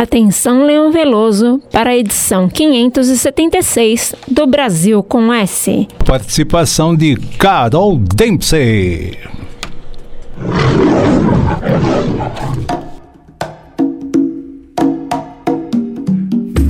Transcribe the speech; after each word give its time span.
Atenção, 0.00 0.64
Leão 0.64 0.90
Veloso, 0.90 1.60
para 1.70 1.90
a 1.90 1.94
edição 1.94 2.48
576 2.48 4.14
do 4.26 4.46
Brasil 4.46 5.02
com 5.02 5.30
S. 5.30 5.86
Participação 6.06 6.96
de 6.96 7.16
Carol 7.38 7.98
Dempsey. 7.98 9.18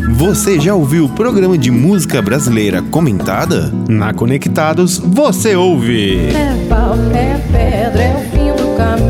Você 0.09 0.59
já 0.59 0.75
ouviu 0.75 1.05
o 1.05 1.09
programa 1.11 1.57
de 1.57 1.71
música 1.71 2.21
brasileira 2.21 2.83
comentada? 2.83 3.73
Na 3.89 4.13
Conectados 4.13 4.99
você 4.99 5.55
ouve. 5.55 6.17
É 6.17 6.67
pau, 6.69 6.97
é 7.15 7.39
pedra, 7.53 8.03
é 8.03 8.17
o 8.17 8.31
fim 8.31 8.61
do 8.61 8.77
caminho. 8.77 9.10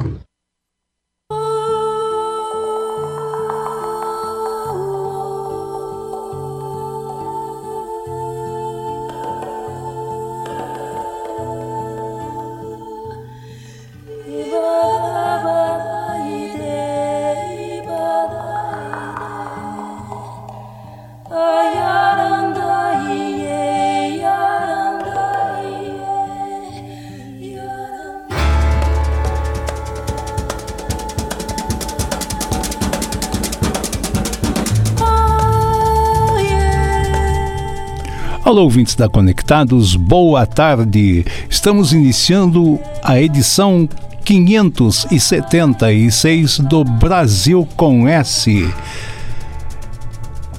Ouvintes 38.61 38.93
da 38.93 39.09
Conectados, 39.09 39.95
boa 39.95 40.45
tarde. 40.45 41.25
Estamos 41.49 41.93
iniciando 41.93 42.79
a 43.01 43.19
edição 43.19 43.89
576 44.23 46.59
do 46.59 46.83
Brasil 46.83 47.67
com 47.75 48.07
S. 48.07 48.71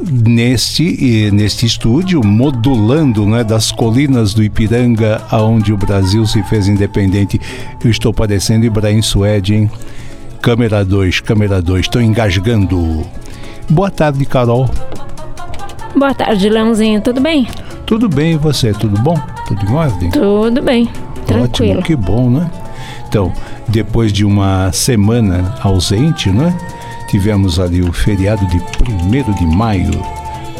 Neste, 0.00 1.30
neste 1.32 1.64
estúdio, 1.64 2.24
modulando 2.24 3.24
né, 3.24 3.44
das 3.44 3.70
colinas 3.70 4.34
do 4.34 4.42
Ipiranga, 4.42 5.22
aonde 5.30 5.72
o 5.72 5.76
Brasil 5.76 6.26
se 6.26 6.42
fez 6.42 6.66
independente. 6.66 7.40
Eu 7.84 7.90
estou 7.90 8.12
parecendo 8.12 8.66
Ibrahim 8.66 9.00
Suede, 9.00 9.54
hein? 9.54 9.70
Câmera 10.40 10.84
2, 10.84 11.20
câmera 11.20 11.62
2, 11.62 11.82
estou 11.82 12.02
engasgando. 12.02 13.06
Boa 13.70 13.92
tarde, 13.92 14.24
Carol. 14.24 14.68
Boa 15.94 16.12
tarde, 16.12 16.48
Leãozinho, 16.48 17.00
tudo 17.00 17.20
bem? 17.20 17.46
Tudo 17.92 18.08
bem 18.08 18.32
e 18.32 18.36
você? 18.38 18.72
Tudo 18.72 18.98
bom? 19.02 19.20
Tudo 19.46 19.66
em 19.66 19.74
ordem? 19.74 20.10
Tudo 20.10 20.62
bem, 20.62 20.88
tranquilo. 21.26 21.80
Ótimo, 21.80 21.82
que 21.82 21.94
bom, 21.94 22.30
né? 22.30 22.50
Então, 23.06 23.30
depois 23.68 24.10
de 24.10 24.24
uma 24.24 24.72
semana 24.72 25.56
ausente, 25.62 26.30
né? 26.30 26.56
Tivemos 27.08 27.60
ali 27.60 27.82
o 27.82 27.92
feriado 27.92 28.46
de 28.46 28.56
1 28.56 29.34
de 29.34 29.44
maio, 29.44 29.90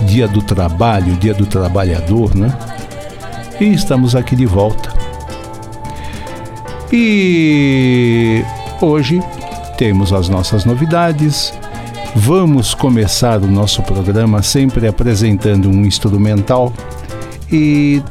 dia 0.03 0.29
do 0.29 0.43
trabalho, 0.43 1.15
dia 1.15 1.33
do 1.33 1.47
trabalhador, 1.47 2.35
né? 2.35 2.55
E 3.59 3.73
estamos 3.73 4.15
aqui 4.15 4.37
de 4.37 4.45
volta. 4.45 4.93
E 6.93 8.45
hoje 8.79 9.23
temos 9.79 10.13
as 10.13 10.29
nossas 10.29 10.67
novidades. 10.67 11.55
Vamos 12.15 12.75
começar 12.75 13.41
o 13.43 13.47
nosso 13.47 13.83
programa 13.85 14.43
sempre 14.43 14.87
apresentando 14.87 15.71
um 15.71 15.87
instrumental 15.87 16.71
e 17.53 18.03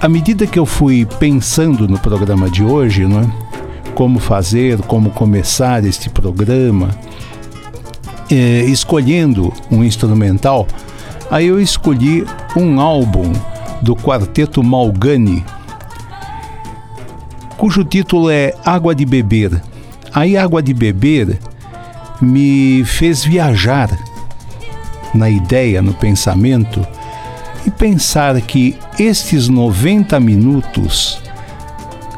à 0.00 0.08
medida 0.08 0.46
que 0.46 0.58
eu 0.58 0.66
fui 0.66 1.06
pensando 1.18 1.88
no 1.88 1.98
programa 1.98 2.50
de 2.50 2.62
hoje, 2.62 3.04
é? 3.04 3.48
como 3.94 4.18
fazer, 4.18 4.78
como 4.82 5.10
começar 5.10 5.84
este 5.84 6.10
programa, 6.10 6.90
é, 8.30 8.62
escolhendo 8.64 9.52
um 9.70 9.82
instrumental, 9.82 10.68
aí 11.30 11.46
eu 11.46 11.60
escolhi 11.60 12.24
um 12.54 12.80
álbum 12.80 13.32
do 13.82 13.96
quarteto 13.96 14.62
Malgani, 14.62 15.44
cujo 17.56 17.82
título 17.82 18.30
é 18.30 18.54
Água 18.64 18.94
de 18.94 19.04
Beber. 19.04 19.60
Aí, 20.12 20.36
Água 20.36 20.62
de 20.62 20.72
Beber 20.72 21.38
me 22.20 22.84
fez 22.84 23.24
viajar 23.24 23.90
na 25.14 25.28
ideia, 25.28 25.82
no 25.82 25.94
pensamento 25.94 26.86
e 27.66 27.70
pensar 27.70 28.40
que 28.40 28.76
estes 28.98 29.48
90 29.48 30.18
minutos, 30.20 31.20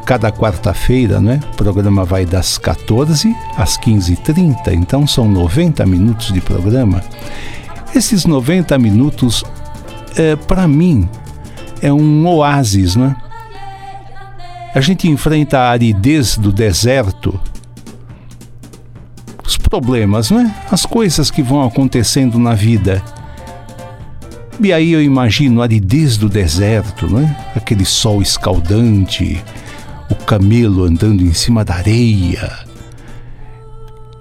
cada 0.05 0.31
quarta-feira, 0.31 1.21
né? 1.21 1.41
O 1.53 1.57
programa 1.57 2.05
vai 2.05 2.25
das 2.25 2.59
14 2.59 3.35
às 3.57 3.79
15h30, 3.79 4.73
então 4.73 5.07
são 5.07 5.29
90 5.29 5.85
minutos 5.87 6.33
de 6.33 6.41
programa. 6.41 7.03
Esses 7.95 8.25
90 8.25 8.79
minutos, 8.79 9.45
é, 10.17 10.37
para 10.37 10.67
mim, 10.69 11.09
é 11.83 11.93
um 11.93 12.27
oásis, 12.27 12.97
né? 12.97 13.17
A 14.75 14.81
gente 14.81 15.09
enfrenta 15.09 15.59
a 15.59 15.71
aridez 15.71 16.37
do 16.37 16.53
deserto, 16.53 17.39
os 19.45 19.57
problemas, 19.57 20.31
né? 20.31 20.55
As 20.71 20.87
coisas 20.87 21.31
que 21.31 21.43
vão 21.43 21.65
acontecendo 21.65 22.39
na 22.39 22.55
vida 22.55 23.03
e 24.63 24.73
aí 24.73 24.93
eu 24.93 25.03
imagino 25.03 25.61
a 25.61 25.65
aridez 25.65 26.17
do 26.17 26.29
deserto, 26.29 27.07
né? 27.07 27.37
aquele 27.57 27.85
sol 27.85 28.21
escaldante, 28.21 29.43
o 30.11 30.15
camelo 30.15 30.85
andando 30.85 31.23
em 31.23 31.33
cima 31.33 31.65
da 31.65 31.75
areia, 31.75 32.51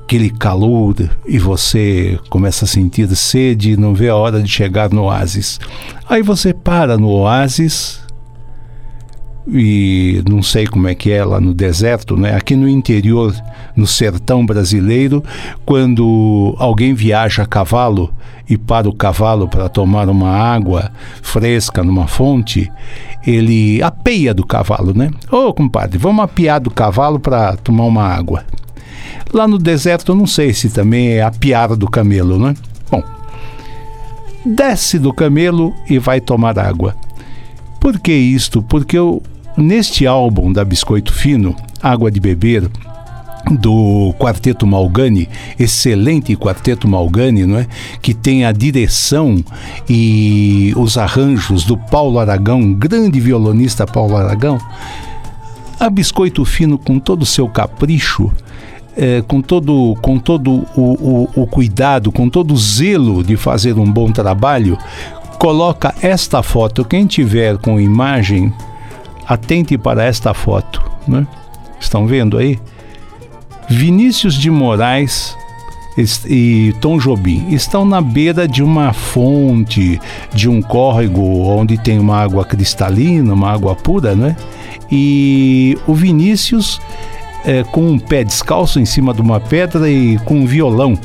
aquele 0.04 0.30
calor 0.30 0.96
e 1.28 1.38
você 1.38 2.18
começa 2.30 2.66
a 2.66 2.68
sentir 2.68 3.08
sede 3.16 3.72
e 3.72 3.78
não 3.78 3.94
vê 3.94 4.10
a 4.10 4.16
hora 4.16 4.42
de 4.42 4.50
chegar 4.50 4.90
no 4.90 5.04
oásis. 5.04 5.60
Aí 6.08 6.22
você 6.22 6.54
para 6.54 6.98
no 6.98 7.10
oásis 7.10 8.00
e 9.52 10.24
não 10.30 10.44
sei 10.44 10.68
como 10.68 10.88
é 10.88 10.96
que 10.96 11.12
é 11.12 11.24
lá 11.24 11.40
no 11.40 11.54
deserto, 11.54 12.16
né? 12.16 12.36
Aqui 12.36 12.56
no 12.56 12.68
interior, 12.68 13.36
no 13.76 13.88
sertão 13.88 14.46
brasileiro, 14.46 15.24
quando 15.66 16.56
alguém 16.58 16.94
viaja 16.94 17.44
a 17.44 17.46
cavalo 17.46 18.14
e 18.50 18.58
para 18.58 18.90
o 18.90 18.94
cavalo 18.94 19.48
para 19.48 19.70
tomar 19.70 20.10
uma 20.10 20.30
água 20.30 20.92
fresca 21.22 21.84
numa 21.84 22.08
fonte, 22.08 22.72
ele 23.26 23.82
apeia 23.82 24.34
do 24.34 24.46
cavalo, 24.46 24.94
né? 24.94 25.12
Ô, 25.32 25.48
oh, 25.48 25.54
compadre, 25.54 25.98
vamos 25.98 26.24
apiar 26.24 26.60
do 26.60 26.72
cavalo 26.72 27.20
para 27.20 27.56
tomar 27.58 27.86
uma 27.86 28.04
água. 28.04 28.44
Lá 29.32 29.48
no 29.48 29.58
deserto, 29.58 30.16
não 30.16 30.26
sei 30.26 30.54
se 30.54 30.70
também 30.70 31.10
é 31.10 31.22
a 31.22 31.32
piada 31.32 31.76
do 31.76 31.90
camelo, 31.90 32.40
né? 32.40 32.56
Bom, 32.90 33.04
desce 34.46 34.98
do 34.98 35.14
camelo 35.14 35.74
e 35.88 36.00
vai 36.00 36.20
tomar 36.20 36.58
água. 36.58 36.96
Por 37.80 38.00
que 38.00 38.12
isto? 38.12 38.62
Porque 38.62 38.98
eu, 38.98 39.22
Neste 39.58 40.08
álbum 40.08 40.54
da 40.54 40.64
Biscoito 40.64 41.14
Fino, 41.14 41.56
Água 41.82 42.10
de 42.10 42.20
Beber, 42.20 42.70
do 43.50 44.14
Quarteto 44.20 44.68
Malgani, 44.68 45.28
excelente 45.58 46.36
Quarteto 46.36 46.88
Malgani, 46.88 47.46
não 47.46 47.58
é? 47.58 47.68
Que 48.02 48.14
tem 48.14 48.46
a 48.46 48.52
direção 48.52 49.44
e 49.90 50.74
os 50.78 50.98
arranjos 50.98 51.64
do 51.64 51.78
Paulo 51.78 52.20
Aragão, 52.20 52.74
grande 52.74 53.20
violonista 53.20 53.86
Paulo 53.86 54.16
Aragão. 54.16 54.60
A 55.80 55.90
Biscoito 55.90 56.44
Fino, 56.46 56.78
com 56.78 57.00
todo 57.00 57.24
o 57.24 57.26
seu 57.26 57.48
capricho, 57.48 58.32
é, 58.96 59.22
com 59.22 59.42
todo, 59.42 59.96
com 60.02 60.20
todo 60.20 60.66
o, 60.76 60.82
o, 60.82 61.30
o 61.44 61.48
cuidado, 61.48 62.12
com 62.12 62.30
todo 62.30 62.54
o 62.54 62.58
zelo 62.58 63.24
de 63.24 63.38
fazer 63.38 63.78
um 63.78 63.90
bom 63.90 64.12
trabalho, 64.12 64.78
coloca 65.40 65.96
esta 66.02 66.44
foto. 66.44 66.84
Quem 66.84 67.06
tiver 67.06 67.58
com 67.58 67.80
imagem 67.80 68.54
Atente 69.30 69.78
para 69.78 70.04
esta 70.04 70.34
foto, 70.34 70.84
né? 71.08 71.28
Estão 71.80 72.08
vendo 72.08 72.38
aí? 72.38 72.60
Vinícius 73.70 74.34
de 74.34 74.50
Moraes 74.50 75.38
e 76.26 76.74
Tom 76.82 76.98
Jobim 76.98 77.50
estão 77.50 77.86
na 77.86 78.02
beira 78.02 78.48
de 78.48 78.64
uma 78.64 78.92
fonte, 78.94 80.02
de 80.34 80.50
um 80.50 80.62
córrego 80.62 81.22
onde 81.48 81.78
tem 81.78 82.00
uma 82.00 82.18
água 82.18 82.44
cristalina, 82.44 83.34
uma 83.34 83.52
água 83.52 83.76
pura, 83.76 84.16
né? 84.16 84.36
E 84.92 85.78
o 85.86 85.94
Vinícius 85.94 86.82
é, 87.46 87.64
com 87.64 87.82
um 87.82 88.00
pé 88.00 88.24
descalço 88.24 88.80
em 88.80 88.86
cima 88.86 89.14
de 89.14 89.22
uma 89.22 89.40
pedra 89.40 89.90
e 89.90 90.18
com 90.20 90.36
um 90.36 90.46
violão. 90.46 90.98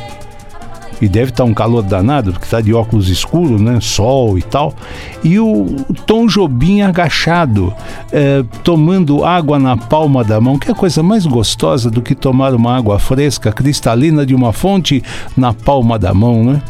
E 1.01 1.09
deve 1.09 1.31
estar 1.31 1.45
um 1.45 1.53
calor 1.53 1.83
danado, 1.83 2.33
porque 2.33 2.45
está 2.45 2.61
de 2.61 2.73
óculos 2.73 3.09
escuros, 3.09 3.61
né? 3.61 3.79
Sol 3.81 4.39
e 4.39 4.43
tal. 4.43 4.75
E 5.23 5.39
o 5.39 5.67
Tom 6.07 6.27
Jobim 6.27 6.83
agachado, 6.83 7.75
é, 8.13 8.45
tomando 8.63 9.25
água 9.25 9.59
na 9.59 9.77
palma 9.77 10.23
da 10.23 10.41
mão. 10.41 10.59
Que 10.59 10.71
é 10.71 10.75
coisa 10.75 11.03
mais 11.03 11.27
gostosa 11.27 11.91
do 11.91 12.01
que 12.01 12.15
tomar 12.15 12.55
uma 12.55 12.77
água 12.77 12.99
fresca, 12.99 13.53
cristalina 13.53 14.25
de 14.25 14.35
uma 14.35 14.53
fonte 14.53 15.03
na 15.37 15.53
palma 15.53 15.99
da 15.99 16.15
mão, 16.15 16.45
né? 16.45 16.63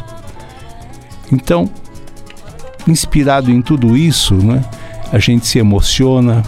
Então, 1.31 1.69
inspirado 2.87 3.51
em 3.51 3.61
tudo 3.61 3.95
isso, 3.95 4.35
né? 4.35 4.63
A 5.11 5.19
gente 5.19 5.45
se 5.47 5.59
emociona, 5.59 6.43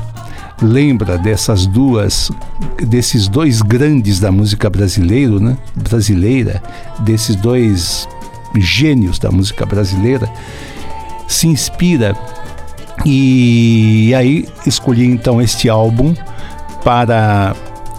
lembra 0.61 1.17
dessas 1.17 1.65
duas, 1.65 2.31
desses 2.87 3.27
dois 3.27 3.61
grandes 3.61 4.19
da 4.19 4.31
música 4.31 4.69
brasileira, 4.69 5.39
né? 5.39 5.57
brasileira, 5.75 6.61
desses 6.99 7.35
dois 7.35 8.07
gênios 8.55 9.19
da 9.19 9.31
música 9.31 9.65
brasileira, 9.65 10.31
se 11.27 11.47
inspira 11.47 12.15
e 13.05 14.13
aí 14.15 14.47
escolhi 14.65 15.05
então 15.05 15.41
este 15.41 15.69
álbum 15.69 16.15
para 16.83 17.55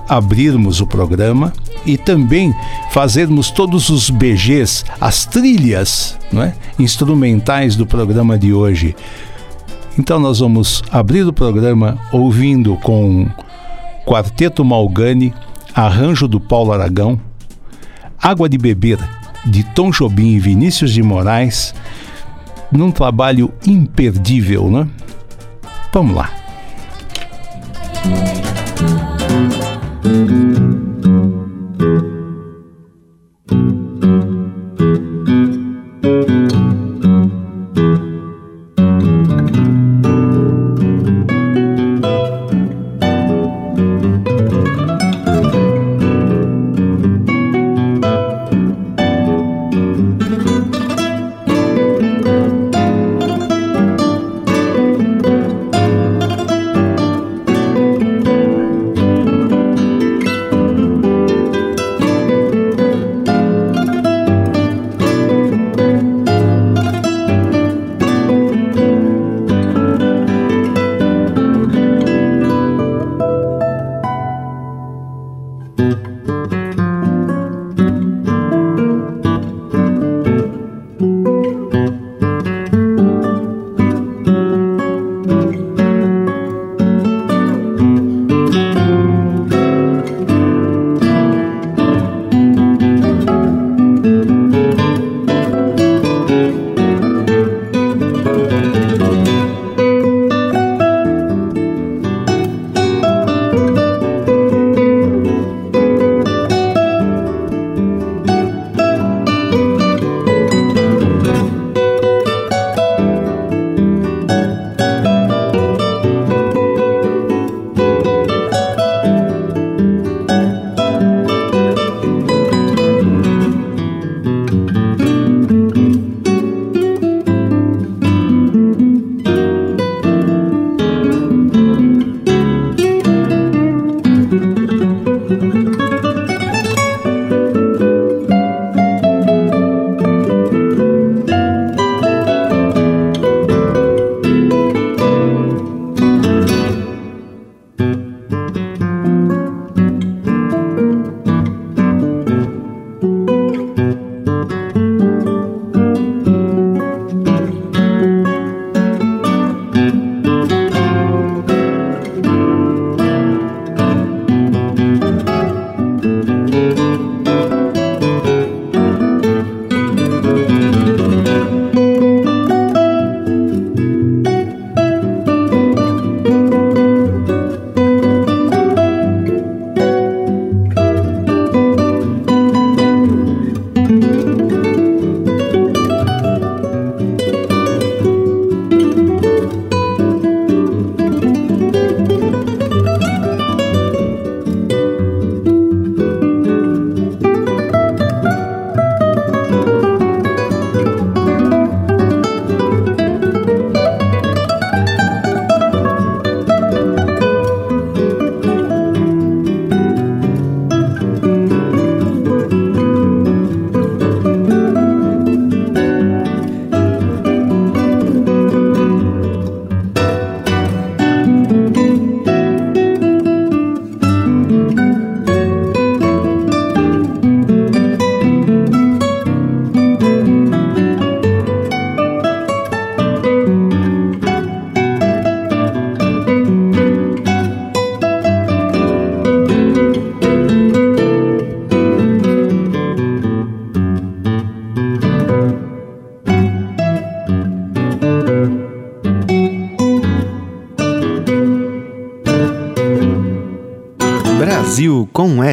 abrirmos 0.09 0.81
o 0.81 0.87
programa 0.87 1.53
e 1.87 1.97
também 1.97 2.55
fazermos 2.91 3.51
todos 3.51 3.89
os 3.89 4.11
BGs, 4.11 4.85
as 5.01 5.25
trilhas 5.25 6.19
não 6.33 6.43
é? 6.43 6.55
instrumentais 6.79 7.77
do 7.77 7.87
programa 7.87 8.39
de 8.39 8.53
hoje. 8.53 8.97
Então 9.99 10.21
nós 10.21 10.39
vamos 10.39 10.83
abrir 10.93 11.27
o 11.27 11.33
programa 11.33 11.99
ouvindo 12.13 12.77
com 12.77 13.27
Quarteto 14.07 14.65
Malgani, 14.65 15.35
arranjo 15.75 16.29
do 16.29 16.39
Paulo 16.39 16.73
Aragão, 16.73 17.21
Água 18.23 18.49
de 18.49 18.57
Beber, 18.57 18.99
de 19.45 19.65
Tom 19.65 19.91
Jobim 19.91 20.29
e 20.29 20.39
Vinícius 20.39 20.93
de 20.93 21.03
Moraes, 21.03 21.75
num 22.71 22.91
trabalho 22.93 23.53
imperdível, 23.67 24.71
né? 24.71 24.89
Vamos 25.93 26.15
lá. 26.15 26.31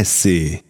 Com 0.05 0.64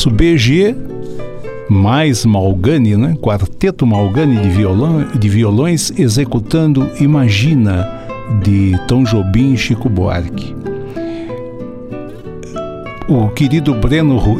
nosso 0.00 0.10
BG, 0.10 0.74
mais 1.68 2.24
Malgani, 2.24 2.96
né? 2.96 3.18
Quarteto 3.20 3.86
Malgani 3.86 4.38
de, 4.40 4.48
violão, 4.48 5.04
de 5.18 5.28
violões 5.28 5.92
executando 5.94 6.90
Imagina, 6.98 7.86
de 8.42 8.80
Tom 8.88 9.04
Jobim 9.04 9.52
e 9.52 9.58
Chico 9.58 9.90
Buarque. 9.90 10.56
O 13.10 13.28
querido 13.28 13.74
Breno, 13.74 14.16
Ru, 14.16 14.38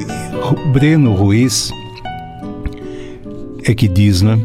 Breno 0.73 1.13
Ruiz 1.13 1.71
é 3.63 3.75
que 3.75 3.87
diz, 3.87 4.23
né? 4.23 4.41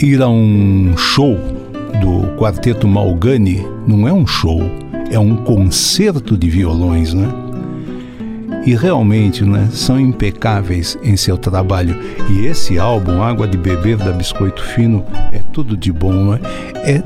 Ir 0.00 0.22
a 0.22 0.28
um 0.28 0.96
show 0.96 1.36
do 2.00 2.36
Quarteto 2.38 2.86
Malgani 2.86 3.66
não 3.84 4.06
é 4.06 4.12
um 4.12 4.28
show, 4.28 4.60
é 5.10 5.18
um 5.18 5.34
concerto 5.34 6.38
de 6.38 6.48
violões, 6.48 7.12
né? 7.12 7.43
E 8.66 8.74
realmente 8.74 9.44
né, 9.44 9.68
são 9.72 9.98
impecáveis 10.00 10.98
em 11.02 11.16
seu 11.16 11.36
trabalho. 11.36 11.96
E 12.30 12.46
esse 12.46 12.78
álbum, 12.78 13.22
Água 13.22 13.46
de 13.46 13.58
Beber 13.58 13.96
da 13.96 14.12
Biscoito 14.12 14.62
Fino, 14.62 15.04
é 15.32 15.40
tudo 15.52 15.76
de 15.76 15.92
bom, 15.92 16.32
né? 16.32 16.40
é 16.76 17.02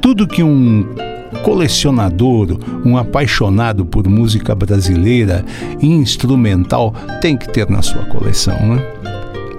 tudo 0.00 0.26
que 0.26 0.42
um 0.42 0.86
colecionador, 1.42 2.58
um 2.84 2.96
apaixonado 2.96 3.84
por 3.84 4.06
música 4.08 4.54
brasileira 4.54 5.44
e 5.80 5.86
instrumental 5.86 6.94
tem 7.20 7.36
que 7.36 7.48
ter 7.50 7.68
na 7.68 7.82
sua 7.82 8.04
coleção. 8.06 8.54
Né? 8.54 8.82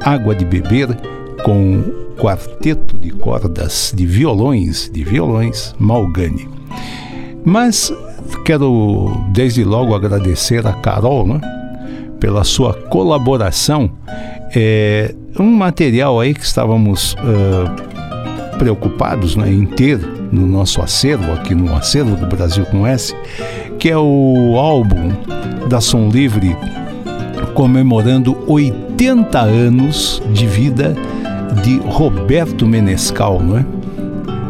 Água 0.01 0.33
de 0.33 0.45
Beber 0.45 0.95
com 1.43 1.83
quarteto 2.17 2.97
de 2.97 3.11
cordas 3.11 3.93
de 3.95 4.05
violões, 4.05 4.89
de 4.91 5.03
violões 5.03 5.75
Malgani. 5.77 6.47
Mas 7.43 7.93
quero 8.43 9.11
desde 9.29 9.63
logo 9.63 9.95
agradecer 9.95 10.65
a 10.65 10.73
Carol 10.73 11.27
né, 11.27 11.41
pela 12.19 12.43
sua 12.43 12.73
colaboração. 12.73 13.89
É 14.55 15.13
um 15.39 15.51
material 15.51 16.19
aí 16.19 16.33
que 16.33 16.45
estávamos 16.45 17.13
uh, 17.13 18.57
preocupados 18.57 19.35
né, 19.35 19.51
em 19.51 19.65
ter 19.65 19.99
no 20.31 20.45
nosso 20.45 20.81
acervo, 20.81 21.31
aqui 21.33 21.53
no 21.53 21.73
acervo 21.75 22.15
do 22.15 22.25
Brasil 22.25 22.65
com 22.65 22.85
S, 22.85 23.15
que 23.79 23.89
é 23.89 23.97
o 23.97 24.55
álbum 24.57 25.11
da 25.67 25.81
Som 25.81 26.09
Livre 26.09 26.55
comemorando 27.53 28.37
80 28.47 29.39
anos 29.39 30.21
de 30.31 30.45
vida 30.45 30.95
de 31.63 31.77
Roberto 31.77 32.67
Menescal, 32.67 33.41
não 33.41 33.57
é? 33.57 33.74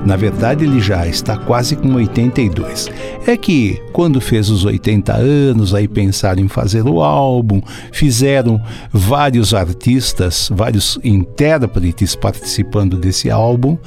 Na 0.06 0.16
verdade, 0.16 0.64
ele 0.64 0.80
já 0.80 1.08
está 1.08 1.36
quase 1.36 1.76
com 1.76 1.96
82. 1.96 2.90
É 3.26 3.36
que 3.36 3.82
quando 3.92 4.22
fez 4.22 4.50
os 4.52 4.64
80 4.64 5.14
anos, 5.14 5.74
aí 5.74 5.88
pensaram 5.88 6.44
em 6.44 6.48
fazer 6.48 6.86
o 6.86 7.02
álbum, 7.02 7.60
fizeram 7.92 8.62
vários 8.94 9.54
artistas, 9.54 10.50
vários 10.54 11.00
intérpretes 11.04 12.16
participando 12.16 12.98
desse 12.98 13.32
álbum 13.32 13.78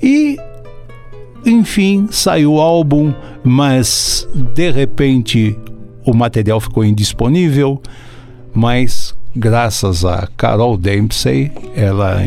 e 0.00 0.38
enfim, 1.44 2.08
saiu 2.10 2.54
o 2.54 2.60
álbum, 2.60 3.12
mas 3.42 4.28
de 4.54 4.70
repente 4.70 5.56
o 6.04 6.14
material 6.14 6.60
ficou 6.60 6.84
indisponível, 6.84 7.80
mas 8.52 9.14
graças 9.34 10.04
a 10.04 10.28
Carol 10.36 10.76
Dempsey, 10.76 11.50
ela 11.74 12.20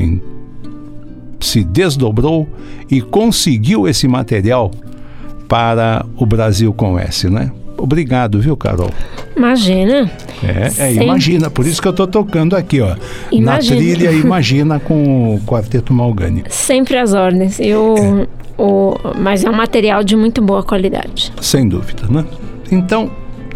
se 1.41 1.63
desdobrou 1.63 2.47
e 2.89 3.01
conseguiu 3.01 3.87
esse 3.87 4.07
material 4.07 4.71
para 5.47 6.05
o 6.15 6.25
Brasil 6.25 6.71
com 6.71 6.97
S, 6.97 7.29
né? 7.29 7.51
Obrigado, 7.77 8.39
viu, 8.39 8.55
Carol? 8.55 8.91
Imagina. 9.35 10.09
É, 10.43 10.83
é 10.85 10.93
imagina, 10.93 11.49
por 11.49 11.65
isso 11.65 11.81
que 11.81 11.87
eu 11.87 11.91
estou 11.91 12.05
tocando 12.05 12.55
aqui, 12.55 12.79
ó. 12.79 12.95
Imagina. 13.31 13.75
Na 13.75 13.81
trilha 13.81 14.11
Imagina 14.21 14.79
com 14.79 15.35
o 15.35 15.41
Quarteto 15.41 15.93
Malgani. 15.93 16.43
Sempre 16.49 16.97
as 16.97 17.13
ordens. 17.13 17.59
Eu, 17.59 17.95
é. 17.97 18.27
o, 18.57 18.95
mas 19.17 19.43
é 19.43 19.49
um 19.49 19.55
material 19.55 20.03
de 20.03 20.15
muito 20.15 20.41
boa 20.41 20.61
qualidade. 20.61 21.33
Sem 21.41 21.67
dúvida, 21.67 22.03
né? 22.07 22.23
Então, 22.71 23.09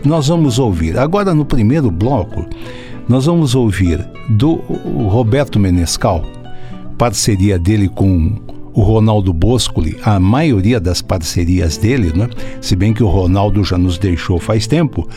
nós 0.04 0.28
vamos 0.28 0.58
ouvir. 0.58 0.98
Agora, 0.98 1.34
no 1.34 1.46
primeiro 1.46 1.92
bloco, 1.92 2.46
nós 3.08 3.28
vamos 3.28 3.54
ouvir 3.54 4.04
do 4.28 4.56
Roberto 5.08 5.60
Menescal 5.60 6.26
parceria 6.98 7.60
dele 7.60 7.88
com 7.88 8.36
o 8.74 8.82
Ronaldo 8.82 9.32
Boscoli, 9.32 9.98
a 10.04 10.20
maioria 10.20 10.80
das 10.80 11.02
parcerias 11.02 11.78
dele, 11.78 12.12
né? 12.14 12.30
se 12.60 12.76
bem 12.76 12.94
que 12.94 13.04
o 13.04 13.08
Ronaldo 13.08 13.64
já 13.64 13.78
nos 13.78 13.98
deixou 13.98 14.38
faz 14.38 14.68
tempo, 14.68 15.08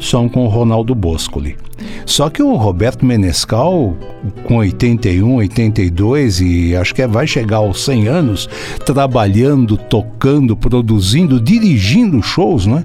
são 0.00 0.28
com 0.28 0.44
o 0.44 0.48
Ronaldo 0.48 0.94
Boscoli. 0.94 1.56
Só 2.04 2.30
que 2.30 2.42
o 2.42 2.54
Roberto 2.54 3.04
Menescal, 3.04 3.96
com 4.44 4.58
81, 4.58 5.36
82 5.36 6.40
e 6.40 6.76
acho 6.76 6.94
que 6.94 7.06
vai 7.06 7.26
chegar 7.26 7.58
aos 7.58 7.84
100 7.84 8.08
anos, 8.08 8.48
trabalhando, 8.84 9.76
tocando, 9.76 10.56
produzindo, 10.56 11.40
dirigindo 11.40 12.22
shows, 12.22 12.66
né? 12.66 12.84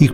E 0.00 0.08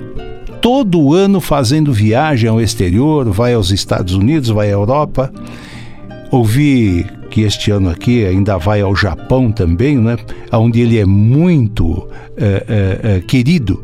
todo 0.60 1.14
ano 1.14 1.40
fazendo 1.40 1.92
viagem 1.92 2.48
ao 2.50 2.60
exterior, 2.60 3.30
vai 3.30 3.54
aos 3.54 3.70
Estados 3.70 4.14
Unidos, 4.14 4.50
vai 4.50 4.68
à 4.68 4.72
Europa. 4.72 5.32
Ouvi 6.30 7.06
que 7.32 7.40
este 7.40 7.70
ano 7.70 7.88
aqui 7.88 8.26
ainda 8.26 8.58
vai 8.58 8.82
ao 8.82 8.94
Japão 8.94 9.50
também, 9.50 9.96
né? 9.96 10.18
onde 10.52 10.82
ele 10.82 10.98
é 10.98 11.06
muito 11.06 12.06
é, 12.36 12.98
é, 13.02 13.20
querido 13.20 13.82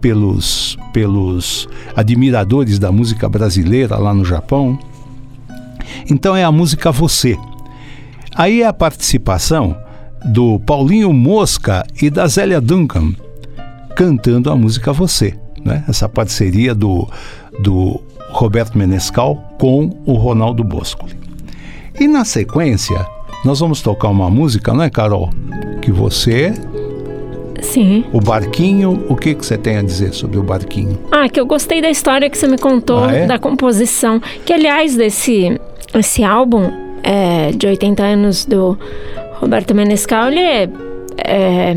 pelos, 0.00 0.78
pelos 0.92 1.68
admiradores 1.96 2.78
da 2.78 2.92
música 2.92 3.28
brasileira 3.28 3.96
lá 3.96 4.14
no 4.14 4.24
Japão. 4.24 4.78
Então 6.08 6.36
é 6.36 6.44
a 6.44 6.52
música 6.52 6.92
Você. 6.92 7.36
Aí 8.36 8.62
é 8.62 8.66
a 8.66 8.72
participação 8.72 9.76
do 10.26 10.60
Paulinho 10.60 11.12
Mosca 11.12 11.84
e 12.00 12.08
da 12.08 12.28
Zélia 12.28 12.60
Duncan 12.60 13.12
cantando 13.96 14.52
a 14.52 14.56
música 14.56 14.92
Você. 14.92 15.36
Né? 15.64 15.82
Essa 15.88 16.08
parceria 16.08 16.76
do, 16.76 17.08
do 17.58 18.00
Roberto 18.30 18.78
Menescal 18.78 19.34
com 19.58 19.90
o 20.06 20.12
Ronaldo 20.12 20.62
Boscoli. 20.62 21.23
E 21.98 22.08
na 22.08 22.24
sequência, 22.24 23.06
nós 23.44 23.60
vamos 23.60 23.80
tocar 23.80 24.08
uma 24.08 24.28
música, 24.28 24.72
não 24.72 24.82
é, 24.82 24.90
Carol? 24.90 25.30
Que 25.80 25.92
você 25.92 26.52
Sim. 27.62 28.04
O 28.12 28.20
barquinho, 28.20 29.04
o 29.08 29.16
que, 29.16 29.34
que 29.34 29.44
você 29.44 29.56
tem 29.56 29.78
a 29.78 29.82
dizer 29.82 30.12
sobre 30.12 30.38
o 30.38 30.42
barquinho? 30.42 30.98
Ah, 31.10 31.28
que 31.28 31.40
eu 31.40 31.46
gostei 31.46 31.80
da 31.80 31.88
história 31.90 32.28
que 32.28 32.36
você 32.36 32.46
me 32.46 32.58
contou, 32.58 33.04
ah, 33.04 33.12
é? 33.12 33.26
da 33.26 33.38
composição. 33.38 34.20
Que, 34.44 34.52
aliás, 34.52 34.96
desse 34.96 35.58
esse 35.94 36.22
álbum 36.22 36.70
é, 37.02 37.52
de 37.52 37.66
80 37.66 38.02
anos 38.02 38.44
do 38.44 38.78
Roberto 39.40 39.74
Menescal, 39.74 40.28
ele 40.28 40.40
é, 40.40 40.68
é 41.18 41.76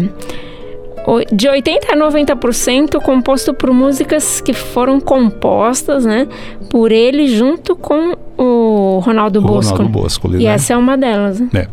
de 1.31 1.47
80 1.47 1.93
a 1.93 1.95
90% 1.95 3.01
composto 3.01 3.53
por 3.53 3.71
músicas 3.71 4.41
que 4.41 4.53
foram 4.53 4.99
compostas, 4.99 6.03
né, 6.05 6.27
por 6.69 6.91
ele 6.91 7.27
junto 7.27 7.75
com 7.75 8.17
o 8.37 8.99
Ronaldo 8.99 9.41
Bosco. 9.41 9.77
Ronaldo 9.77 9.99
Bosco, 9.99 10.27
e 10.35 10.43
né? 10.43 10.45
essa 10.45 10.73
é 10.73 10.77
uma 10.77 10.97
delas. 10.97 11.39
Né? 11.39 11.49
É. 11.53 11.67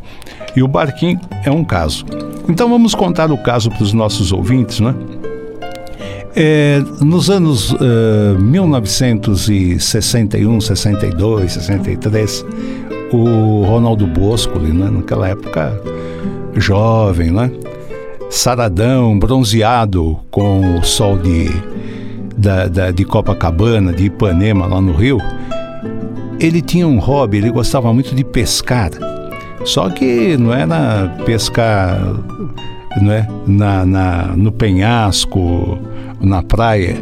E 0.56 0.62
o 0.62 0.68
Barquinho 0.68 1.18
é 1.44 1.50
um 1.50 1.64
caso. 1.64 2.06
Então 2.48 2.68
vamos 2.68 2.94
contar 2.94 3.32
o 3.32 3.38
caso 3.38 3.70
para 3.70 3.82
os 3.82 3.92
nossos 3.92 4.30
ouvintes, 4.30 4.78
né? 4.78 4.94
É, 6.36 6.80
nos 7.00 7.30
anos 7.30 7.72
uh, 7.72 8.38
1961, 8.40 10.60
62, 10.60 11.52
63, 11.52 12.44
o 13.12 13.64
Ronaldo 13.64 14.04
Bosco, 14.06 14.58
né, 14.58 14.90
naquela 14.90 15.28
época 15.28 15.80
jovem, 16.56 17.30
né? 17.30 17.52
Saradão, 18.30 19.18
bronzeado 19.18 20.18
com 20.30 20.78
o 20.78 20.84
sol 20.84 21.18
de, 21.18 21.50
da, 22.36 22.66
da, 22.66 22.90
de 22.90 23.04
Copacabana, 23.04 23.92
de 23.92 24.06
Ipanema, 24.06 24.66
lá 24.66 24.80
no 24.80 24.92
Rio, 24.92 25.18
ele 26.40 26.60
tinha 26.60 26.86
um 26.86 26.98
hobby, 26.98 27.38
ele 27.38 27.50
gostava 27.50 27.92
muito 27.92 28.14
de 28.14 28.24
pescar. 28.24 28.90
Só 29.64 29.88
que 29.88 30.36
não 30.36 30.52
era 30.52 31.08
pescar 31.24 31.98
né, 33.00 33.26
na, 33.46 33.84
na, 33.86 34.22
no 34.36 34.52
penhasco, 34.52 35.78
na 36.20 36.42
praia, 36.42 36.96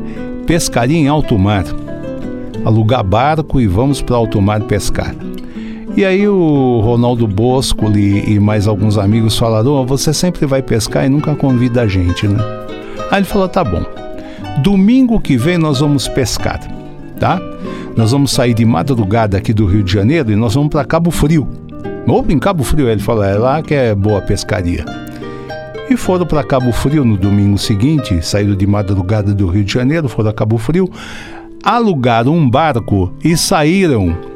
pescaria 0.46 0.96
em 0.96 1.08
alto 1.08 1.38
mar. 1.38 1.64
Alugar 2.64 3.02
barco 3.02 3.60
e 3.60 3.66
vamos 3.66 4.00
para 4.00 4.16
alto 4.16 4.40
mar 4.40 4.60
pescar. 4.62 5.14
E 5.94 6.06
aí 6.06 6.26
o 6.26 6.80
Ronaldo 6.80 7.26
Bosco 7.26 7.90
e, 7.90 8.32
e 8.32 8.40
mais 8.40 8.66
alguns 8.66 8.96
amigos 8.96 9.36
falaram: 9.36 9.72
oh, 9.72 9.84
você 9.84 10.12
sempre 10.14 10.46
vai 10.46 10.62
pescar 10.62 11.04
e 11.04 11.08
nunca 11.08 11.34
convida 11.34 11.82
a 11.82 11.86
gente, 11.86 12.26
né? 12.26 12.38
Aí 13.10 13.18
ele 13.18 13.26
falou: 13.26 13.46
tá 13.46 13.62
bom. 13.62 13.84
Domingo 14.62 15.20
que 15.20 15.36
vem 15.36 15.58
nós 15.58 15.80
vamos 15.80 16.08
pescar, 16.08 16.60
tá? 17.20 17.38
Nós 17.94 18.12
vamos 18.12 18.32
sair 18.32 18.54
de 18.54 18.64
madrugada 18.64 19.36
aqui 19.36 19.52
do 19.52 19.66
Rio 19.66 19.82
de 19.82 19.92
Janeiro 19.92 20.32
e 20.32 20.36
nós 20.36 20.54
vamos 20.54 20.70
para 20.70 20.84
Cabo 20.84 21.10
Frio. 21.10 21.46
Ou 22.06 22.24
em 22.28 22.38
Cabo 22.38 22.64
Frio, 22.64 22.88
ele 22.88 23.02
falou: 23.02 23.22
é 23.22 23.34
lá 23.34 23.60
que 23.60 23.74
é 23.74 23.94
boa 23.94 24.22
pescaria. 24.22 24.84
E 25.90 25.96
foram 25.96 26.24
para 26.24 26.42
Cabo 26.42 26.72
Frio 26.72 27.04
no 27.04 27.18
domingo 27.18 27.58
seguinte, 27.58 28.24
saíram 28.24 28.56
de 28.56 28.66
madrugada 28.66 29.34
do 29.34 29.46
Rio 29.46 29.62
de 29.62 29.74
Janeiro, 29.74 30.08
foram 30.08 30.30
a 30.30 30.32
Cabo 30.32 30.56
Frio, 30.56 30.88
alugaram 31.62 32.34
um 32.34 32.48
barco 32.48 33.12
e 33.22 33.36
saíram 33.36 34.31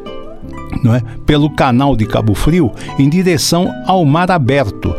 não 0.82 0.94
é, 0.94 1.02
pelo 1.24 1.50
canal 1.50 1.96
de 1.96 2.06
Cabo 2.06 2.34
Frio 2.34 2.72
em 2.98 3.08
direção 3.08 3.72
ao 3.86 4.04
mar 4.04 4.30
aberto. 4.30 4.94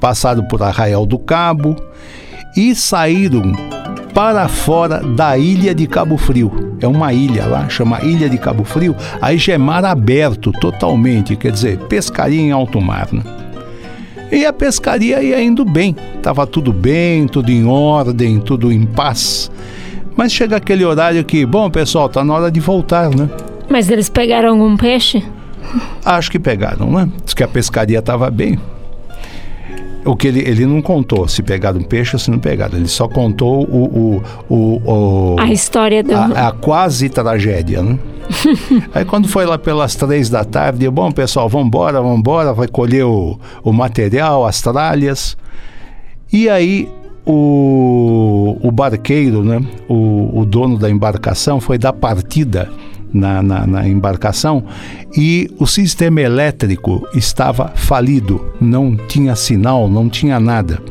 Passaram 0.00 0.44
por 0.44 0.62
Arraial 0.62 1.06
do 1.06 1.18
Cabo 1.18 1.76
e 2.56 2.74
saíram 2.74 3.52
para 4.12 4.46
fora 4.48 5.00
da 5.00 5.38
ilha 5.38 5.74
de 5.74 5.86
Cabo 5.86 6.16
Frio. 6.16 6.76
É 6.80 6.86
uma 6.86 7.12
ilha 7.12 7.46
lá, 7.46 7.68
chama 7.68 8.02
Ilha 8.02 8.28
de 8.28 8.36
Cabo 8.36 8.64
Frio. 8.64 8.94
Aí 9.20 9.38
já 9.38 9.54
é 9.54 9.58
mar 9.58 9.84
aberto 9.84 10.50
totalmente, 10.52 11.36
quer 11.36 11.52
dizer, 11.52 11.78
pescaria 11.78 12.40
em 12.40 12.50
alto 12.50 12.80
mar. 12.80 13.08
Né? 13.12 13.22
E 14.30 14.44
a 14.44 14.52
pescaria 14.52 15.22
ia 15.22 15.40
indo 15.42 15.64
bem, 15.64 15.94
estava 16.16 16.46
tudo 16.46 16.72
bem, 16.72 17.26
tudo 17.28 17.50
em 17.50 17.66
ordem, 17.66 18.40
tudo 18.40 18.72
em 18.72 18.84
paz. 18.84 19.50
Mas 20.16 20.32
chega 20.32 20.56
aquele 20.56 20.84
horário 20.84 21.24
que, 21.24 21.46
bom 21.46 21.70
pessoal, 21.70 22.08
tá 22.08 22.24
na 22.24 22.34
hora 22.34 22.50
de 22.50 22.60
voltar, 22.60 23.14
né? 23.14 23.28
Mas 23.72 23.88
eles 23.88 24.10
pegaram 24.10 24.50
algum 24.50 24.76
peixe? 24.76 25.24
Acho 26.04 26.30
que 26.30 26.38
pegaram, 26.38 26.90
né? 26.90 27.08
Diz 27.24 27.32
que 27.32 27.42
a 27.42 27.48
pescaria 27.48 28.00
estava 28.00 28.30
bem. 28.30 28.58
O 30.04 30.14
que 30.14 30.28
ele, 30.28 30.40
ele 30.40 30.66
não 30.66 30.82
contou 30.82 31.26
se 31.26 31.42
pegaram 31.42 31.80
um 31.80 31.82
peixe 31.82 32.14
ou 32.14 32.20
se 32.20 32.30
não 32.30 32.38
pegaram. 32.38 32.76
Ele 32.76 32.86
só 32.86 33.08
contou 33.08 33.64
o, 33.64 34.20
o, 34.46 34.54
o, 34.54 34.82
o 34.84 35.36
a 35.40 35.50
história 35.50 36.02
do... 36.02 36.14
a, 36.14 36.48
a 36.48 36.52
quase 36.52 37.08
tragédia, 37.08 37.82
né? 37.82 37.98
Aí 38.92 39.06
quando 39.06 39.26
foi 39.26 39.46
lá 39.46 39.56
pelas 39.56 39.94
três 39.94 40.28
da 40.28 40.44
tarde, 40.44 40.90
bom 40.90 41.10
pessoal, 41.10 41.48
vamos 41.48 41.68
embora, 41.68 42.02
vamos 42.02 42.18
embora, 42.18 42.52
vai 42.52 42.68
colher 42.68 43.06
o, 43.06 43.40
o 43.64 43.72
material, 43.72 44.44
as 44.44 44.60
tralhas. 44.60 45.34
E 46.30 46.46
aí 46.48 46.90
o, 47.24 48.58
o 48.62 48.70
barqueiro, 48.70 49.42
né, 49.42 49.62
o, 49.88 50.40
o 50.40 50.44
dono 50.44 50.78
da 50.78 50.90
embarcação, 50.90 51.58
foi 51.58 51.78
dar 51.78 51.92
partida 51.92 52.70
na, 53.12 53.42
na, 53.42 53.66
na 53.66 53.88
embarcação 53.88 54.64
e 55.16 55.50
o 55.58 55.66
sistema 55.66 56.20
elétrico 56.20 57.06
estava 57.14 57.72
falido, 57.74 58.52
não 58.60 58.96
tinha 58.96 59.36
sinal, 59.36 59.88
não 59.88 60.08
tinha 60.08 60.40
nada. 60.40 60.82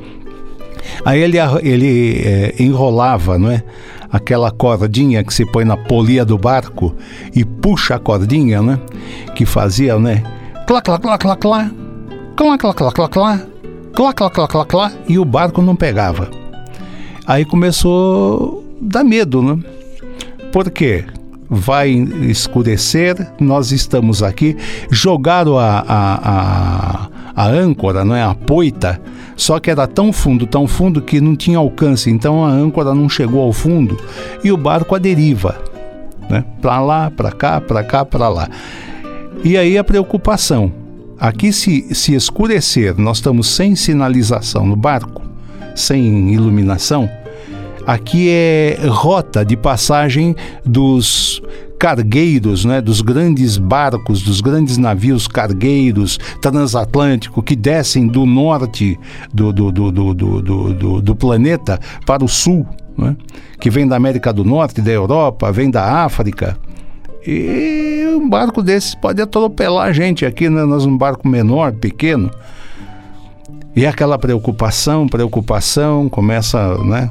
Aí 1.06 1.22
ele, 1.22 1.38
ele 1.62 2.22
é, 2.24 2.56
enrolava, 2.60 3.38
não 3.38 3.50
é? 3.50 3.64
Aquela 4.12 4.52
cordinha 4.52 5.24
que 5.24 5.34
se 5.34 5.46
põe 5.46 5.64
na 5.64 5.78
polia 5.78 6.26
do 6.26 6.38
barco 6.38 6.94
e 7.34 7.46
puxa 7.46 7.96
a 7.96 8.00
cordinha, 8.00 8.62
né? 8.62 8.80
Que 9.36 9.46
fazia, 9.46 9.98
né? 9.98 10.22
Clá, 10.68 10.82
clá, 10.82 11.00
clá, 11.00 11.18
clá, 11.18 11.36
clá. 11.36 11.72
Clá, 12.36 12.58
clá, 12.58 12.74
clá, 12.74 12.92
clá, 12.92 13.08
clá. 13.08 13.42
Clá, 13.94 14.14
clá, 14.14 14.30
clá, 14.30 14.48
clá, 14.48 14.66
clá. 14.66 14.92
E 15.08 15.18
o 15.18 15.24
barco 15.26 15.62
não 15.62 15.76
pegava. 15.76 16.30
Aí 17.26 17.46
começou 17.46 18.66
a 18.82 18.86
dar 18.86 19.04
medo, 19.04 19.42
né? 19.42 19.58
Por 20.52 20.70
quê? 20.70 21.06
Vai 21.54 21.90
escurecer, 21.90 23.30
nós 23.38 23.74
estamos 23.74 24.24
aqui. 24.24 24.56
Jogaram 24.90 25.60
a, 25.60 25.84
a, 25.86 27.10
a, 27.36 27.44
a 27.44 27.48
âncora, 27.48 28.06
não 28.06 28.16
é? 28.16 28.24
a 28.24 28.34
poita, 28.34 29.02
só 29.36 29.60
que 29.60 29.70
era 29.70 29.86
tão 29.86 30.14
fundo, 30.14 30.48
tão 30.48 30.66
fundo 30.66 31.02
que 31.02 31.20
não 31.20 31.36
tinha 31.36 31.58
alcance, 31.58 32.10
então 32.10 32.46
a 32.46 32.50
âncora 32.50 32.96
não 32.96 33.10
chegou 33.10 33.42
ao 33.42 33.52
fundo 33.52 33.98
e 34.42 34.50
o 34.50 34.56
barco 34.56 34.96
a 34.96 34.98
deriva, 34.98 35.62
né? 36.30 36.46
para 36.62 36.80
lá, 36.80 37.12
para 37.12 37.34
cá, 37.34 37.60
para 37.60 37.84
cá, 37.84 38.06
para 38.06 38.30
lá. 38.30 38.48
E 39.44 39.58
aí 39.58 39.78
a 39.78 39.84
preocupação. 39.84 40.72
Aqui, 41.20 41.54
se, 41.54 41.94
se 41.94 42.16
escurecer, 42.16 42.98
nós 42.98 43.18
estamos 43.18 43.48
sem 43.48 43.76
sinalização 43.76 44.66
no 44.66 44.76
barco, 44.76 45.22
sem 45.76 46.34
iluminação 46.34 47.08
Aqui 47.86 48.30
é 48.30 48.78
rota 48.88 49.44
de 49.44 49.58
passagem 49.58 50.36
dos 50.66 51.42
cargueiros, 51.80 52.64
né, 52.64 52.80
dos 52.80 53.02
grandes 53.02 53.58
barcos, 53.58 54.22
dos 54.22 54.40
grandes 54.40 54.78
navios 54.78 55.28
cargueiros 55.28 56.20
transatlânticos 56.40 57.44
que 57.44 57.56
descem 57.56 58.06
do 58.06 58.24
norte 58.24 59.00
do, 59.34 59.52
do, 59.52 59.72
do, 59.72 59.92
do, 59.92 60.14
do, 60.14 60.74
do, 60.74 61.02
do 61.02 61.16
planeta 61.16 61.80
para 62.06 62.24
o 62.24 62.28
sul, 62.28 62.68
né, 62.96 63.16
que 63.60 63.72
vem 63.72 63.88
da 63.88 63.96
América 63.96 64.32
do 64.32 64.44
Norte, 64.44 64.80
da 64.80 64.92
Europa, 64.92 65.52
vem 65.52 65.72
da 65.72 66.04
África. 66.04 66.56
E 67.26 68.06
um 68.16 68.30
barco 68.30 68.62
desses 68.62 68.94
pode 68.94 69.20
atropelar 69.20 69.88
a 69.88 69.92
gente 69.92 70.24
aqui, 70.24 70.50
né, 70.52 70.64
nós 70.64 70.86
um 70.86 70.96
barco 70.96 71.28
menor, 71.28 71.72
pequeno. 71.72 72.30
E 73.76 73.88
aquela 73.88 74.20
preocupação, 74.20 75.08
preocupação, 75.08 76.10
começa, 76.10 76.78
né? 76.84 77.10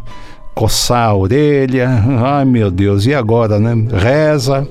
Coçar 0.55 1.09
a 1.09 1.15
orelha. 1.15 1.89
Ai 2.25 2.45
meu 2.45 2.71
Deus, 2.71 3.07
e 3.07 3.15
agora, 3.15 3.59
né? 3.59 3.75
Reza. 3.93 4.69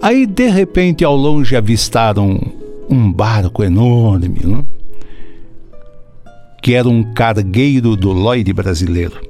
Aí 0.00 0.26
de 0.26 0.48
repente 0.48 1.04
ao 1.04 1.16
longe 1.16 1.56
avistaram 1.56 2.40
um 2.88 3.12
barco 3.12 3.62
enorme, 3.62 4.40
né? 4.44 4.64
que 6.62 6.74
era 6.74 6.88
um 6.88 7.02
cargueiro 7.02 7.96
do 7.96 8.12
Lloyd 8.12 8.52
brasileiro. 8.52 9.20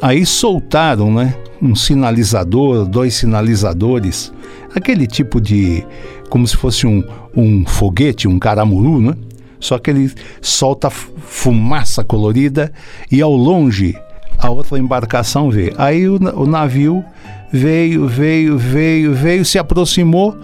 Aí 0.00 0.26
soltaram, 0.26 1.12
né, 1.12 1.34
um 1.60 1.74
sinalizador, 1.74 2.86
dois 2.86 3.14
sinalizadores, 3.14 4.32
aquele 4.74 5.06
tipo 5.06 5.40
de, 5.40 5.84
como 6.28 6.46
se 6.46 6.56
fosse 6.56 6.86
um, 6.86 7.02
um 7.34 7.64
foguete, 7.66 8.28
um 8.28 8.38
caramuru, 8.38 9.00
né? 9.00 9.14
Só 9.58 9.78
que 9.78 9.90
ele 9.90 10.12
solta 10.40 10.90
fumaça 10.90 12.04
colorida 12.04 12.72
e 13.10 13.20
ao 13.20 13.34
longe 13.34 13.96
a 14.38 14.50
outra 14.50 14.78
embarcação 14.78 15.50
vê. 15.50 15.72
Aí 15.78 16.08
o, 16.08 16.16
o 16.16 16.46
navio 16.46 17.04
veio, 17.52 18.06
veio, 18.06 18.58
veio, 18.58 19.14
veio, 19.14 19.44
se 19.44 19.58
aproximou 19.58 20.36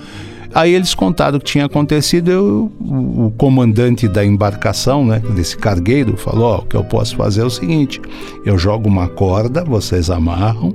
Aí 0.54 0.74
eles 0.74 0.94
contaram 0.94 1.38
o 1.38 1.40
que 1.40 1.46
tinha 1.46 1.64
acontecido. 1.64 2.30
Eu, 2.30 2.72
o, 2.80 3.32
comandante 3.38 4.06
da 4.06 4.24
embarcação, 4.24 5.04
né, 5.04 5.22
desse 5.34 5.56
cargueiro, 5.56 6.16
falou: 6.16 6.56
oh, 6.56 6.62
o 6.62 6.66
que 6.66 6.76
eu 6.76 6.84
posso 6.84 7.16
fazer 7.16 7.40
é 7.40 7.44
o 7.44 7.50
seguinte: 7.50 8.00
eu 8.44 8.58
jogo 8.58 8.88
uma 8.88 9.08
corda, 9.08 9.64
vocês 9.64 10.10
amarram 10.10 10.74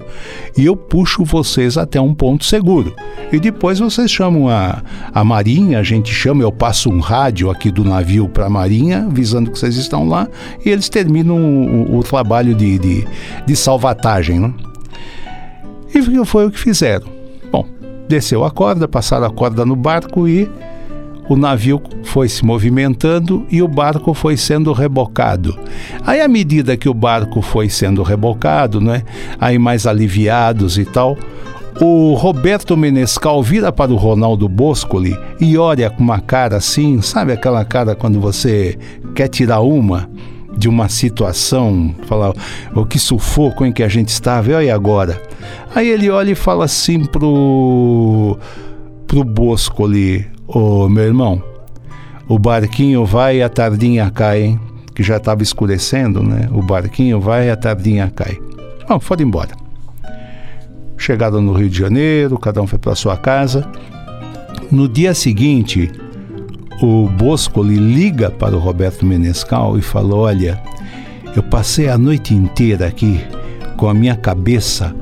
e 0.57 0.65
eu 0.65 0.75
puxo 0.75 1.23
vocês 1.23 1.77
até 1.77 2.01
um 2.01 2.13
ponto 2.13 2.43
seguro. 2.43 2.93
E 3.31 3.39
depois 3.39 3.79
vocês 3.79 4.09
chamam 4.09 4.49
a, 4.49 4.81
a 5.13 5.23
marinha, 5.23 5.79
a 5.79 5.83
gente 5.83 6.11
chama, 6.11 6.41
eu 6.41 6.51
passo 6.51 6.89
um 6.89 6.99
rádio 6.99 7.49
aqui 7.49 7.69
do 7.69 7.83
navio 7.83 8.27
para 8.27 8.45
a 8.47 8.49
marinha, 8.49 9.05
avisando 9.05 9.51
que 9.51 9.59
vocês 9.59 9.75
estão 9.75 10.07
lá, 10.07 10.27
e 10.65 10.69
eles 10.69 10.89
terminam 10.89 11.37
o, 11.37 11.97
o 11.97 12.03
trabalho 12.03 12.55
de, 12.55 12.79
de, 12.79 13.07
de 13.45 13.55
salvatagem. 13.55 14.39
Né? 14.39 14.53
E 15.93 16.25
foi 16.25 16.47
o 16.47 16.51
que 16.51 16.59
fizeram 16.59 17.16
desceu 18.07 18.43
a 18.43 18.51
corda, 18.51 18.87
passaram 18.87 19.25
a 19.25 19.29
corda 19.29 19.65
no 19.65 19.75
barco 19.75 20.27
e 20.27 20.49
o 21.29 21.35
navio 21.35 21.81
foi 22.03 22.29
se 22.29 22.45
movimentando 22.45 23.45
e 23.51 23.61
o 23.61 23.67
barco 23.67 24.13
foi 24.13 24.37
sendo 24.37 24.71
rebocado. 24.71 25.57
Aí, 26.05 26.21
à 26.21 26.27
medida 26.27 26.77
que 26.77 26.87
o 26.87 26.93
barco 26.93 27.41
foi 27.41 27.69
sendo 27.69 28.01
rebocado, 28.01 28.79
né, 28.79 29.03
aí 29.39 29.59
mais 29.59 29.85
aliviados 29.85 30.77
e 30.77 30.85
tal, 30.85 31.17
o 31.81 32.13
Roberto 32.13 32.75
Menescal 32.75 33.43
vira 33.43 33.71
para 33.71 33.91
o 33.91 33.97
Ronaldo 33.97 34.47
Boscoli 34.47 35.17
e 35.39 35.57
olha 35.57 35.89
com 35.89 36.01
uma 36.01 36.19
cara 36.19 36.57
assim, 36.57 37.01
sabe 37.01 37.33
aquela 37.33 37.63
cara 37.63 37.93
quando 37.93 38.19
você 38.19 38.77
quer 39.13 39.27
tirar 39.27 39.59
uma 39.59 40.09
de 40.57 40.67
uma 40.67 40.89
situação, 40.89 41.93
falar 42.07 42.33
o 42.73 42.85
que 42.85 42.97
sufoco 42.97 43.63
em 43.65 43.71
que 43.71 43.83
a 43.83 43.87
gente 43.87 44.09
estava, 44.09 44.49
e 44.49 44.53
olha 44.53 44.73
agora. 44.73 45.21
Aí 45.75 45.87
ele 45.87 46.09
olha 46.09 46.31
e 46.31 46.35
fala 46.35 46.65
assim 46.65 47.05
pro, 47.05 48.37
pro 49.05 49.23
Bosco 49.23 49.85
ali, 49.85 50.25
ô 50.47 50.85
oh, 50.85 50.89
meu 50.89 51.03
irmão, 51.03 51.41
o 52.27 52.39
barquinho 52.39 53.05
vai 53.05 53.37
e 53.37 53.43
a 53.43 53.49
tardinha 53.49 54.09
cai, 54.09 54.43
hein? 54.43 54.59
Que 54.93 55.03
já 55.03 55.17
estava 55.17 55.43
escurecendo, 55.43 56.23
né? 56.23 56.49
O 56.51 56.61
barquinho 56.61 57.21
vai 57.21 57.47
e 57.47 57.51
a 57.51 57.55
tardinha 57.55 58.11
cai. 58.13 58.37
Bom, 58.89 58.99
foram 58.99 59.23
embora. 59.23 59.51
Chegaram 60.97 61.41
no 61.41 61.53
Rio 61.53 61.69
de 61.69 61.77
Janeiro, 61.77 62.39
cada 62.39 62.61
um 62.61 62.67
foi 62.67 62.79
para 62.79 62.95
sua 62.95 63.15
casa. 63.15 63.69
No 64.71 64.89
dia 64.89 65.13
seguinte, 65.13 65.91
o 66.81 67.07
Bosco 67.07 67.63
liga 67.63 68.29
para 68.29 68.55
o 68.55 68.59
Roberto 68.59 69.05
Menescal 69.05 69.77
e 69.77 69.81
fala: 69.81 70.15
Olha, 70.15 70.61
eu 71.35 71.43
passei 71.43 71.89
a 71.89 71.97
noite 71.97 72.33
inteira 72.33 72.87
aqui 72.87 73.19
com 73.75 73.87
a 73.87 73.93
minha 73.93 74.15
cabeça 74.15 74.95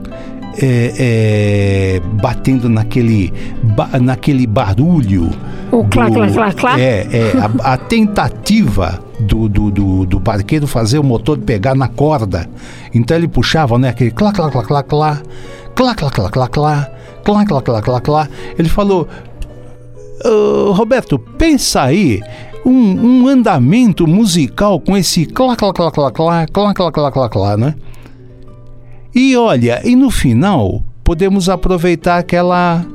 é, 0.61 0.93
é, 0.97 2.01
batendo 2.21 2.69
naquele, 2.69 3.33
ba, 3.63 3.89
naquele 3.99 4.47
barulho. 4.47 5.29
O 5.71 5.83
clá, 5.85 6.09
clá, 6.09 6.29
clá, 6.29 6.53
clá? 6.53 6.79
É, 6.79 7.07
é 7.11 7.33
a, 7.39 7.73
a 7.73 7.77
tentativa 7.77 8.99
do, 9.19 9.49
do, 9.49 9.71
do, 9.71 10.05
do, 10.05 10.19
barqueiro 10.19 10.67
fazer 10.67 10.99
o 10.99 11.03
motor 11.03 11.37
pegar 11.37 11.75
na 11.75 11.87
corda. 11.87 12.49
Então 12.93 13.17
ele 13.17 13.27
puxava, 13.27 13.77
né? 13.77 13.89
Aquele 13.89 14.11
clá, 14.11 14.31
clá, 14.31 14.49
clá, 14.49 14.63
clá, 14.63 14.83
clá, 14.83 15.21
clá, 15.75 15.95
clá, 15.95 16.11
clá, 16.11 16.29
clá, 16.29 16.89
clá, 17.23 17.45
clá, 17.45 17.61
clá, 17.61 17.81
clá, 17.81 18.01
clá. 18.01 18.29
Ele 18.57 18.69
falou, 18.69 19.07
uh, 20.23 20.71
Roberto, 20.71 21.17
pensa 21.17 21.81
aí, 21.81 22.21
um, 22.65 22.71
um, 22.71 23.27
andamento 23.27 24.07
musical 24.07 24.79
com 24.79 24.95
esse 24.95 25.25
clá, 25.25 25.55
clá, 25.55 25.73
clá, 25.73 25.91
clá, 25.91 26.11
clá, 26.11 26.45
clá, 26.47 26.73
clá, 26.73 26.91
clá, 26.91 27.11
clá, 27.11 27.29
clá, 27.29 27.57
né? 27.57 27.75
E 29.13 29.35
olha, 29.37 29.81
e 29.83 29.95
no 29.95 30.09
final 30.09 30.83
podemos 31.03 31.47
aproveitar 31.47 32.17
aquela 32.17 32.85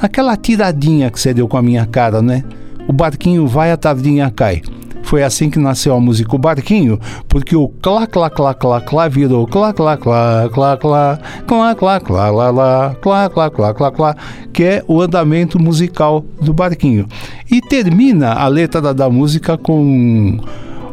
aquela 0.00 0.36
tiradinha 0.36 1.10
que 1.10 1.20
você 1.20 1.34
deu 1.34 1.48
com 1.48 1.56
a 1.56 1.62
minha 1.62 1.84
cara, 1.84 2.22
né? 2.22 2.44
O 2.86 2.92
barquinho 2.92 3.46
vai, 3.46 3.72
a 3.72 3.76
tardinha 3.76 4.30
cai. 4.30 4.62
Foi 5.08 5.22
assim 5.22 5.48
que 5.48 5.58
nasceu 5.58 5.94
a 5.94 6.00
música 6.00 6.36
O 6.36 6.38
Barquinho, 6.38 7.00
porque 7.28 7.56
o 7.56 7.66
clá 7.66 8.06
clá 8.06 8.28
clá 8.28 8.52
clá 8.52 8.78
clá 8.78 9.08
virou 9.08 9.46
clá 9.46 9.72
clá 9.72 9.96
clá 9.96 10.50
clá 10.52 10.76
clá 10.76 11.18
clá 11.46 11.74
clá 11.74 11.98
clá 11.98 12.30
lá 12.30 12.50
lá 12.50 12.94
clá 13.00 13.30
clá 13.30 13.50
clá 13.50 13.72
clá 13.72 13.90
clá, 13.90 14.16
que 14.52 14.62
é 14.62 14.84
o 14.86 15.00
andamento 15.00 15.58
musical 15.58 16.22
do 16.42 16.52
barquinho. 16.52 17.06
E 17.50 17.62
termina 17.62 18.34
a 18.34 18.46
letra 18.48 18.92
da, 18.92 19.08
música 19.08 19.56
com 19.56 20.38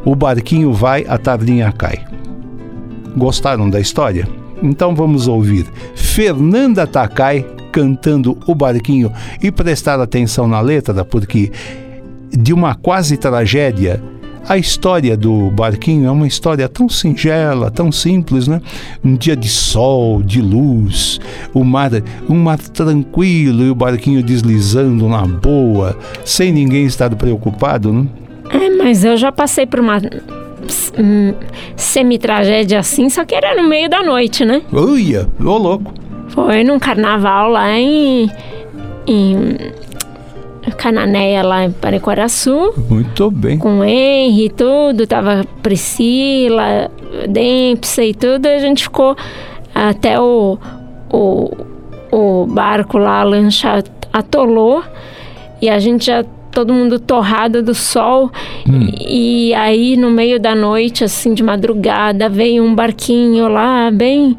O 0.06 0.16
barquinho 0.16 0.72
vai, 0.72 1.04
a 1.10 1.18
tardinha 1.18 1.70
cai. 1.74 2.06
Gostaram 3.18 3.70
da 3.70 3.82
história? 3.82 4.26
Então 4.64 4.96
vamos 4.96 5.28
ouvir 5.28 5.66
Fernanda 5.94 6.88
Takai 6.88 7.46
cantando 7.70 8.38
O 8.48 8.56
Barquinho 8.56 9.12
e 9.44 9.52
prestar 9.52 10.00
atenção 10.00 10.48
na 10.48 10.62
letra, 10.62 11.04
porque 11.04 11.52
de 12.38 12.54
uma 12.54 12.76
quase 12.76 13.18
tragédia, 13.18 14.02
a 14.48 14.58
história 14.58 15.18
do 15.18 15.50
barquinho 15.50 16.06
é 16.06 16.12
uma 16.12 16.28
história 16.28 16.70
tão 16.70 16.88
singela, 16.88 17.72
tão 17.72 17.92
simples, 17.92 18.48
né? 18.48 18.62
Um 19.04 19.16
dia 19.16 19.36
de 19.36 19.50
sol, 19.50 20.22
de 20.22 20.40
luz, 20.40 21.20
o 21.52 21.64
mar, 21.64 21.90
um 22.30 22.36
mar 22.36 22.60
tranquilo 22.60 23.64
e 23.64 23.70
o 23.72 23.76
barquinho 23.76 24.22
deslizando 24.22 25.08
na 25.10 25.26
boa, 25.26 25.98
sem 26.24 26.52
ninguém 26.52 26.86
estar 26.86 27.10
preocupado, 27.16 27.92
né? 27.92 28.06
É, 28.52 28.70
mas 28.78 29.04
eu 29.04 29.18
já 29.18 29.32
passei 29.32 29.66
por 29.66 29.80
uma 29.80 30.00
hum, 31.00 31.34
semi-tragédia 31.76 32.80
assim, 32.80 33.10
só 33.10 33.26
que 33.26 33.34
era 33.34 33.60
no 33.60 33.68
meio 33.68 33.90
da 33.90 34.04
noite, 34.04 34.46
né? 34.46 34.62
Uia, 34.72 35.28
ô 35.44 35.58
louco. 35.58 35.92
Foi 36.30 36.64
num 36.64 36.78
carnaval 36.78 37.50
lá 37.50 37.72
em, 37.72 38.30
em 39.08 39.58
Cananéia 40.78 41.44
lá 41.44 41.66
em 41.66 41.72
Parecoraçu. 41.72 42.74
Muito 42.90 43.32
bem. 43.32 43.58
Com 43.58 43.84
Henry 43.84 44.46
e 44.46 44.50
tudo, 44.50 45.08
tava 45.08 45.46
Priscila, 45.62 46.92
Dempsey 47.28 48.12
e 48.12 48.14
tudo, 48.14 48.46
a 48.46 48.60
gente 48.60 48.84
ficou 48.84 49.16
até 49.74 50.20
o, 50.20 50.58
o, 51.12 51.52
o 52.12 52.46
barco 52.48 52.98
lá, 52.98 53.22
a 53.22 53.24
lancha 53.24 53.84
atolou 54.14 54.84
e 55.62 55.70
a 55.70 55.80
gente 55.80 56.06
já 56.06 56.24
todo 56.52 56.74
mundo 56.74 56.98
torrado 57.00 57.62
do 57.62 57.76
sol 57.76 58.32
hum. 58.66 58.88
e, 58.98 59.50
e 59.50 59.54
aí 59.54 59.98
no 59.98 60.10
meio 60.10 60.40
da 60.40 60.56
noite 60.56 61.04
assim 61.04 61.34
de 61.34 61.44
madrugada 61.44 62.30
veio 62.30 62.64
um 62.64 62.74
barquinho 62.74 63.50
lá 63.50 63.92
bem 63.92 64.38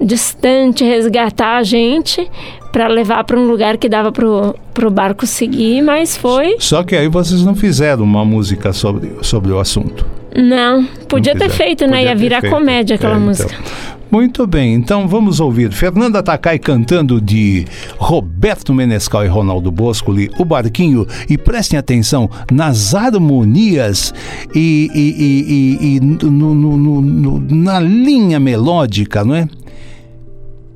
distante 0.00 0.84
resgatar 0.84 1.58
a 1.58 1.62
gente 1.62 2.28
para 2.72 2.88
levar 2.88 3.24
para 3.24 3.38
um 3.38 3.46
lugar 3.46 3.76
que 3.76 3.88
dava 3.88 4.10
pro, 4.10 4.54
pro 4.72 4.90
barco 4.90 5.26
seguir, 5.26 5.82
mas 5.82 6.16
foi. 6.16 6.56
Só 6.58 6.82
que 6.82 6.96
aí 6.96 7.08
vocês 7.08 7.44
não 7.44 7.54
fizeram 7.54 8.02
uma 8.02 8.24
música 8.24 8.72
sobre, 8.72 9.12
sobre 9.20 9.52
o 9.52 9.58
assunto. 9.58 10.06
Não, 10.34 10.84
podia 11.08 11.34
não 11.34 11.40
ter 11.40 11.50
feito, 11.50 11.86
né? 11.86 12.04
Ia 12.04 12.14
virar 12.14 12.40
feito. 12.40 12.54
comédia 12.54 12.96
aquela 12.96 13.14
é, 13.14 13.16
então. 13.16 13.26
música. 13.28 13.54
Então. 13.54 13.92
Muito 14.12 14.46
bem, 14.46 14.74
então 14.74 15.08
vamos 15.08 15.40
ouvir 15.40 15.72
Fernanda 15.72 16.22
Takai 16.22 16.58
cantando 16.58 17.18
de 17.18 17.64
Roberto 17.96 18.74
Menescal 18.74 19.24
e 19.24 19.26
Ronaldo 19.26 19.72
Boscoli, 19.72 20.30
O 20.38 20.44
Barquinho, 20.44 21.06
e 21.30 21.38
prestem 21.38 21.78
atenção 21.78 22.28
nas 22.52 22.94
harmonias 22.94 24.12
e, 24.54 24.90
e, 24.94 25.86
e, 25.88 25.96
e 25.96 26.00
no, 26.00 26.54
no, 26.54 27.00
no, 27.00 27.40
na 27.40 27.80
linha 27.80 28.38
melódica, 28.38 29.24
não 29.24 29.34
é? 29.34 29.48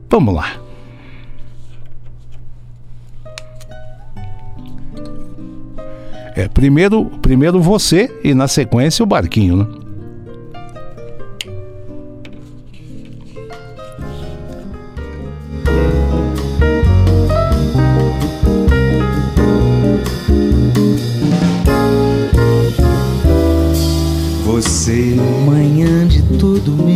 Vamos 0.08 0.34
lá. 0.34 0.66
É, 6.36 6.46
primeiro, 6.48 7.06
primeiro 7.22 7.60
você 7.60 8.14
e 8.22 8.34
na 8.34 8.46
sequência 8.46 9.02
o 9.02 9.06
barquinho, 9.06 9.56
né? 9.56 9.66
Você, 24.44 25.16
manhã 25.46 26.06
de 26.06 26.22
tudo 26.38 26.72
meu, 26.72 26.95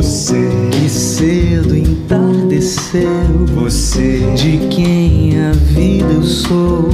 você 0.00 0.48
que 0.70 0.88
cedo 0.88 1.76
entardeceu, 1.76 3.44
você 3.54 4.32
de 4.34 4.56
quem 4.68 5.38
a 5.38 5.52
vida 5.52 6.10
eu 6.10 6.22
sou 6.22 6.88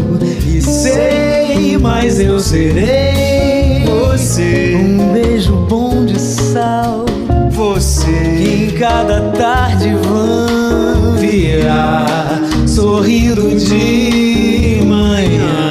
sei, 0.61 1.79
mas 1.79 2.19
eu 2.19 2.41
serei 2.41 3.85
você. 3.85 4.75
Um 4.75 5.13
beijo 5.13 5.53
bom 5.69 6.05
de 6.05 6.19
sal, 6.19 7.07
você. 7.51 8.11
Que 8.11 8.65
em 8.65 8.71
cada 8.73 9.31
tarde 9.31 9.95
vã 10.03 11.15
virá, 11.17 12.27
sorrindo 12.67 13.55
de 13.55 14.83
manhã. 14.85 15.69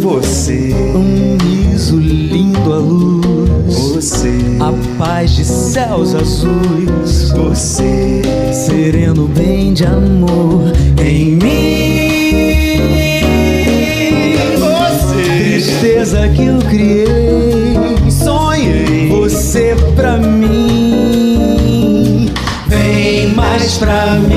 Você, 0.00 0.72
um 0.94 1.36
riso 1.42 1.98
lindo 1.98 2.72
à 2.72 2.76
luz. 2.76 3.21
Você, 4.02 4.34
a 4.58 4.72
paz 4.98 5.30
de 5.36 5.44
céus 5.44 6.12
azuis. 6.12 7.30
Você, 7.36 8.20
sereno 8.52 9.28
bem 9.28 9.72
de 9.72 9.86
amor 9.86 10.72
em 11.00 11.36
mim. 11.36 12.02
tristeza 15.22 16.28
que 16.30 16.46
eu 16.46 16.58
criei. 16.68 18.10
Sonhei 18.10 19.08
você 19.08 19.76
pra 19.94 20.16
mim. 20.16 21.52
Vem 22.66 23.28
mais 23.36 23.78
pra 23.78 24.16
mim, 24.16 24.31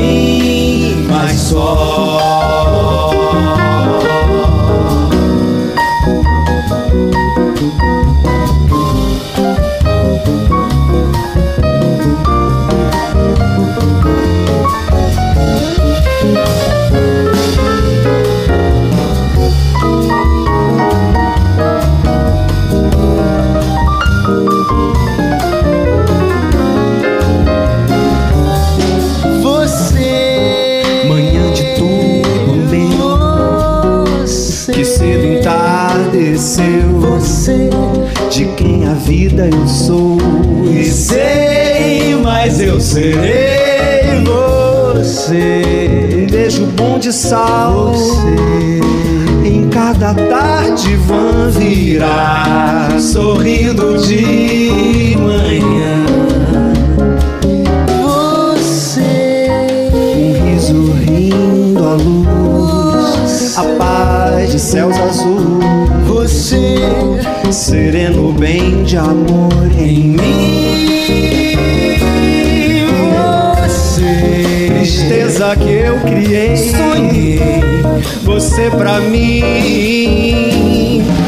Você 78.55 78.69
pra 78.69 79.01
mim, 79.01 79.41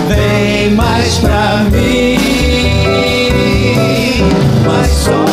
vem 0.08 0.74
mais 0.74 1.18
pra 1.18 1.58
mim. 1.70 2.18
Mais 4.66 4.88
só. 4.88 5.26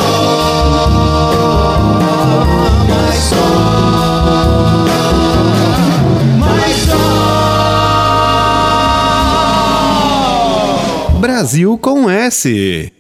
Brasil 11.21 11.79
com 11.79 12.11
S. 12.11 12.94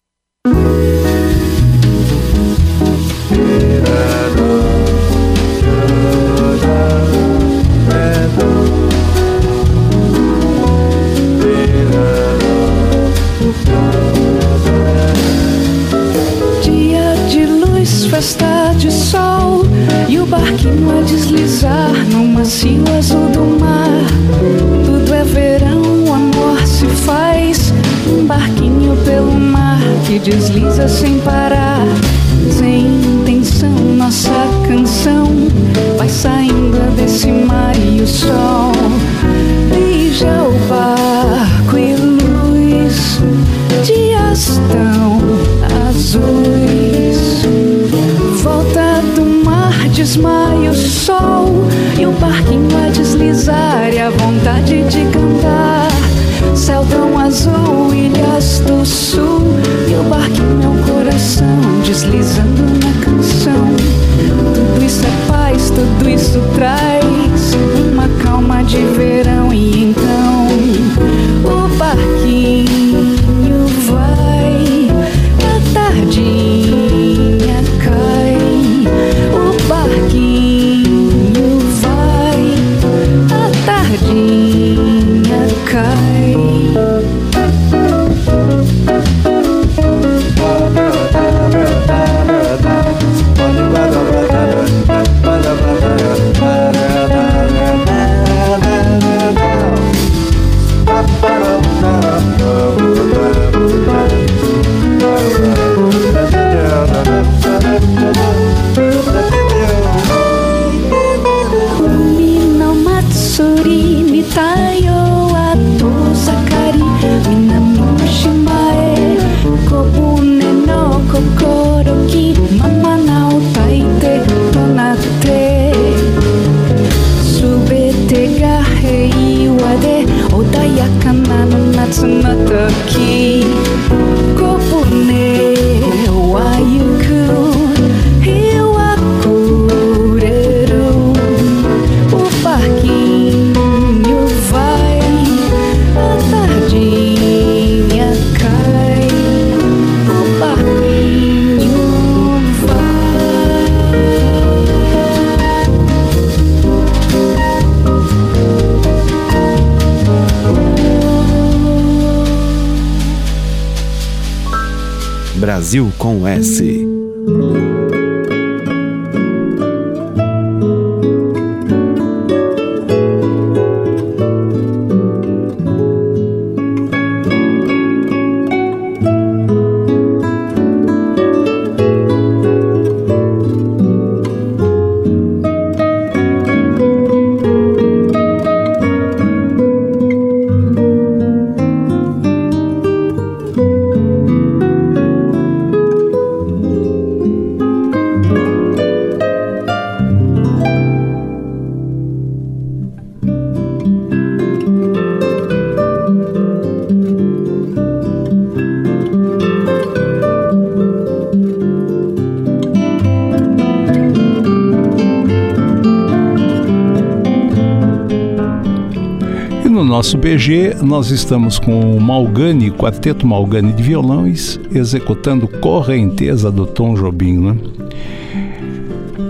nosso 220.04 220.18
BG, 220.18 220.76
nós 220.82 221.10
estamos 221.10 221.58
com 221.58 221.96
o 221.96 221.98
Malgani, 221.98 222.70
Quarteto 222.70 223.26
Malgani 223.26 223.72
de 223.72 223.82
violões, 223.82 224.60
executando 224.70 225.48
Correnteza 225.48 226.52
do 226.52 226.66
Tom 226.66 226.92
Jobim. 226.94 227.38
Né? 227.38 227.56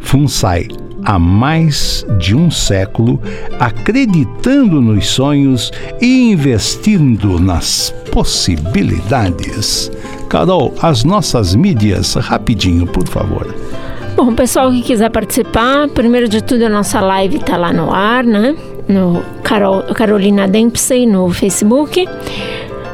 FUNSAI 0.00 0.68
há 1.06 1.18
mais 1.18 2.04
de 2.18 2.36
um 2.36 2.50
século, 2.50 3.18
acreditando 3.58 4.78
nos 4.78 5.06
sonhos 5.06 5.72
e 6.02 6.32
investindo 6.32 7.40
nas 7.40 7.94
possibilidades. 8.12 9.90
Carol, 10.28 10.74
as 10.82 11.02
nossas 11.02 11.54
mídias, 11.54 12.12
rapidinho, 12.14 12.86
por 12.86 13.08
favor. 13.08 13.46
Bom, 14.16 14.34
pessoal 14.34 14.70
que 14.70 14.82
quiser 14.82 15.10
participar, 15.10 15.88
primeiro 15.88 16.28
de 16.28 16.42
tudo 16.42 16.64
a 16.64 16.68
nossa 16.68 17.00
live 17.00 17.36
está 17.36 17.56
lá 17.56 17.72
no 17.72 17.92
ar, 17.92 18.24
né? 18.24 18.56
No 18.88 19.22
Carol, 19.42 19.82
Carolina 19.94 20.48
Dempsey 20.48 21.06
no 21.06 21.30
Facebook. 21.30 22.06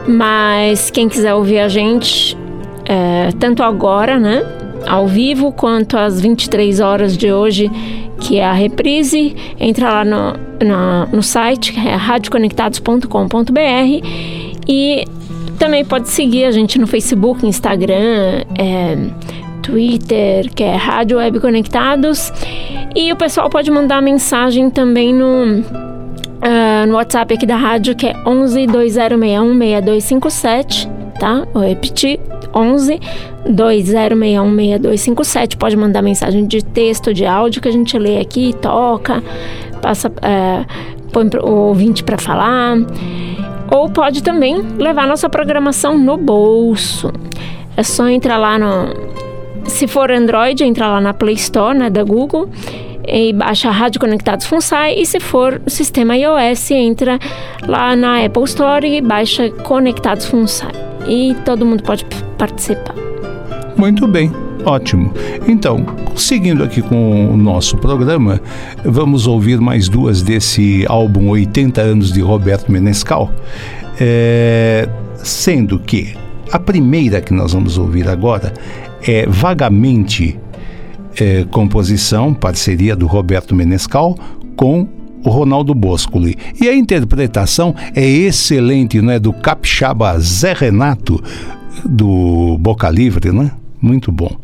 Mas 0.07 0.91
quem 0.91 1.09
quiser 1.09 1.35
ouvir 1.35 1.61
a 1.61 1.69
gente, 1.69 2.37
é, 2.85 3.31
tanto 3.41 3.63
agora, 3.63 4.21
né? 4.21 4.45
Ao 4.87 5.09
vivo, 5.09 5.51
quanto 5.51 5.97
às 5.97 6.21
23 6.21 6.81
horas 6.81 7.17
de 7.17 7.33
hoje, 7.33 7.71
que 8.21 8.39
é 8.39 8.45
a 8.45 8.53
reprise, 8.53 9.35
entra 9.59 9.91
lá 9.91 10.05
no, 10.05 10.35
no, 10.65 11.07
no 11.13 11.23
site, 11.23 11.75
é 11.77 11.95
radioconectados.com.br 11.95 14.07
e 14.69 15.05
também 15.59 15.85
pode 15.85 16.09
seguir 16.09 16.45
a 16.45 16.51
gente 16.51 16.79
no 16.79 16.87
Facebook, 16.87 17.45
Instagram, 17.45 18.45
é, 18.57 18.97
Twitter, 19.67 20.49
que 20.55 20.63
é 20.63 20.77
Rádio 20.77 21.19
Web 21.19 21.41
Conectados. 21.41 22.33
E 22.95 23.13
o 23.13 23.17
pessoal 23.17 23.51
pode 23.51 23.69
mandar 23.71 24.01
mensagem 24.01 24.71
também 24.71 25.13
no, 25.13 25.61
uh, 25.61 26.87
no 26.87 26.95
WhatsApp 26.95 27.35
aqui 27.35 27.45
da 27.45 27.57
rádio, 27.57 27.97
que 27.97 28.07
é 28.07 28.15
11 28.25 28.67
2061 28.69 29.59
6257, 29.59 30.89
tá? 31.19 31.45
Vou 31.53 31.65
repetir, 31.65 32.21
11 32.55 33.01
2061 33.49 34.57
6257. 34.57 35.57
Pode 35.57 35.77
mandar 35.77 36.01
mensagem 36.01 36.47
de 36.47 36.65
texto, 36.65 37.13
de 37.13 37.27
áudio 37.27 37.61
que 37.61 37.69
a 37.69 37.73
gente 37.73 37.99
lê 37.99 38.21
aqui, 38.21 38.55
toca, 38.63 39.21
passa, 39.83 40.09
uh, 40.09 41.11
põe 41.13 41.29
o 41.43 41.51
ouvinte 41.51 42.05
para 42.05 42.19
falar. 42.19 42.77
Ou 43.69 43.91
pode 43.91 44.23
também 44.23 44.63
levar 44.79 45.09
nossa 45.09 45.29
programação 45.29 45.99
no 45.99 46.17
bolso. 46.17 47.13
É 47.77 47.83
só 47.83 48.09
entrar 48.09 48.39
lá 48.39 48.59
no, 48.59 49.26
se 49.69 49.87
for 49.87 50.11
Android, 50.11 50.63
entra 50.65 50.89
lá 50.89 51.01
na 51.01 51.15
Play 51.15 51.35
Store, 51.35 51.77
né, 51.77 51.91
da 51.91 52.03
Google, 52.03 52.49
e 53.07 53.33
baixa 53.33 53.71
Rádio 53.71 54.01
Conectados 54.01 54.47
FUNSAI. 54.47 54.99
E 54.99 55.07
se 55.07 55.21
for 55.21 55.61
sistema 55.67 56.17
iOS, 56.17 56.71
entra 56.71 57.19
lá 57.67 57.95
na 57.95 58.25
Apple 58.25 58.45
Store 58.45 58.87
e 58.87 59.01
baixa 59.01 59.51
Conectados 59.51 60.27
FUNSAI. 60.27 60.73
E 61.07 61.37
todo 61.45 61.65
mundo 61.65 61.83
pode 61.83 62.05
participar. 62.37 62.95
Muito 63.77 64.07
bem. 64.07 64.33
Ótimo. 64.65 65.13
Então, 65.47 65.87
seguindo 66.17 66.65
aqui 66.65 66.83
com 66.83 67.33
o 67.33 67.37
nosso 67.37 67.77
programa, 67.77 68.41
vamos 68.85 69.29
ouvir 69.29 69.61
mais 69.61 69.89
duas 69.89 70.23
desse 70.23 70.85
álbum 70.89 71.29
80 71.29 71.81
anos 71.81 72.13
de 72.13 72.21
Roberto 72.21 72.73
Menescal. 72.73 73.31
É, 74.01 74.89
sendo 75.23 75.79
que 75.79 76.17
a 76.51 76.59
primeira 76.59 77.21
que 77.21 77.33
nós 77.33 77.53
vamos 77.53 77.79
ouvir 77.79 78.09
agora 78.09 78.53
é 79.03 79.27
vagamente 79.27 80.39
é, 81.19 81.45
composição, 81.45 82.35
parceria 82.35 82.95
do 82.95 83.07
Roberto 83.07 83.55
Menescal 83.55 84.17
com 84.55 84.89
o 85.25 85.31
Ronaldo 85.31 85.75
Boscoli. 85.75 86.37
E 86.61 86.69
a 86.69 86.75
interpretação 86.75 87.75
é 87.95 88.07
excelente, 88.07 89.01
não 89.01 89.13
é? 89.13 89.19
Do 89.19 89.33
capixaba 89.33 90.19
Zé 90.21 90.53
Renato, 90.53 91.23
do 91.85 92.57
Boca 92.59 92.89
Livre, 92.89 93.33
né? 93.33 93.51
Muito 93.81 94.13
bom. 94.13 94.37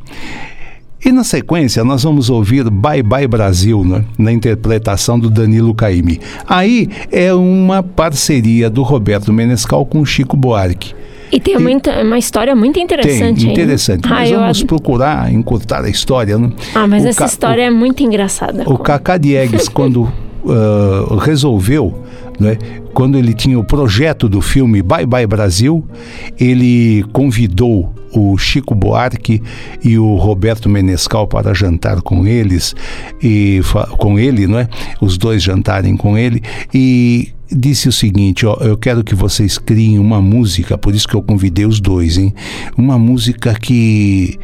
E 1.04 1.10
na 1.10 1.24
sequência 1.24 1.82
nós 1.82 2.04
vamos 2.04 2.30
ouvir 2.30 2.70
Bye 2.70 3.02
Bye 3.02 3.26
Brasil, 3.26 3.84
né? 3.84 4.04
na 4.16 4.30
interpretação 4.30 5.18
do 5.18 5.28
Danilo 5.28 5.74
Caime. 5.74 6.20
Aí 6.48 6.88
é 7.10 7.34
uma 7.34 7.82
parceria 7.82 8.70
do 8.70 8.84
Roberto 8.84 9.32
Menescal 9.32 9.84
com 9.84 10.04
Chico 10.04 10.36
Buarque. 10.36 10.94
E 11.32 11.40
tem 11.40 11.56
uma, 11.56 11.70
uma 12.02 12.18
história 12.18 12.54
muito 12.54 12.78
interessante. 12.78 13.40
Tem, 13.40 13.52
interessante. 13.52 14.06
Nós 14.06 14.30
ah, 14.30 14.36
vamos 14.36 14.62
procurar 14.64 15.32
encurtar 15.32 15.82
a 15.82 15.88
história. 15.88 16.36
Né? 16.36 16.52
Ah, 16.74 16.86
mas 16.86 17.04
o 17.04 17.08
essa 17.08 17.24
história 17.24 17.62
é 17.62 17.70
muito 17.70 18.02
engraçada. 18.02 18.64
O 18.66 18.76
Cacá 18.76 19.16
Diegues, 19.16 19.66
quando 19.72 20.02
uh, 20.44 21.16
resolveu, 21.16 22.02
né, 22.38 22.58
quando 22.92 23.16
ele 23.16 23.32
tinha 23.32 23.58
o 23.58 23.64
projeto 23.64 24.28
do 24.28 24.42
filme 24.42 24.82
Bye 24.82 25.06
Bye 25.06 25.26
Brasil, 25.26 25.82
ele 26.38 27.02
convidou 27.12 27.94
o 28.14 28.36
Chico 28.36 28.74
Buarque 28.74 29.42
e 29.82 29.98
o 29.98 30.16
Roberto 30.16 30.68
Menescal 30.68 31.26
para 31.26 31.54
jantar 31.54 32.02
com 32.02 32.26
eles 32.26 32.76
e 33.22 33.62
com 33.96 34.18
ele, 34.18 34.46
não 34.46 34.58
é? 34.58 34.68
Os 35.00 35.16
dois 35.16 35.42
jantarem 35.42 35.96
com 35.96 36.18
ele 36.18 36.42
e 36.74 37.32
disse 37.54 37.88
o 37.88 37.92
seguinte, 37.92 38.46
ó, 38.46 38.56
eu 38.60 38.76
quero 38.76 39.04
que 39.04 39.14
vocês 39.14 39.58
criem 39.58 39.98
uma 39.98 40.20
música, 40.20 40.76
por 40.78 40.94
isso 40.94 41.06
que 41.06 41.14
eu 41.14 41.22
convidei 41.22 41.66
os 41.66 41.80
dois, 41.80 42.18
hein? 42.18 42.34
Uma 42.76 42.98
música 42.98 43.54
que 43.54 44.38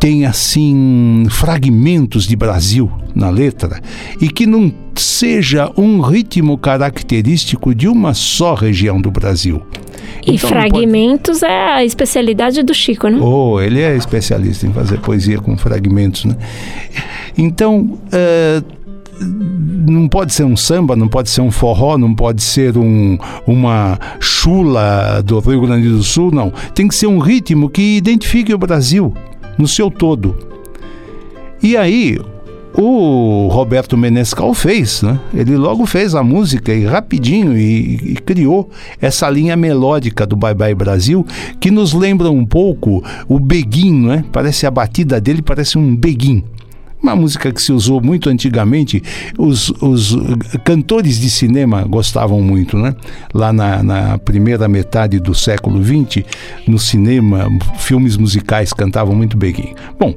tem 0.00 0.24
assim 0.26 1.24
fragmentos 1.28 2.26
de 2.26 2.36
Brasil 2.36 2.90
na 3.14 3.30
letra 3.30 3.80
e 4.20 4.28
que 4.28 4.46
não 4.46 4.72
seja 4.94 5.70
um 5.76 6.00
ritmo 6.00 6.56
característico 6.56 7.74
de 7.74 7.88
uma 7.88 8.14
só 8.14 8.54
região 8.54 9.00
do 9.00 9.10
Brasil. 9.10 9.62
E 10.26 10.34
então, 10.34 10.48
fragmentos 10.48 11.40
pode... 11.40 11.52
é 11.52 11.72
a 11.74 11.84
especialidade 11.84 12.62
do 12.62 12.74
Chico, 12.74 13.08
né? 13.08 13.18
Oh, 13.20 13.60
ele 13.60 13.80
é 13.80 13.96
especialista 13.96 14.66
em 14.66 14.72
fazer 14.72 14.98
poesia 15.00 15.38
com 15.38 15.56
fragmentos, 15.56 16.24
né? 16.24 16.36
Então, 17.36 17.98
uh, 18.06 18.78
não 19.20 20.08
pode 20.08 20.32
ser 20.32 20.44
um 20.44 20.56
samba, 20.56 20.94
não 20.94 21.08
pode 21.08 21.30
ser 21.30 21.40
um 21.40 21.50
forró, 21.50 21.96
não 21.96 22.14
pode 22.14 22.42
ser 22.42 22.76
um, 22.76 23.18
uma 23.46 23.98
chula 24.20 25.22
do 25.24 25.38
Rio 25.40 25.62
Grande 25.62 25.88
do 25.88 26.02
Sul, 26.02 26.30
não. 26.32 26.52
Tem 26.74 26.88
que 26.88 26.94
ser 26.94 27.06
um 27.06 27.18
ritmo 27.18 27.68
que 27.68 27.96
identifique 27.96 28.52
o 28.52 28.58
Brasil 28.58 29.14
no 29.56 29.66
seu 29.66 29.90
todo. 29.90 30.36
E 31.62 31.76
aí, 31.76 32.18
o 32.74 33.48
Roberto 33.50 33.96
Menescal 33.96 34.54
fez, 34.54 35.02
né? 35.02 35.18
Ele 35.34 35.56
logo 35.56 35.84
fez 35.84 36.14
a 36.14 36.22
música 36.22 36.72
e 36.72 36.84
rapidinho 36.84 37.58
e, 37.58 38.12
e, 38.12 38.14
criou 38.14 38.70
essa 39.00 39.28
linha 39.28 39.56
melódica 39.56 40.24
do 40.24 40.36
Bye 40.36 40.54
Bye 40.54 40.74
Brasil 40.76 41.26
que 41.58 41.72
nos 41.72 41.92
lembra 41.92 42.30
um 42.30 42.46
pouco 42.46 43.02
o 43.26 43.40
beguin, 43.40 44.06
né? 44.06 44.24
Parece 44.30 44.64
a 44.66 44.70
batida 44.70 45.20
dele 45.20 45.42
parece 45.42 45.76
um 45.76 45.96
beguin. 45.96 46.44
Uma 47.02 47.14
música 47.14 47.52
que 47.52 47.62
se 47.62 47.72
usou 47.72 48.00
muito 48.00 48.28
antigamente, 48.28 49.02
os, 49.38 49.70
os 49.80 50.16
cantores 50.64 51.20
de 51.20 51.30
cinema 51.30 51.82
gostavam 51.84 52.40
muito, 52.40 52.76
né? 52.76 52.94
Lá 53.32 53.52
na, 53.52 53.82
na 53.82 54.18
primeira 54.18 54.68
metade 54.68 55.20
do 55.20 55.34
século 55.34 55.82
XX, 55.82 56.24
no 56.66 56.78
cinema, 56.78 57.48
filmes 57.78 58.16
musicais 58.16 58.72
cantavam 58.72 59.14
muito 59.14 59.36
beguinho. 59.36 59.74
Bom, 59.98 60.14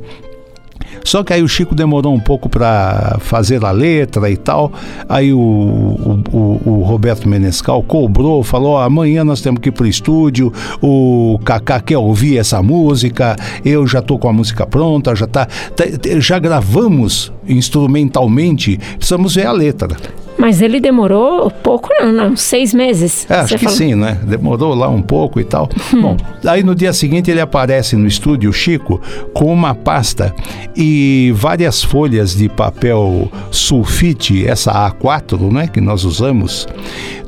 só 1.03 1.23
que 1.23 1.33
aí 1.33 1.41
o 1.41 1.47
Chico 1.47 1.73
demorou 1.73 2.13
um 2.13 2.19
pouco 2.19 2.49
para 2.49 3.17
fazer 3.19 3.63
a 3.63 3.71
letra 3.71 4.29
e 4.29 4.37
tal. 4.37 4.71
Aí 5.07 5.33
o, 5.33 5.39
o, 5.39 6.61
o 6.65 6.83
Roberto 6.83 7.27
Menescal 7.27 7.81
cobrou, 7.83 8.43
falou: 8.43 8.77
amanhã 8.77 9.23
nós 9.23 9.41
temos 9.41 9.61
que 9.61 9.69
ir 9.69 9.71
para 9.71 9.85
o 9.85 9.87
estúdio. 9.87 10.53
O 10.81 11.39
Kaká 11.43 11.79
quer 11.79 11.97
ouvir 11.97 12.37
essa 12.37 12.61
música. 12.61 13.35
Eu 13.65 13.85
já 13.87 14.01
tô 14.01 14.17
com 14.17 14.29
a 14.29 14.33
música 14.33 14.65
pronta, 14.65 15.15
já 15.15 15.27
tá, 15.27 15.45
tá 15.75 15.85
já 16.19 16.39
gravamos 16.39 17.31
instrumentalmente. 17.47 18.79
Precisamos 18.97 19.35
ver 19.35 19.47
a 19.47 19.51
letra. 19.51 20.20
Mas 20.41 20.59
ele 20.59 20.79
demorou 20.79 21.51
pouco, 21.51 21.87
não, 21.99 22.11
não 22.11 22.35
seis 22.35 22.73
meses. 22.73 23.27
É, 23.29 23.35
acho 23.35 23.59
que 23.59 23.65
falou. 23.65 23.77
sim, 23.77 23.93
né? 23.93 24.17
Demorou 24.23 24.73
lá 24.73 24.89
um 24.89 24.99
pouco 24.99 25.39
e 25.39 25.43
tal. 25.43 25.69
Hum. 25.93 26.01
Bom, 26.01 26.17
aí 26.43 26.63
no 26.63 26.73
dia 26.73 26.91
seguinte 26.93 27.29
ele 27.29 27.39
aparece 27.39 27.95
no 27.95 28.07
estúdio, 28.07 28.51
Chico, 28.51 28.99
com 29.35 29.53
uma 29.53 29.75
pasta 29.75 30.33
e 30.75 31.31
várias 31.35 31.83
folhas 31.83 32.35
de 32.35 32.49
papel 32.49 33.31
sulfite, 33.51 34.43
essa 34.43 34.71
A4, 34.89 35.51
né, 35.51 35.67
que 35.67 35.79
nós 35.79 36.05
usamos 36.05 36.67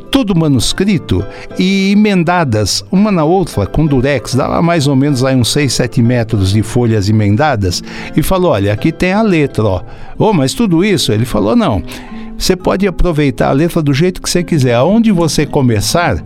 tudo 0.09 0.35
manuscrito 0.35 1.23
e 1.57 1.91
emendadas 1.91 2.83
uma 2.91 3.11
na 3.11 3.23
outra 3.23 3.67
com 3.67 3.85
durex, 3.85 4.33
dava 4.33 4.59
mais 4.61 4.87
ou 4.87 4.95
menos 4.95 5.23
aí 5.23 5.35
uns 5.35 5.51
6, 5.51 5.71
7 5.71 6.01
metros 6.01 6.51
de 6.51 6.63
folhas 6.63 7.09
emendadas 7.09 7.83
e 8.15 8.23
falou: 8.23 8.51
Olha, 8.51 8.73
aqui 8.73 8.91
tem 8.91 9.13
a 9.13 9.21
letra, 9.21 9.63
ó. 9.63 9.81
Oh, 10.17 10.33
mas 10.33 10.53
tudo 10.53 10.83
isso? 10.83 11.11
Ele 11.11 11.25
falou: 11.25 11.55
Não, 11.55 11.81
Você 12.37 12.55
pode 12.55 12.87
aproveitar 12.87 13.49
a 13.49 13.51
letra 13.51 13.81
do 13.81 13.93
jeito 13.93 14.21
que 14.21 14.29
você 14.29 14.43
quiser. 14.43 14.75
Aonde 14.75 15.11
você 15.11 15.45
começar 15.45 16.23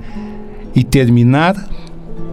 e 0.75 0.83
terminar, 0.83 1.55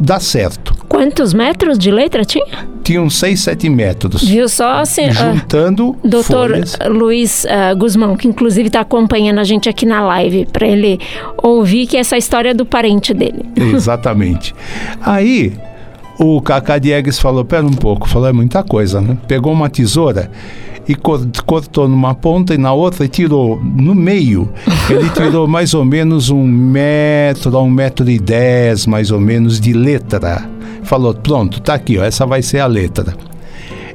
dá 0.01 0.18
certo. 0.20 0.75
Quantos 0.89 1.35
metros 1.35 1.79
de 1.79 1.91
letra 1.91 2.25
tinha? 2.25 2.68
Tinha 2.83 3.01
uns 3.01 3.16
6, 3.16 3.41
7 3.41 3.68
metros. 3.68 4.22
Viu 4.22 4.49
só 4.49 4.81
assim? 4.81 5.11
Juntando. 5.11 5.91
Uh, 5.91 5.99
doutor 6.05 6.51
folhas. 6.51 6.79
Luiz 6.87 7.45
uh, 7.45 7.77
Guzmão, 7.77 8.16
que 8.16 8.29
inclusive 8.29 8.68
está 8.68 8.81
acompanhando 8.81 9.41
a 9.41 9.45
gente 9.45 9.68
aqui 9.68 9.87
na 9.87 10.05
live, 10.05 10.47
para 10.53 10.66
ele 10.66 11.01
ouvir 11.43 11.87
que 11.87 11.97
essa 11.97 12.16
história 12.16 12.51
é 12.51 12.55
do 12.55 12.66
parente 12.66 13.14
dele. 13.14 13.45
Exatamente. 13.57 14.55
Aí 15.01 15.53
o 16.18 16.41
Cacá 16.41 16.79
Diegues 16.79 17.18
falou: 17.18 17.45
pera 17.45 17.66
um 17.66 17.72
pouco, 17.72 18.09
falou: 18.09 18.29
é 18.29 18.33
muita 18.33 18.62
coisa, 18.62 19.01
né? 19.01 19.16
Pegou 19.27 19.53
uma 19.53 19.68
tesoura 19.68 20.31
e 20.89 20.95
cortou 20.95 21.89
numa 21.89 22.14
ponta 22.14 22.55
e 22.55 22.59
na 22.59 22.72
outra 22.72 23.05
e 23.05 23.09
tirou 23.09 23.61
no 23.62 23.95
meio. 23.95 24.49
Ele 24.89 25.09
tirou 25.11 25.47
mais 25.47 25.74
ou 25.74 25.85
menos 25.85 26.30
um 26.30 26.45
metro 26.45 27.57
a 27.57 27.62
um 27.62 27.70
metro 27.70 28.09
e 28.09 28.18
dez, 28.18 28.87
mais 28.87 29.11
ou 29.11 29.20
menos, 29.20 29.61
de 29.61 29.72
letra. 29.72 30.49
Falou: 30.82 31.14
pronto, 31.14 31.61
tá 31.61 31.74
aqui, 31.74 31.99
ó, 31.99 32.05
essa 32.05 32.26
vai 32.26 32.43
ser 32.43 32.61
a 32.61 32.66
letra. 32.66 33.16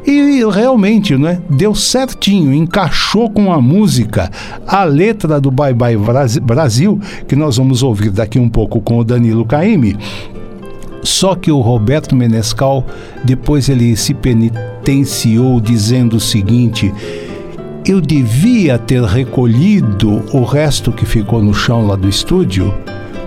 E 0.05 0.43
realmente, 0.49 1.15
né, 1.17 1.39
deu 1.49 1.75
certinho, 1.75 2.53
encaixou 2.53 3.29
com 3.29 3.51
a 3.53 3.61
música, 3.61 4.31
a 4.65 4.83
letra 4.83 5.39
do 5.39 5.51
Bye 5.51 5.73
Bye 5.73 5.97
Brasil, 6.41 6.99
que 7.27 7.35
nós 7.35 7.57
vamos 7.57 7.83
ouvir 7.83 8.09
daqui 8.09 8.39
um 8.39 8.49
pouco 8.49 8.81
com 8.81 8.97
o 8.97 9.03
Danilo 9.03 9.45
Caime. 9.45 9.95
Só 11.01 11.35
que 11.35 11.51
o 11.51 11.59
Roberto 11.59 12.15
Menescal, 12.15 12.85
depois 13.23 13.69
ele 13.69 13.95
se 13.95 14.13
penitenciou 14.13 15.59
dizendo 15.59 16.17
o 16.17 16.19
seguinte: 16.19 16.93
eu 17.85 18.01
devia 18.01 18.77
ter 18.77 19.01
recolhido 19.03 20.23
o 20.33 20.43
resto 20.43 20.91
que 20.91 21.05
ficou 21.05 21.41
no 21.41 21.53
chão 21.53 21.87
lá 21.87 21.95
do 21.95 22.07
estúdio, 22.07 22.73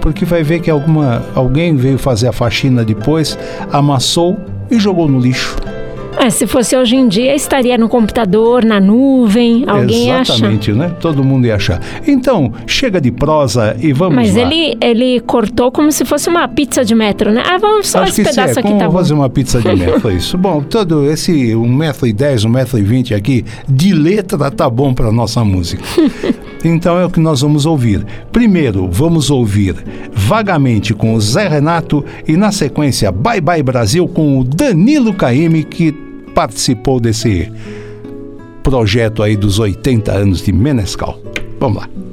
porque 0.00 0.24
vai 0.24 0.42
ver 0.42 0.60
que 0.60 0.70
alguma, 0.70 1.22
alguém 1.34 1.74
veio 1.76 1.98
fazer 1.98 2.28
a 2.28 2.32
faxina 2.32 2.84
depois, 2.84 3.38
amassou 3.72 4.38
e 4.70 4.78
jogou 4.78 5.08
no 5.08 5.18
lixo. 5.18 5.56
É, 6.18 6.30
se 6.30 6.46
fosse 6.46 6.76
hoje 6.76 6.96
em 6.96 7.08
dia, 7.08 7.34
estaria 7.34 7.76
no 7.76 7.88
computador, 7.88 8.64
na 8.64 8.78
nuvem, 8.78 9.64
alguém 9.66 10.10
Exatamente, 10.10 10.20
acha. 10.20 10.32
Exatamente, 10.32 10.72
né? 10.72 10.96
Todo 11.00 11.24
mundo 11.24 11.46
ia 11.46 11.56
achar. 11.56 11.80
Então, 12.06 12.52
chega 12.66 13.00
de 13.00 13.10
prosa 13.10 13.76
e 13.80 13.92
vamos 13.92 14.14
Mas 14.14 14.34
lá. 14.34 14.44
Mas 14.44 14.52
ele, 14.52 14.76
ele 14.80 15.20
cortou 15.20 15.72
como 15.72 15.90
se 15.90 16.04
fosse 16.04 16.28
uma 16.28 16.46
pizza 16.46 16.84
de 16.84 16.94
metro, 16.94 17.32
né? 17.32 17.42
Ah, 17.44 17.58
vamos 17.58 17.88
só 17.88 18.00
Acho 18.00 18.12
esse 18.12 18.24
pedaço 18.24 18.58
é, 18.58 18.62
aqui, 18.62 18.78
tá 18.78 18.86
bom. 18.86 18.92
fazer 18.92 19.14
uma 19.14 19.28
pizza 19.28 19.60
de 19.60 19.74
metro, 19.74 20.08
é 20.10 20.14
isso. 20.14 20.36
Bom, 20.38 20.62
todo 20.62 21.10
esse 21.10 21.32
1,10m, 21.32 22.46
1,20m 22.46 23.16
aqui, 23.16 23.44
de 23.68 23.92
letra, 23.92 24.50
tá 24.50 24.68
bom 24.68 24.94
para 24.94 25.10
nossa 25.10 25.44
música. 25.44 25.82
Então 26.64 26.98
é 26.98 27.04
o 27.04 27.10
que 27.10 27.20
nós 27.20 27.40
vamos 27.40 27.66
ouvir. 27.66 28.04
Primeiro, 28.30 28.88
vamos 28.90 29.30
ouvir 29.30 29.74
Vagamente 30.14 30.94
com 30.94 31.14
o 31.14 31.20
Zé 31.20 31.48
Renato 31.48 32.04
e 32.26 32.36
na 32.36 32.52
sequência 32.52 33.10
Bye 33.10 33.40
Bye 33.40 33.62
Brasil 33.62 34.06
com 34.06 34.38
o 34.38 34.44
Danilo 34.44 35.12
Caime, 35.12 35.64
que 35.64 35.92
participou 36.34 37.00
desse 37.00 37.50
projeto 38.62 39.22
aí 39.22 39.36
dos 39.36 39.58
80 39.58 40.12
anos 40.12 40.42
de 40.42 40.52
Menescal. 40.52 41.18
Vamos 41.58 41.82
lá. 41.82 42.11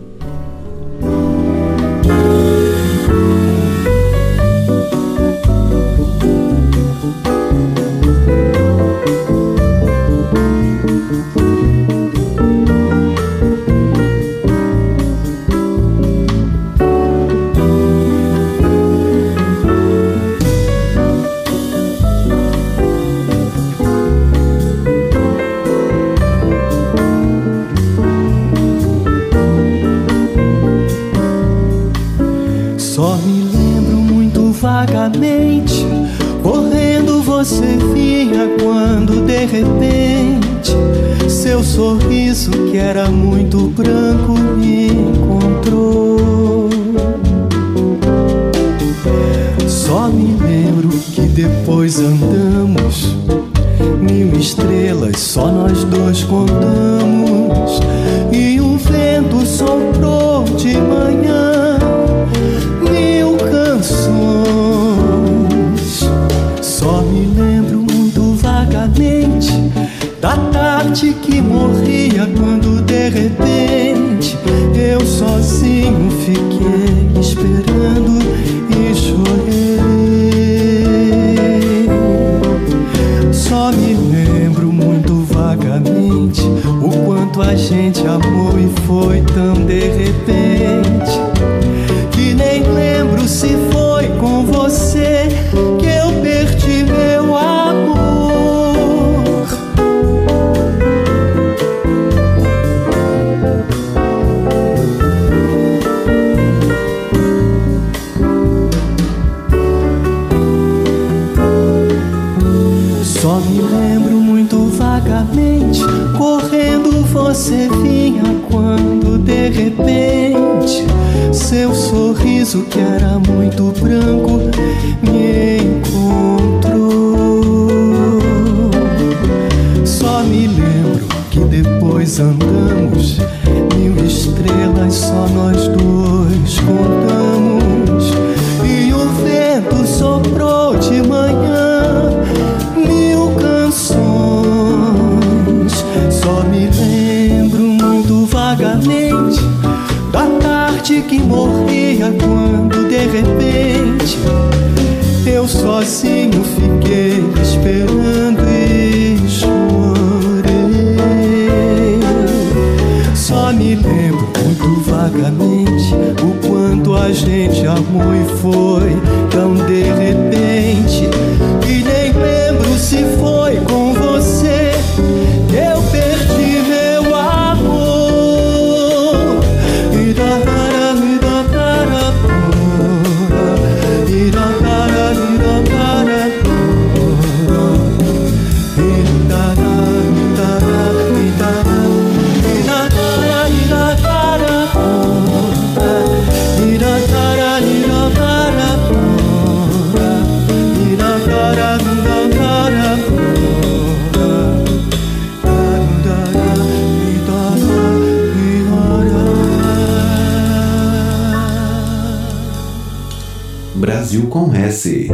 Brasil 214.09 214.27
com 214.27 214.51
S. 214.55 215.07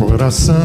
coração 0.00 0.56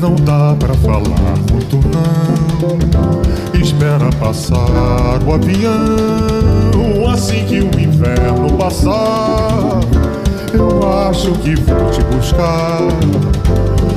não 0.00 0.14
dá 0.14 0.56
para 0.58 0.72
falar 0.76 1.02
muito 1.50 1.76
não. 1.88 3.60
Espera 3.60 4.08
passar 4.18 5.22
o 5.26 5.34
avião 5.34 7.10
assim 7.12 7.44
que 7.44 7.60
o 7.60 7.78
inverno 7.78 8.56
passar. 8.56 9.80
Eu 10.54 10.88
acho 10.88 11.32
que 11.32 11.56
vou 11.56 11.90
te 11.90 12.00
buscar. 12.04 12.78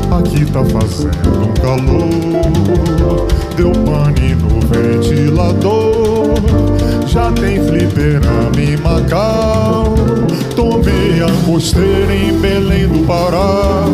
Aqui 0.10 0.44
tá 0.46 0.64
fazendo 0.66 1.50
um 1.50 1.54
calor. 1.54 3.28
Deu 3.56 3.72
pane 3.72 4.34
no 4.34 4.60
ventilador. 4.62 6.34
Já 7.06 7.32
tem 7.34 7.64
fliperama 7.64 8.60
em 8.60 8.76
Macau. 8.78 9.94
Tomei 10.56 11.22
a 11.22 11.46
costeira 11.46 12.16
em 12.16 12.34
Belém 12.40 12.88
do 12.88 13.06
Pará. 13.06 13.86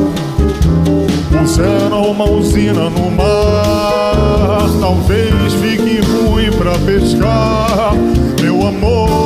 Puseram 1.38 2.12
uma 2.12 2.30
usina 2.30 2.90
no 2.90 3.12
mar. 3.12 4.70
Talvez 4.80 5.54
fique 5.62 6.00
ruim 6.00 6.50
pra 6.52 6.72
pescar, 6.86 7.94
meu 8.42 8.66
amor. 8.66 9.24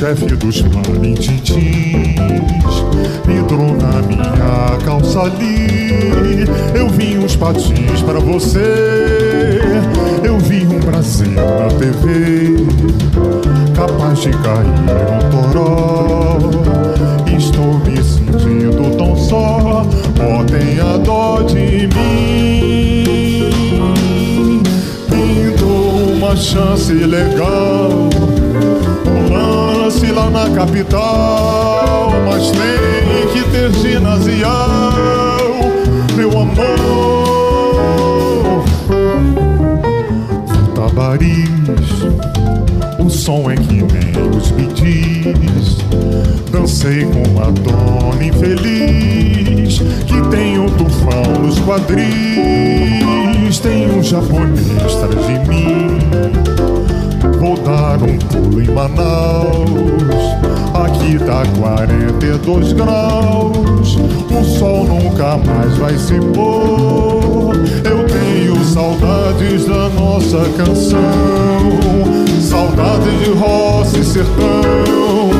Chefe 0.00 0.34
dos 0.34 0.62
parintins 0.62 1.50
vidrou 3.26 3.76
na 3.76 4.00
minha 4.00 4.78
calça 4.82 5.20
ali. 5.20 6.46
Eu 6.74 6.88
vi 6.88 7.18
uns 7.18 7.36
patins 7.36 8.00
pra 8.00 8.18
você. 8.18 9.60
Eu 10.24 10.38
vi 10.38 10.66
um 10.66 10.80
Brasil 10.80 11.30
na 11.32 11.68
TV 11.78 12.64
capaz 13.76 14.20
de 14.20 14.30
cair 14.30 14.72
no 14.86 15.52
toró. 15.52 16.38
Estou 17.36 17.78
me 17.80 18.02
sentindo 18.02 18.96
tão 18.96 19.14
só, 19.14 19.84
ó, 20.18 20.44
tenha 20.44 20.96
dó 21.04 21.42
de 21.42 21.86
mim. 21.88 23.04
Pintou 25.10 26.14
uma 26.14 26.34
chance 26.34 26.94
legal, 26.94 28.08
lance 29.90 30.12
lá 30.12 30.30
na 30.30 30.48
capital, 30.50 32.12
mas 32.24 32.52
tem 32.52 33.26
que 33.32 33.42
ter 33.50 33.72
ginasial, 33.72 34.92
meu 36.14 36.30
amor. 36.30 36.54
Tabariz 40.76 41.50
o 43.00 43.10
som 43.10 43.50
é 43.50 43.56
que 43.56 43.82
nem 43.82 44.28
os 44.36 44.52
bidis. 44.52 45.78
Dancei 46.52 47.04
com 47.06 47.22
uma 47.30 47.50
dona 47.50 48.24
infeliz 48.24 49.80
que 50.06 50.22
tem 50.30 50.58
um 50.58 50.68
tufão 50.70 51.42
nos 51.42 51.58
quadris. 51.60 53.58
Tem 53.60 53.90
um 53.90 54.02
japonês 54.02 54.94
atrás 55.02 55.26
de 55.26 55.48
mim. 55.48 56.39
Dar 57.90 58.04
um 58.04 58.18
pulo 58.18 58.62
em 58.62 58.70
Manaus. 58.70 59.68
Aqui 60.74 61.18
tá 61.18 61.42
42 61.58 62.72
graus. 62.74 63.96
O 64.30 64.44
sol 64.44 64.84
nunca 64.84 65.36
mais 65.38 65.76
vai 65.76 65.98
se 65.98 66.14
pôr. 66.32 67.56
Eu 67.84 68.06
tenho 68.06 68.64
saudades 68.64 69.66
da 69.66 69.88
nossa 69.88 70.38
canção 70.56 72.20
saudade 72.40 73.10
de 73.24 73.30
roça 73.30 73.98
e 73.98 74.04
sertão. 74.04 75.30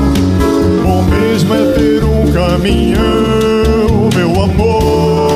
Bom 0.82 1.04
mesmo 1.04 1.54
é 1.54 1.72
ter 1.72 2.02
um 2.02 2.32
caminhão, 2.32 4.10
meu 4.12 4.42
amor. 4.42 5.30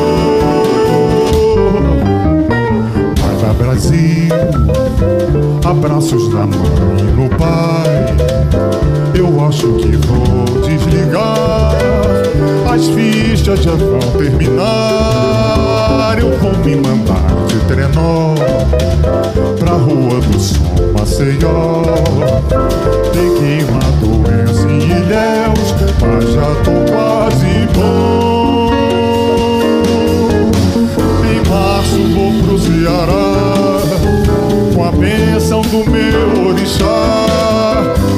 Vai 3.20 3.36
pra 3.36 3.52
Brasil, 3.52 4.63
abraços 5.64 6.28
da 6.28 6.46
mãe 6.46 6.98
e 6.98 7.02
no 7.02 7.28
pai. 7.30 8.14
Eu 9.14 9.46
acho 9.46 9.74
que 9.74 9.96
vou 10.06 10.44
desligar. 10.60 11.74
As 12.70 12.86
fichas 12.88 13.60
já 13.62 13.72
vão 13.72 13.98
terminar. 14.18 14.64
Eu 16.18 16.36
vou 16.38 16.56
me 16.58 16.76
mandar 16.76 17.24
de 17.48 17.58
trenó 17.66 18.34
pra 19.58 19.72
Rua 19.72 20.20
do 20.20 20.38
Sol, 20.38 20.92
Maceió. 20.98 21.82
Peguei 23.12 23.64
uma 23.64 23.80
doença 24.00 24.68
em 24.68 24.82
Ilhéus, 24.82 25.74
mas 26.00 26.32
já 26.32 26.54
tô 26.62 26.72
quase 26.92 27.68
bom. 27.74 28.13
Bênção 35.44 35.60
do 35.60 35.84
meu 35.90 36.48
orixá. 36.48 36.86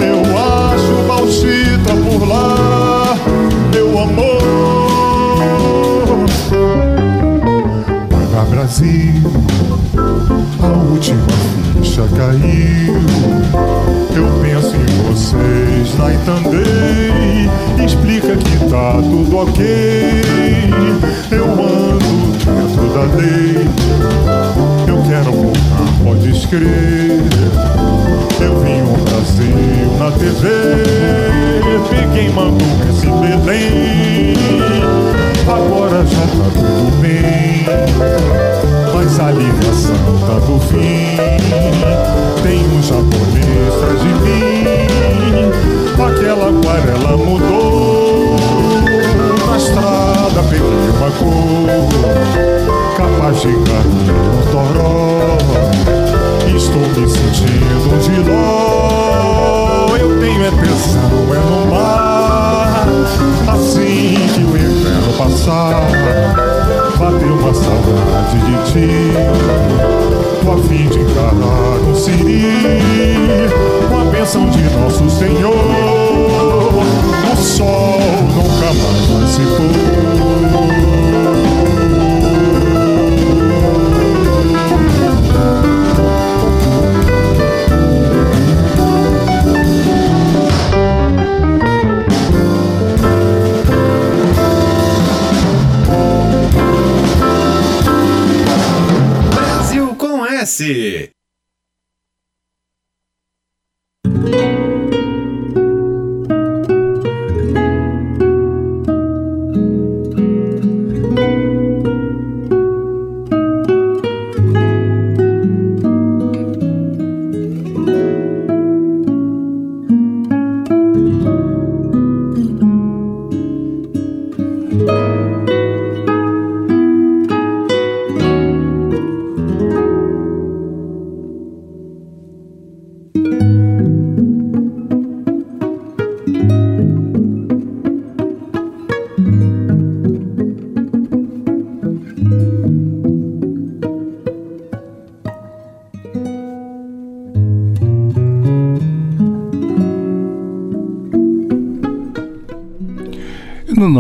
Eu 0.01 0.21
acho 0.39 0.93
Balchita 1.09 1.93
por 2.09 2.29
lá, 2.29 3.17
meu 3.75 3.99
amor. 3.99 4.43
Vai 8.11 8.27
pra 8.27 8.43
Brasil 8.43 9.23
última 10.89 11.27
ficha 11.83 12.07
caiu. 12.17 12.95
Eu 14.15 14.27
penso 14.41 14.77
em 14.77 14.87
vocês 15.09 15.99
na 15.99 16.15
Itandei. 16.15 17.51
Explica 17.85 18.37
que 18.37 18.59
tá 18.71 18.93
tudo 19.03 19.37
ok. 19.39 19.65
Eu 21.33 21.45
ando 21.45 22.37
dentro 22.45 22.87
da 22.95 23.03
lei. 23.17 24.66
Quero 25.09 25.33
voltar, 25.33 25.89
pode 26.05 26.31
escrever. 26.31 27.23
Eu 28.41 28.61
vim 28.61 28.83
o 28.83 28.97
Brasil 29.05 29.57
na 29.99 30.11
TV. 30.13 30.49
Peguei 31.91 32.29
Manduca 32.31 32.89
em 33.05 33.41
Belém. 33.41 34.35
Agora 35.49 36.05
já 36.05 36.21
tá 36.21 36.51
tudo 36.55 37.01
bem 37.01 37.67
mas 39.07 39.21
a 39.21 39.31
ligação 39.31 39.95
tá 40.27 40.35
do 40.41 40.59
fim. 40.61 41.17
Tem 42.43 42.59
um 42.67 42.83
japonês 42.83 43.75
atrás 43.75 44.01
de 44.01 44.09
mim, 44.09 44.65
aquela 45.93 46.49
aquarela 46.51 47.17
mudou. 47.17 48.37
Na 49.47 49.57
estrada 49.57 50.43
peguei 50.51 50.91
uma 50.91 51.11
cor, 51.13 52.76
capaz 52.97 53.41
de 53.43 53.49
no 53.49 53.63
toró. 54.51 55.37
Estou 56.57 56.81
me 56.81 57.09
sentindo 57.09 57.95
um 57.95 58.01
giló, 58.01 59.97
eu 59.99 60.19
tenho 60.19 60.45
é 60.45 60.51
tesão, 60.51 61.11
é 61.31 61.39
no 61.51 61.67
mar. 61.71 62.87
Assim 63.49 64.15
que 64.35 64.41
o 64.41 64.57
inverno 64.57 65.13
passar 65.19 65.87
bateu 66.99 67.35
uma 67.35 67.53
saudade 67.53 68.39
de 68.39 68.57
ti. 68.73 68.89
Tô 70.43 70.53
a 70.53 70.59
fim 70.63 70.89
de 70.89 71.01
encarar 71.01 71.79
um 71.87 71.95
siri 71.95 72.63
com 73.91 74.01
a 74.01 74.05
bênção 74.05 74.49
de 74.49 74.63
nosso 74.71 75.11
Senhor. 75.11 75.55
O 77.31 77.37
sol 77.37 78.01
nunca 78.35 78.73
mais 78.73 79.07
vai 79.07 79.27
se 79.27 79.43
pôr. 79.57 80.07
Brasil 99.35 99.95
com 99.97 100.25
S. 100.27 101.16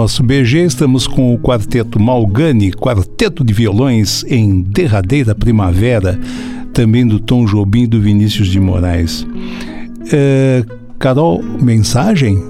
nosso 0.07 0.23
BG 0.23 0.59
estamos 0.63 1.05
com 1.05 1.35
o 1.35 1.39
quarteto 1.39 1.99
Malgani, 1.99 2.71
quarteto 2.71 3.43
de 3.43 3.53
violões 3.53 4.25
em 4.29 4.63
derradeira 4.63 5.35
primavera, 5.35 6.17
também 6.73 7.05
do 7.05 7.19
Tom 7.19 7.45
Jobim 7.45 7.83
e 7.83 7.87
do 7.89 8.01
Vinícius 8.01 8.47
de 8.47 8.61
Moraes. 8.61 9.27
É, 10.13 10.63
Carol, 10.97 11.43
mensagem? 11.43 12.41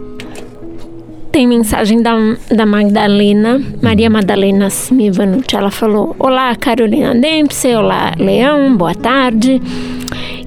Tem 1.33 1.49
mensagem 1.49 2.03
da, 2.03 2.15
da 2.55 2.67
Magdalena, 2.67 3.59
Maria 3.81 4.11
Madalena 4.11 4.67
Smivanucci. 4.67 5.57
Ela 5.57 5.71
falou: 5.71 6.15
Olá, 6.19 6.55
Carolina 6.57 7.15
Dempsey, 7.15 7.75
olá, 7.75 8.13
Leão, 8.19 8.77
boa 8.77 8.95
tarde. 8.95 9.63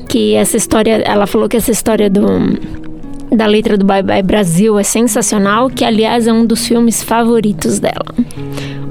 Que 0.07 0.35
essa 0.35 0.57
história, 0.57 1.01
ela 1.03 1.25
falou 1.25 1.49
que 1.49 1.57
essa 1.57 1.71
história 1.71 2.07
do 2.07 2.21
da 3.31 3.45
letra 3.45 3.77
do 3.77 3.85
Bye 3.85 4.03
Bye 4.03 4.23
Brasil 4.23 4.77
é 4.79 4.83
sensacional, 4.83 5.69
que 5.69 5.83
aliás 5.85 6.27
é 6.27 6.33
um 6.33 6.45
dos 6.45 6.67
filmes 6.67 7.03
favoritos 7.03 7.79
dela. 7.79 8.05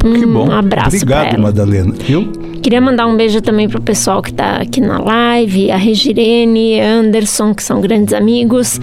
Um 0.05 0.12
que 0.12 0.26
bom. 0.26 0.51
abraço 0.51 0.97
Obrigado, 0.97 1.39
Madalena. 1.39 1.95
Eu 2.09 2.30
Queria 2.62 2.80
mandar 2.80 3.07
um 3.07 3.16
beijo 3.16 3.41
também 3.41 3.68
pro 3.68 3.80
pessoal 3.80 4.20
que 4.20 4.30
está 4.30 4.57
aqui 4.57 4.80
na 4.80 4.99
live, 4.99 5.70
a 5.70 5.76
Regirene, 5.76 6.80
Anderson, 6.80 7.55
que 7.55 7.62
são 7.62 7.80
grandes 7.80 8.12
amigos, 8.12 8.80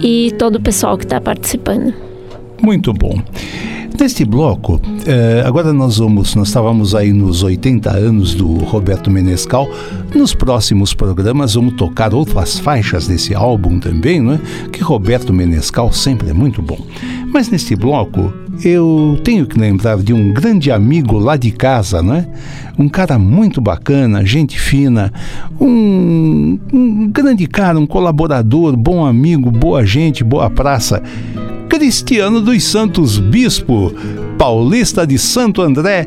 e 0.00 0.32
todo 0.38 0.56
o 0.56 0.60
pessoal 0.60 0.96
que 0.96 1.04
está 1.04 1.20
participando. 1.20 1.94
Muito 2.60 2.92
bom. 2.92 3.20
Neste 3.98 4.24
bloco, 4.24 4.80
eh, 5.06 5.44
agora 5.46 5.72
nós 5.72 5.98
vamos, 5.98 6.34
nós 6.34 6.48
estávamos 6.48 6.94
aí 6.94 7.12
nos 7.12 7.42
80 7.42 7.90
anos 7.90 8.34
do 8.34 8.54
Roberto 8.54 9.10
Menescal. 9.10 9.68
Nos 10.14 10.34
próximos 10.34 10.92
programas 10.92 11.54
vamos 11.54 11.74
tocar 11.74 12.12
outras 12.12 12.58
faixas 12.58 13.06
desse 13.06 13.34
álbum 13.34 13.78
também, 13.78 14.20
não 14.20 14.32
é? 14.32 14.40
Que 14.72 14.82
Roberto 14.82 15.32
Menescal 15.32 15.92
sempre 15.92 16.30
é 16.30 16.32
muito 16.32 16.60
bom. 16.60 16.78
Mas 17.32 17.48
neste 17.48 17.76
bloco 17.76 18.32
eu 18.64 19.18
tenho 19.22 19.46
que 19.46 19.58
lembrar 19.58 19.98
de 19.98 20.12
um 20.12 20.32
grande 20.32 20.70
amigo 20.70 21.18
lá 21.18 21.36
de 21.36 21.50
casa, 21.50 22.02
não 22.02 22.16
é? 22.16 22.28
Um 22.78 22.88
cara 22.88 23.18
muito 23.18 23.60
bacana, 23.60 24.24
gente 24.24 24.58
fina, 24.58 25.12
um, 25.60 26.58
um 26.72 27.08
grande 27.08 27.46
cara, 27.46 27.78
um 27.78 27.86
colaborador, 27.86 28.76
bom 28.76 29.04
amigo, 29.04 29.50
boa 29.50 29.84
gente, 29.84 30.24
boa 30.24 30.50
praça. 30.50 31.02
Cristiano 31.68 32.40
dos 32.40 32.64
Santos 32.64 33.18
Bispo, 33.18 33.92
paulista 34.38 35.06
de 35.06 35.18
Santo 35.18 35.62
André, 35.62 36.06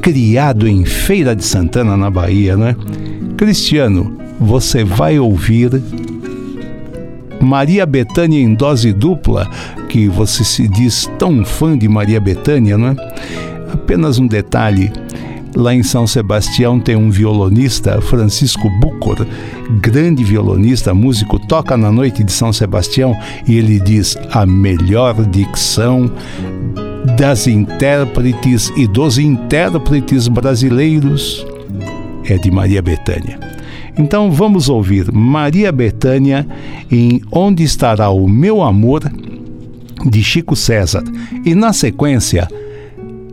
criado 0.00 0.68
em 0.68 0.84
Feira 0.84 1.34
de 1.34 1.44
Santana, 1.44 1.96
na 1.96 2.10
Bahia, 2.10 2.56
né? 2.56 2.76
Cristiano, 3.36 4.16
você 4.38 4.84
vai 4.84 5.18
ouvir 5.18 5.70
Maria 7.40 7.86
Bethânia 7.86 8.40
em 8.40 8.54
dose 8.54 8.92
dupla, 8.92 9.48
que 9.88 10.08
você 10.08 10.42
se 10.44 10.66
diz 10.66 11.10
tão 11.18 11.44
fã 11.44 11.76
de 11.76 11.88
Maria 11.88 12.20
Bethânia, 12.20 12.76
não 12.76 12.88
é? 12.88 12.96
Apenas 13.72 14.18
um 14.18 14.26
detalhe. 14.26 14.92
Lá 15.54 15.72
em 15.72 15.82
São 15.82 16.06
Sebastião 16.06 16.80
tem 16.80 16.96
um 16.96 17.10
violonista, 17.10 18.00
Francisco 18.00 18.68
Bucor, 18.80 19.24
grande 19.80 20.24
violonista, 20.24 20.92
músico, 20.92 21.38
toca 21.38 21.76
na 21.76 21.92
noite 21.92 22.24
de 22.24 22.32
São 22.32 22.52
Sebastião 22.52 23.16
e 23.46 23.56
ele 23.56 23.78
diz 23.78 24.16
a 24.32 24.44
melhor 24.44 25.14
dicção 25.26 26.10
das 27.16 27.46
intérpretes 27.46 28.72
e 28.76 28.86
dos 28.86 29.18
intérpretes 29.18 30.26
brasileiros 30.26 31.46
é 32.24 32.36
de 32.36 32.50
Maria 32.50 32.82
Bethânia. 32.82 33.38
Então 33.96 34.30
vamos 34.32 34.68
ouvir 34.68 35.12
Maria 35.12 35.70
Bethânia 35.70 36.46
em 36.90 37.20
Onde 37.30 37.62
Estará 37.62 38.10
o 38.10 38.28
Meu 38.28 38.62
Amor, 38.62 39.02
de 40.04 40.22
Chico 40.22 40.56
César. 40.56 41.04
E 41.44 41.54
na 41.54 41.72
sequência, 41.72 42.48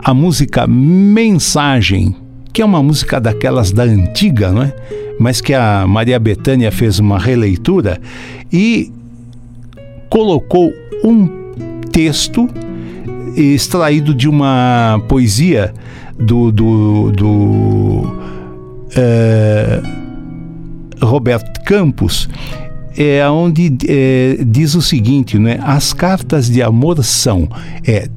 a 0.03 0.13
música 0.13 0.65
Mensagem, 0.67 2.15
que 2.53 2.61
é 2.61 2.65
uma 2.65 2.81
música 2.83 3.19
daquelas 3.19 3.71
da 3.71 3.83
antiga, 3.83 4.51
não 4.51 4.63
é? 4.63 4.75
Mas 5.19 5.39
que 5.41 5.53
a 5.53 5.85
Maria 5.87 6.19
Bethânia 6.19 6.71
fez 6.71 6.99
uma 6.99 7.19
releitura 7.19 7.99
e 8.51 8.91
colocou 10.09 10.73
um 11.03 11.27
texto 11.91 12.49
extraído 13.35 14.13
de 14.13 14.27
uma 14.27 15.01
poesia 15.07 15.73
do, 16.17 16.51
do, 16.51 17.11
do 17.11 17.27
uh, 18.97 19.81
Roberto 21.05 21.63
Campos 21.63 22.27
é 22.97 23.27
onde 23.29 23.73
é, 23.87 24.43
diz 24.45 24.75
o 24.75 24.81
seguinte, 24.81 25.39
né? 25.39 25.59
As 25.63 25.93
cartas 25.93 26.49
de 26.49 26.61
amor 26.61 27.01
são 27.03 27.47
é 27.87 28.09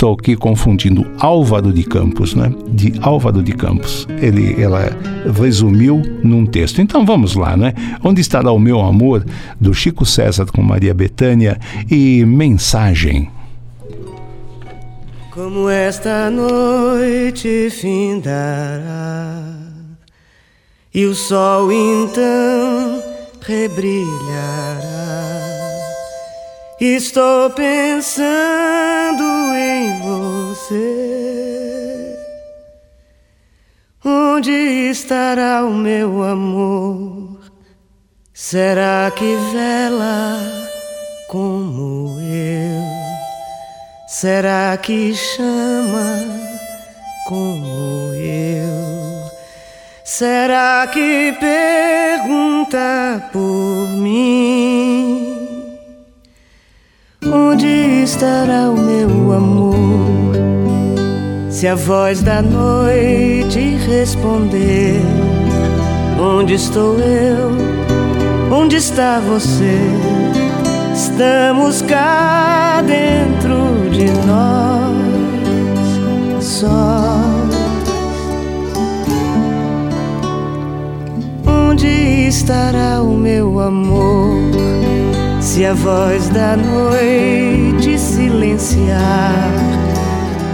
estou 0.00 0.14
aqui 0.14 0.34
confundindo 0.34 1.06
Álvaro 1.18 1.70
de 1.74 1.84
Campos, 1.84 2.34
né? 2.34 2.50
De 2.68 2.94
Álvaro 3.02 3.42
de 3.42 3.52
Campos. 3.52 4.08
Ele, 4.18 4.58
ela 4.58 4.96
resumiu 5.38 6.00
num 6.24 6.46
texto. 6.46 6.80
Então 6.80 7.04
vamos 7.04 7.34
lá, 7.34 7.54
né? 7.54 7.74
Onde 8.02 8.22
estará 8.22 8.50
o 8.50 8.58
meu 8.58 8.80
amor 8.80 9.26
do 9.60 9.74
Chico 9.74 10.06
César 10.06 10.46
com 10.46 10.62
Maria 10.62 10.94
Bethânia 10.94 11.60
e 11.90 12.24
mensagem. 12.24 13.30
Como 15.30 15.68
esta 15.68 16.30
noite 16.30 17.68
findará 17.70 19.42
e 20.94 21.04
o 21.04 21.14
sol 21.14 21.70
então 21.70 23.02
rebrilhará. 23.42 24.80
Estou 26.80 27.50
pensando 27.50 28.24
em 29.54 29.98
você. 29.98 31.36
Onde 34.02 34.50
estará 34.50 35.62
o 35.66 35.74
meu 35.74 36.22
amor? 36.22 37.38
Será 38.32 39.12
que 39.14 39.36
vela 39.52 40.38
como 41.28 42.18
eu? 42.18 42.82
Será 44.08 44.74
que 44.78 45.14
chama 45.14 46.24
como 47.28 48.14
eu? 48.14 49.30
Será 50.02 50.86
que 50.90 51.36
pergunta 51.38 53.28
por 53.30 53.86
mim? 53.98 55.39
Onde 57.32 58.02
estará 58.02 58.68
o 58.70 58.76
meu 58.76 59.32
amor? 59.32 60.34
Se 61.48 61.68
a 61.68 61.76
voz 61.76 62.22
da 62.22 62.42
noite 62.42 63.76
responder: 63.86 65.00
Onde 66.18 66.54
estou 66.54 66.98
eu? 66.98 67.50
Onde 68.52 68.76
está 68.76 69.20
você? 69.20 69.78
Estamos 70.92 71.82
cá 71.82 72.82
dentro 72.82 73.88
de 73.90 74.06
nós 74.26 75.00
só. 76.44 77.04
Onde 81.46 81.86
estará 82.26 83.00
o 83.00 83.16
meu 83.16 83.60
amor? 83.60 84.79
Se 85.50 85.64
a 85.64 85.74
voz 85.74 86.28
da 86.28 86.56
noite 86.56 87.98
silenciar, 87.98 89.50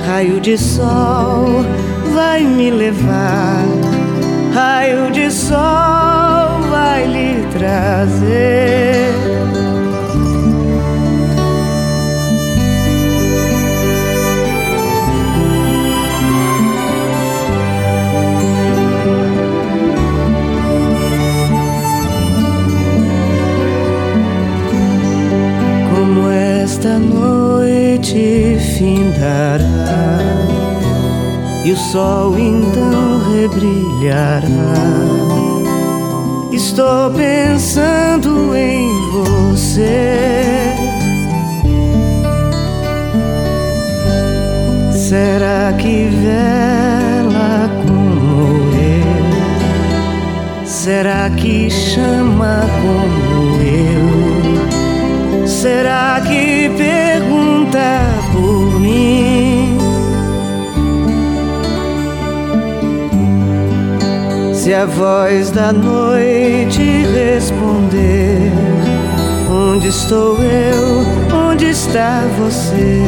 raio 0.07 0.41
de 0.41 0.57
sol 0.57 1.67
vai 2.15 2.43
me 2.43 2.71
levar, 2.71 3.67
raio 4.55 5.11
de 5.11 5.31
sol 5.31 6.63
vai 6.71 7.07
lhe 7.07 7.47
trazer 7.53 9.13
esta 26.77 26.99
noite 26.99 28.59
findará 28.77 29.65
e 31.65 31.73
o 31.73 31.77
sol 31.77 32.39
então 32.39 33.19
rebrilhará. 33.31 34.45
Estou 36.53 37.11
pensando 37.13 38.55
em 38.55 38.91
você. 39.11 40.75
Será 44.93 45.73
que 45.79 46.11
vela 46.11 47.71
como 47.87 48.71
eu? 48.75 50.67
Será 50.67 51.31
que 51.31 51.71
chama 51.71 52.61
como 52.83 53.63
eu? 53.63 54.16
será 55.57 56.21
que 56.21 56.69
pergunta 56.77 58.01
por 58.33 58.79
mim? 58.79 59.79
Se 64.53 64.75
a 64.75 64.85
voz 64.85 65.51
da 65.51 65.73
noite 65.73 67.07
responder: 67.15 68.53
Onde 69.51 69.89
estou 69.89 70.37
eu? 70.43 71.07
Onde 71.51 71.71
está 71.71 72.21
você? 72.39 73.01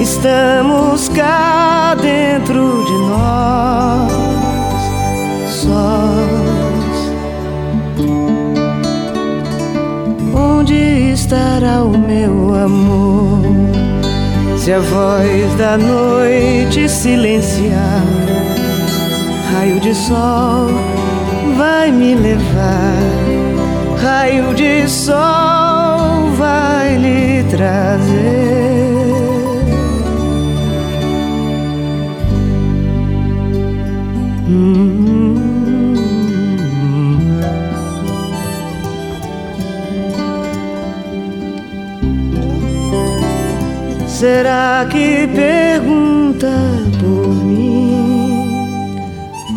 Estamos 0.00 1.08
cá 1.10 1.94
dentro 1.94 2.84
de 2.84 2.92
nós, 3.08 4.10
só. 5.48 6.61
Onde 10.72 11.12
estará 11.12 11.82
o 11.82 11.90
meu 11.90 12.54
amor? 12.54 13.42
Se 14.56 14.72
a 14.72 14.78
voz 14.80 15.54
da 15.58 15.76
noite 15.76 16.88
silenciar, 16.88 18.02
raio 19.52 19.78
de 19.80 19.94
sol 19.94 20.68
vai 21.58 21.90
me 21.90 22.14
levar, 22.14 22.96
raio 24.02 24.54
de 24.54 24.88
sol 24.88 26.30
vai 26.38 26.96
lhe 26.96 27.44
trazer. 27.50 28.61
Será 44.22 44.86
que 44.88 45.26
pergunta 45.26 46.46
por 47.00 47.26
mim? 47.44 49.00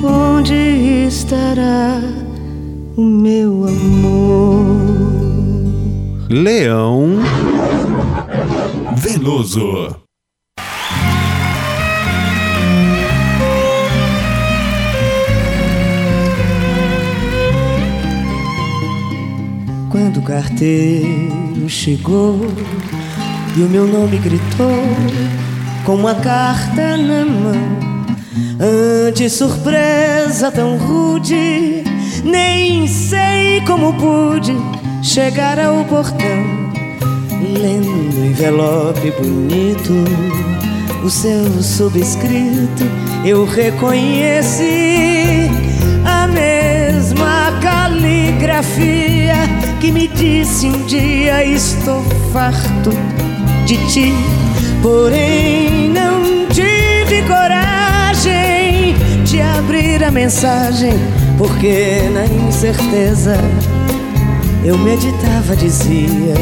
Onde 0.04 1.06
estará 1.06 2.02
o 2.98 3.04
meu 3.04 3.68
amor? 3.68 4.66
Leão 6.32 7.20
Veloso. 8.98 9.96
Quando 19.92 20.18
o 20.18 20.24
carteiro 20.24 21.70
chegou 21.70 22.40
e 23.58 23.62
o 23.62 23.70
meu 23.70 23.88
nome 23.88 24.18
gritou 24.18 24.84
com 25.86 25.96
uma 25.96 26.14
carta 26.16 26.98
na 26.98 27.24
mão. 27.24 27.86
Ante 28.60 29.30
surpresa 29.30 30.52
tão 30.52 30.78
rude, 30.78 31.84
nem 32.24 32.86
sei 32.86 33.62
como 33.66 33.94
pude 33.94 34.54
chegar 35.02 35.58
ao 35.58 35.86
portão. 35.86 36.66
Lendo 37.62 38.26
envelope 38.26 39.12
bonito, 39.12 40.04
o 41.04 41.10
seu 41.10 41.64
subscrito, 41.64 42.84
eu 43.24 43.46
reconheci 43.46 45.50
a 46.04 46.28
mesma 46.28 47.58
caligrafia 47.62 49.36
que 49.80 49.94
me 49.94 50.10
disse 50.10 50.68
um 50.68 50.86
dia: 50.86 51.46
Estou 51.46 52.04
farto 52.34 52.92
de 53.66 53.78
ti, 53.88 54.14
porém 54.84 55.90
não 55.90 56.46
tive 56.50 57.24
coragem 57.24 58.96
de 59.24 59.42
abrir 59.42 60.04
a 60.04 60.12
mensagem, 60.12 60.94
porque 61.36 62.08
na 62.14 62.26
incerteza 62.26 63.36
eu 64.64 64.78
meditava, 64.78 65.56
dizia: 65.56 66.36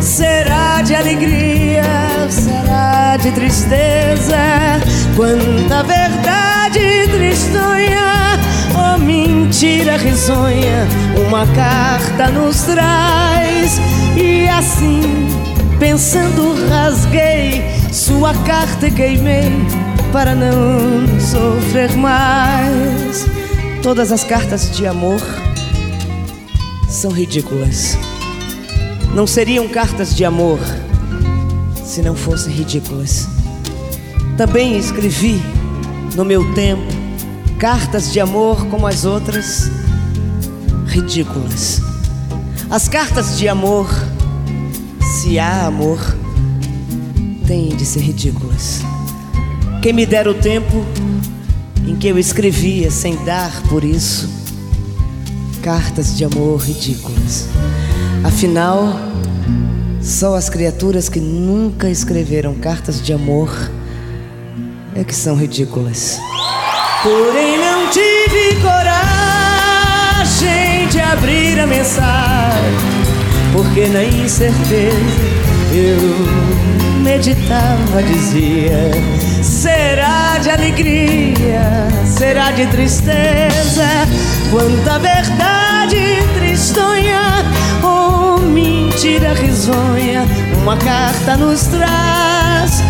será 0.00 0.80
de 0.80 0.94
alegria, 0.94 1.82
será 2.30 3.18
de 3.18 3.30
tristeza? 3.32 4.80
Quanta 5.14 5.82
verdade 5.82 7.06
tristonha, 7.12 8.40
oh 8.74 8.98
mentira 8.98 9.98
risonha, 9.98 10.88
uma 11.28 11.46
carta 11.48 12.28
nos 12.28 12.62
traz 12.62 13.78
e 14.16 14.48
assim 14.48 15.39
Pensando, 15.80 16.68
rasguei 16.68 17.62
sua 17.90 18.34
carta 18.44 18.86
e 18.86 18.90
queimei 18.90 19.50
para 20.12 20.34
não 20.34 21.18
sofrer 21.18 21.96
mais. 21.96 23.24
Todas 23.82 24.12
as 24.12 24.22
cartas 24.22 24.76
de 24.76 24.86
amor 24.86 25.22
são 26.86 27.10
ridículas. 27.10 27.96
Não 29.14 29.26
seriam 29.26 29.66
cartas 29.68 30.14
de 30.14 30.22
amor 30.22 30.58
se 31.82 32.02
não 32.02 32.14
fossem 32.14 32.52
ridículas. 32.52 33.26
Também 34.36 34.76
escrevi 34.76 35.40
no 36.14 36.26
meu 36.26 36.52
tempo 36.52 36.92
cartas 37.58 38.12
de 38.12 38.20
amor 38.20 38.66
como 38.66 38.86
as 38.86 39.06
outras, 39.06 39.70
ridículas. 40.88 41.80
As 42.68 42.86
cartas 42.86 43.38
de 43.38 43.48
amor 43.48 43.88
se 45.20 45.38
há 45.38 45.66
amor, 45.66 46.00
tem 47.46 47.68
de 47.76 47.84
ser 47.84 48.00
ridículas. 48.00 48.80
Quem 49.82 49.92
me 49.92 50.06
dera 50.06 50.30
o 50.30 50.34
tempo 50.34 50.82
em 51.86 51.94
que 51.94 52.06
eu 52.06 52.18
escrevia 52.18 52.90
sem 52.90 53.22
dar 53.22 53.52
por 53.68 53.84
isso 53.84 54.30
cartas 55.62 56.16
de 56.16 56.24
amor 56.24 56.58
ridículas. 56.62 57.48
Afinal, 58.24 58.98
só 60.00 60.36
as 60.36 60.48
criaturas 60.48 61.10
que 61.10 61.20
nunca 61.20 61.90
escreveram 61.90 62.54
cartas 62.54 63.02
de 63.02 63.12
amor 63.12 63.54
é 64.94 65.04
que 65.04 65.14
são 65.14 65.36
ridículas. 65.36 66.18
Porém, 67.02 67.58
não 67.58 67.90
tive 67.90 68.58
coragem 68.62 68.88
de 70.88 70.98
abrir 70.98 71.60
a 71.60 71.66
mensagem 71.66 73.09
porque 73.52 73.86
na 73.88 74.04
incerteza 74.04 75.40
eu 75.72 77.00
meditava, 77.02 78.02
dizia: 78.02 78.90
será 79.42 80.38
de 80.38 80.50
alegria, 80.50 81.88
será 82.04 82.50
de 82.52 82.66
tristeza, 82.66 83.86
quanta 84.50 84.98
verdade 84.98 86.18
tristonha 86.38 87.44
ou 87.82 88.36
oh, 88.36 88.38
mentira 88.38 89.32
risonha, 89.34 90.24
uma 90.60 90.76
carta 90.76 91.36
nos 91.36 91.62
traz. 91.64 92.82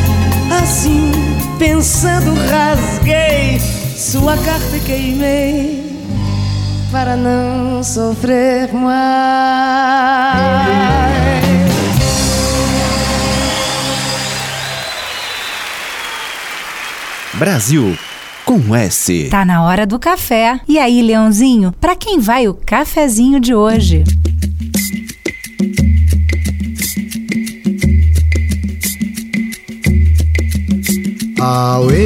Assim, 0.63 1.13
pensando, 1.59 2.35
rasguei 2.51 3.61
sua 3.97 4.37
carta 4.37 4.77
e 4.77 4.81
queimei 4.81 5.80
para 6.91 7.17
não 7.17 7.83
sofrer 7.83 8.73
mais. 8.73 9.01
Brasil 17.35 17.97
com 18.45 18.75
S. 18.75 19.29
Tá 19.31 19.45
na 19.45 19.65
hora 19.65 19.87
do 19.87 19.99
café. 19.99 20.61
E 20.69 20.79
aí, 20.79 21.01
Leãozinho, 21.01 21.73
para 21.81 21.95
quem 21.95 22.19
vai 22.19 22.49
o 22.49 22.55
cafezinho 22.55 23.39
de 23.39 23.55
hoje? 23.55 24.05
Aue, 31.39 31.97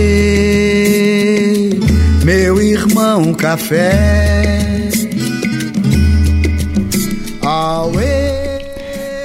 meu 2.22 2.62
irmão 2.62 3.35
café 3.35 4.64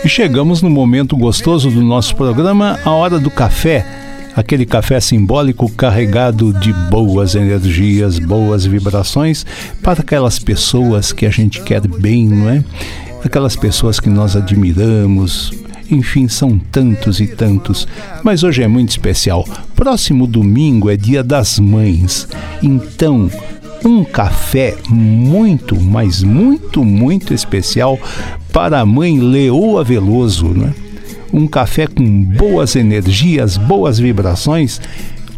Chegamos 0.09 0.63
no 0.63 0.71
momento 0.71 1.15
gostoso 1.15 1.69
do 1.69 1.83
nosso 1.83 2.15
programa, 2.15 2.79
a 2.83 2.89
hora 2.89 3.19
do 3.19 3.29
café. 3.29 3.85
Aquele 4.35 4.65
café 4.65 4.99
simbólico 4.99 5.71
carregado 5.71 6.51
de 6.51 6.73
boas 6.89 7.35
energias, 7.35 8.17
boas 8.17 8.65
vibrações 8.65 9.45
para 9.83 10.01
aquelas 10.01 10.39
pessoas 10.39 11.13
que 11.13 11.27
a 11.27 11.29
gente 11.29 11.61
quer 11.61 11.87
bem, 11.87 12.27
não 12.27 12.49
é? 12.49 12.63
Aquelas 13.23 13.55
pessoas 13.55 13.99
que 13.99 14.09
nós 14.09 14.35
admiramos, 14.35 15.53
enfim, 15.91 16.27
são 16.27 16.57
tantos 16.57 17.21
e 17.21 17.27
tantos. 17.27 17.87
Mas 18.23 18.41
hoje 18.41 18.63
é 18.63 18.67
muito 18.67 18.89
especial. 18.89 19.47
Próximo 19.75 20.25
domingo 20.25 20.89
é 20.89 20.97
Dia 20.97 21.23
das 21.23 21.59
Mães. 21.59 22.27
Então, 22.63 23.29
um 23.85 24.03
café 24.03 24.75
muito, 24.89 25.79
mas 25.79 26.23
muito, 26.23 26.83
muito 26.83 27.31
especial 27.31 27.99
para 28.51 28.79
a 28.79 28.85
mãe 28.85 29.19
Leoa 29.19 29.83
Veloso, 29.83 30.49
né? 30.49 30.73
Um 31.31 31.47
café 31.47 31.87
com 31.87 32.23
boas 32.23 32.75
energias, 32.75 33.57
boas 33.57 33.99
vibrações. 33.99 34.81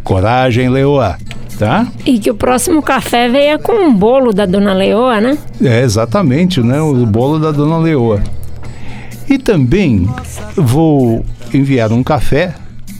Coragem, 0.04 0.70
Leoa. 0.70 1.18
Tá? 1.58 1.88
E 2.06 2.18
que 2.18 2.32
o 2.32 2.36
próximo 2.36 2.82
café 2.82 3.30
venha 3.30 3.60
com 3.60 3.74
um 3.74 3.94
bolo 3.94 4.34
da 4.34 4.48
Dona 4.48 4.74
Leoa, 4.74 5.22
né? 5.22 5.38
É, 5.62 5.82
exatamente, 5.82 6.60
né? 6.62 6.82
O 6.82 7.06
bolo 7.06 7.38
da 7.38 7.52
Dona 7.52 7.78
Leoa. 7.78 8.24
E 9.30 9.38
também 9.38 10.10
vou 10.56 11.24
enviar 11.54 11.92
um 11.92 12.02
café 12.02 12.56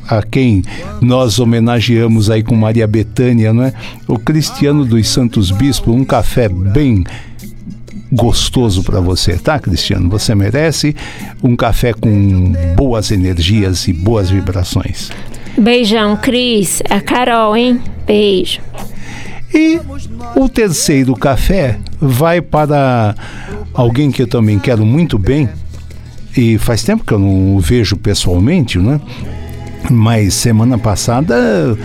a 0.08 0.22
quem 0.22 0.64
nós 1.02 1.40
homenageamos 1.40 2.30
aí 2.30 2.44
com 2.44 2.56
Maria 2.56 2.86
Betânia, 2.86 3.54
não 3.54 3.64
é? 3.64 3.74
O 4.08 4.20
Cristiano 4.20 4.86
dos 4.86 5.08
Santos 5.10 5.50
Bispo, 5.52 5.92
um 5.92 6.04
café 6.04 6.50
bem 6.50 7.04
gostoso 8.12 8.84
para 8.84 9.00
você, 9.00 9.38
tá, 9.38 9.58
Cristiano? 9.60 10.10
Você 10.10 10.36
merece 10.36 10.96
um 11.42 11.56
café 11.56 11.94
com 11.94 12.54
boas 12.76 13.12
energias 13.12 13.88
e 13.88 13.94
boas 13.94 14.30
vibrações. 14.30 15.10
Beijão, 15.58 16.18
Cris. 16.18 16.82
É 16.90 16.96
a 16.96 17.02
Carol, 17.02 17.56
hein? 17.56 17.82
Beijo. 18.06 18.60
E 19.54 19.80
o 20.36 20.48
terceiro 20.48 21.16
café 21.16 21.78
vai 22.00 22.42
para 22.42 23.16
alguém 23.74 24.12
que 24.12 24.22
eu 24.22 24.28
também 24.28 24.58
quero 24.60 24.86
muito 24.86 25.18
bem, 25.18 25.50
e 26.36 26.58
faz 26.58 26.84
tempo 26.84 27.04
que 27.04 27.14
eu 27.14 27.20
não 27.20 27.56
o 27.56 27.60
vejo 27.60 27.98
pessoalmente, 27.98 28.78
né? 28.80 29.02
Mas 29.90 30.34
semana 30.34 30.78
passada 30.78 31.78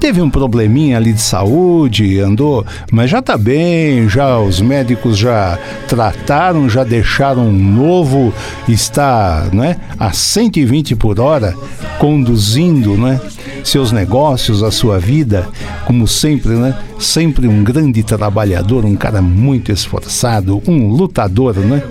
teve 0.00 0.22
um 0.22 0.30
probleminha 0.30 0.96
ali 0.96 1.12
de 1.12 1.20
saúde, 1.20 2.18
andou, 2.20 2.64
mas 2.90 3.10
já 3.10 3.20
tá 3.20 3.36
bem, 3.36 4.08
já 4.08 4.38
os 4.38 4.58
médicos 4.58 5.18
já 5.18 5.58
trataram, 5.86 6.70
já 6.70 6.82
deixaram 6.82 7.52
novo, 7.52 8.32
está, 8.66 9.46
né, 9.52 9.76
a 9.98 10.10
120 10.10 10.96
por 10.96 11.20
hora, 11.20 11.54
conduzindo, 11.98 12.96
né, 12.96 13.20
seus 13.62 13.92
negócios, 13.92 14.62
a 14.62 14.70
sua 14.70 14.98
vida, 14.98 15.46
como 15.84 16.08
sempre, 16.08 16.52
né, 16.52 16.74
sempre 16.98 17.46
um 17.46 17.62
grande 17.62 18.02
trabalhador, 18.02 18.86
um 18.86 18.96
cara 18.96 19.20
muito 19.20 19.70
esforçado, 19.70 20.62
um 20.66 20.88
lutador, 20.88 21.56
né? 21.56 21.82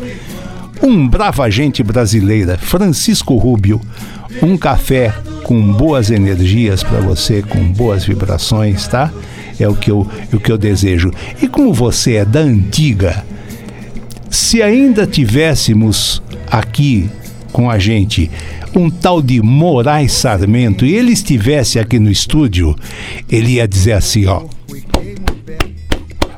Um 0.82 1.05
brava 1.05 1.49
gente 1.49 1.84
brasileira, 1.84 2.57
Francisco 2.57 3.36
Rubio, 3.36 3.82
um 4.41 4.57
café 4.57 5.13
com 5.43 5.61
boas 5.73 6.11
energias 6.11 6.84
para 6.84 6.99
você, 6.99 7.41
com 7.41 7.59
boas 7.71 8.05
vibrações, 8.05 8.88
tá? 8.88 9.11
É 9.59 9.67
o 9.67 9.75
que, 9.75 9.91
eu, 9.91 10.07
o 10.32 10.39
que 10.39 10.51
eu 10.51 10.57
desejo. 10.57 11.11
E 11.41 11.47
como 11.47 11.73
você 11.73 12.15
é 12.15 12.25
da 12.25 12.39
antiga, 12.39 13.25
se 14.30 14.61
ainda 14.61 15.05
tivéssemos 15.05 16.21
aqui 16.49 17.09
com 17.51 17.69
a 17.69 17.77
gente 17.80 18.30
um 18.75 18.89
tal 18.89 19.21
de 19.21 19.41
Moraes 19.41 20.11
Sarmento 20.11 20.86
e 20.86 20.93
ele 20.95 21.11
estivesse 21.11 21.80
aqui 21.80 21.99
no 21.99 22.11
estúdio, 22.11 22.75
ele 23.30 23.53
ia 23.53 23.67
dizer 23.67 23.93
assim, 23.93 24.27
ó. 24.27 24.43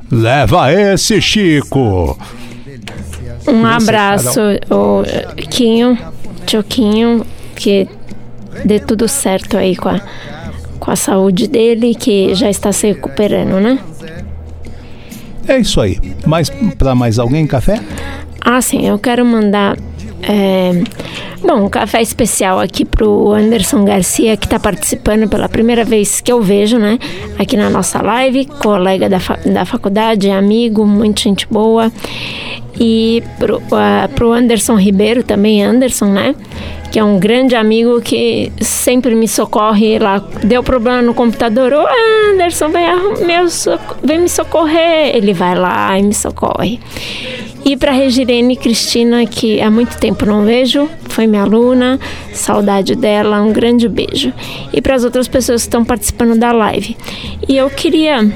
Leva 0.09 0.71
esse, 0.73 1.21
Chico! 1.21 2.17
Um 3.47 3.65
abraço, 3.65 4.39
o 4.69 5.03
Quinho, 5.49 5.97
Tioquinho, 6.45 7.25
que 7.61 7.87
dê 8.65 8.79
tudo 8.79 9.07
certo 9.07 9.55
aí 9.55 9.75
com 9.75 9.89
a, 9.89 10.01
com 10.79 10.89
a 10.89 10.95
saúde 10.95 11.47
dele, 11.47 11.93
que 11.93 12.33
já 12.33 12.49
está 12.49 12.71
se 12.71 12.87
recuperando, 12.87 13.59
né? 13.59 13.79
É 15.47 15.59
isso 15.59 15.79
aí. 15.79 15.99
Mais 16.25 16.49
para 16.77 16.95
mais 16.95 17.19
alguém 17.19 17.45
café? 17.45 17.79
Ah, 18.39 18.61
sim. 18.61 18.85
Eu 18.87 18.97
quero 18.97 19.23
mandar 19.23 19.77
é, 20.23 20.83
bom 21.41 21.65
um 21.65 21.69
café 21.69 22.01
especial 22.01 22.59
aqui 22.59 22.85
pro 22.85 23.31
Anderson 23.31 23.83
Garcia 23.83 24.37
que 24.37 24.45
está 24.45 24.59
participando 24.59 25.27
pela 25.27 25.49
primeira 25.49 25.83
vez 25.83 26.21
que 26.21 26.31
eu 26.31 26.41
vejo, 26.41 26.77
né? 26.77 26.97
Aqui 27.37 27.55
na 27.55 27.69
nossa 27.69 28.01
live, 28.01 28.45
colega 28.45 29.07
da, 29.07 29.19
da 29.45 29.65
faculdade, 29.65 30.29
amigo, 30.29 30.85
muita 30.85 31.21
gente 31.21 31.47
boa. 31.49 31.91
E 32.79 33.21
pro, 33.37 33.57
uh, 33.57 34.09
pro 34.15 34.31
Anderson 34.31 34.75
Ribeiro 34.75 35.23
também, 35.23 35.63
Anderson, 35.63 36.05
né? 36.05 36.35
Que 36.91 36.99
é 36.99 37.03
um 37.03 37.17
grande 37.17 37.55
amigo 37.55 38.01
que 38.01 38.51
sempre 38.59 39.15
me 39.15 39.27
socorre 39.27 39.97
lá. 39.97 40.19
Deu 40.43 40.61
problema 40.61 41.01
no 41.01 41.13
computador, 41.13 41.71
ô 41.71 41.87
Anderson, 42.29 42.67
vem, 42.69 42.85
meu, 43.25 43.47
vem 44.03 44.19
me 44.19 44.29
socorrer. 44.29 45.15
Ele 45.15 45.33
vai 45.33 45.55
lá 45.55 45.97
e 45.97 46.03
me 46.03 46.13
socorre. 46.13 46.81
E 47.63 47.77
para 47.77 47.91
Regirene 47.91 48.57
Cristina, 48.57 49.25
que 49.25 49.61
há 49.61 49.71
muito 49.71 49.97
tempo 49.99 50.25
não 50.25 50.43
vejo, 50.43 50.89
foi 51.07 51.27
minha 51.27 51.43
aluna, 51.43 51.97
saudade 52.33 52.95
dela, 52.95 53.41
um 53.41 53.53
grande 53.53 53.87
beijo. 53.87 54.33
E 54.73 54.81
para 54.81 54.95
as 54.95 55.05
outras 55.05 55.27
pessoas 55.27 55.61
que 55.61 55.67
estão 55.67 55.85
participando 55.85 56.37
da 56.37 56.51
live. 56.51 56.97
E 57.47 57.55
eu 57.55 57.69
queria 57.69 58.29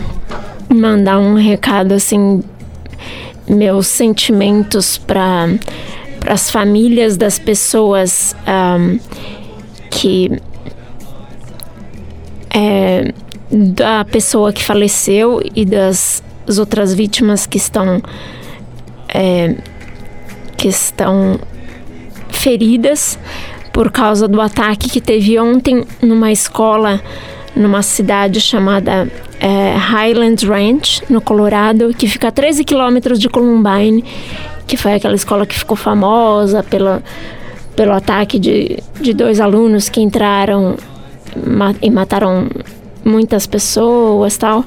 mandar 0.70 1.20
um 1.20 1.34
recado 1.34 1.94
assim, 1.94 2.42
meus 3.50 3.88
sentimentos 3.88 4.98
para 4.98 5.50
para 6.26 6.34
as 6.34 6.50
famílias 6.50 7.18
das 7.18 7.38
pessoas 7.38 8.36
um, 8.48 9.00
que 9.92 10.32
é, 12.50 13.14
da 13.52 14.04
pessoa 14.04 14.52
que 14.52 14.64
faleceu 14.64 15.40
e 15.54 15.64
das 15.64 16.24
outras 16.58 16.96
vítimas 16.96 17.46
que 17.46 17.58
estão 17.58 18.02
é, 19.08 19.54
que 20.58 20.68
estão 20.68 21.40
feridas 22.30 23.20
por 23.72 23.92
causa 23.92 24.28
do 24.28 24.42
ataque 24.42 24.90
que 24.90 25.00
teve 25.00 25.40
ontem 25.40 25.86
numa 26.02 26.32
escola 26.32 27.00
numa 27.56 27.84
cidade 27.84 28.42
chamada 28.42 29.08
é, 29.40 29.76
Highland 29.78 30.44
Ranch, 30.46 31.04
no 31.08 31.22
Colorado, 31.22 31.94
que 31.94 32.08
fica 32.08 32.30
a 32.30 32.32
13 32.32 32.64
quilômetros 32.64 33.20
de 33.20 33.30
Columbine, 33.30 34.04
que 34.68 34.78
foi 34.78 34.94
aquela 34.94 35.16
escola 35.16 35.46
que 35.46 35.56
ficou 35.56 35.78
famosa 35.78 36.64
pelo, 36.64 37.02
pelo 37.76 37.94
ataque 37.94 38.40
de, 38.40 38.80
de 39.00 39.14
dois 39.14 39.40
alunos 39.40 39.90
que 39.90 40.02
entraram 40.02 40.76
e 41.82 41.90
mataram 41.90 42.48
muitas 43.04 43.46
pessoas 43.46 44.38
tal. 44.38 44.64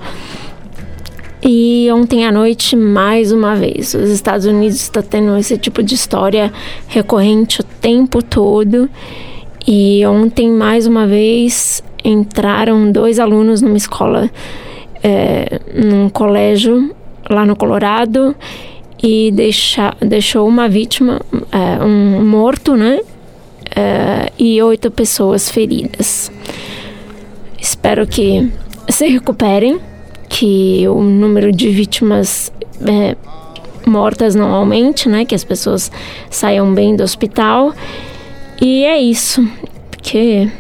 E 1.43 1.89
ontem 1.93 2.27
à 2.27 2.33
noite, 2.33 2.75
mais 2.75 3.31
uma 3.31 3.55
vez, 3.55 3.95
os 3.95 4.11
Estados 4.11 4.45
Unidos 4.45 4.81
está 4.81 5.03
tendo 5.03 5.37
esse 5.37 5.57
tipo 5.57 5.83
de 5.83 5.95
história 5.95 6.53
recorrente 6.89 7.61
o 7.61 7.65
tempo 7.65 8.23
todo. 8.23 8.91
E 9.67 10.05
ontem, 10.07 10.51
mais 10.51 10.87
uma 10.87 11.07
vez, 11.07 11.83
entraram 12.05 12.91
dois 12.91 13.19
alunos 13.21 13.63
numa 13.63 13.77
escola, 13.77 14.29
é, 15.03 15.61
num 15.75 16.09
colégio 16.09 16.95
lá 17.31 17.47
no 17.47 17.55
Colorado 17.55 18.35
e 19.03 19.31
deixa, 19.33 19.95
deixou 20.01 20.47
uma 20.47 20.69
vítima, 20.69 21.21
é, 21.53 21.83
um 21.85 22.25
morto, 22.25 22.77
né? 22.77 23.01
É, 23.75 24.33
e 24.39 24.61
oito 24.63 24.91
pessoas 24.91 25.51
feridas. 25.51 26.33
Espero 27.61 28.07
que 28.07 28.51
se 28.89 29.07
recuperem, 29.09 29.79
que 30.29 30.87
o 30.89 31.03
número 31.03 31.53
de 31.53 31.69
vítimas 31.71 32.53
é, 32.87 33.17
mortas 33.87 34.35
não 34.35 34.53
aumente, 34.53 35.09
né? 35.09 35.25
Que 35.25 35.35
as 35.35 35.45
pessoas 35.45 35.91
saiam 36.31 36.73
bem 36.75 36.97
do 36.97 37.03
hospital. 37.03 37.73
E 38.61 38.85
é 38.85 39.01
isso, 39.01 39.47
porque 39.91 40.51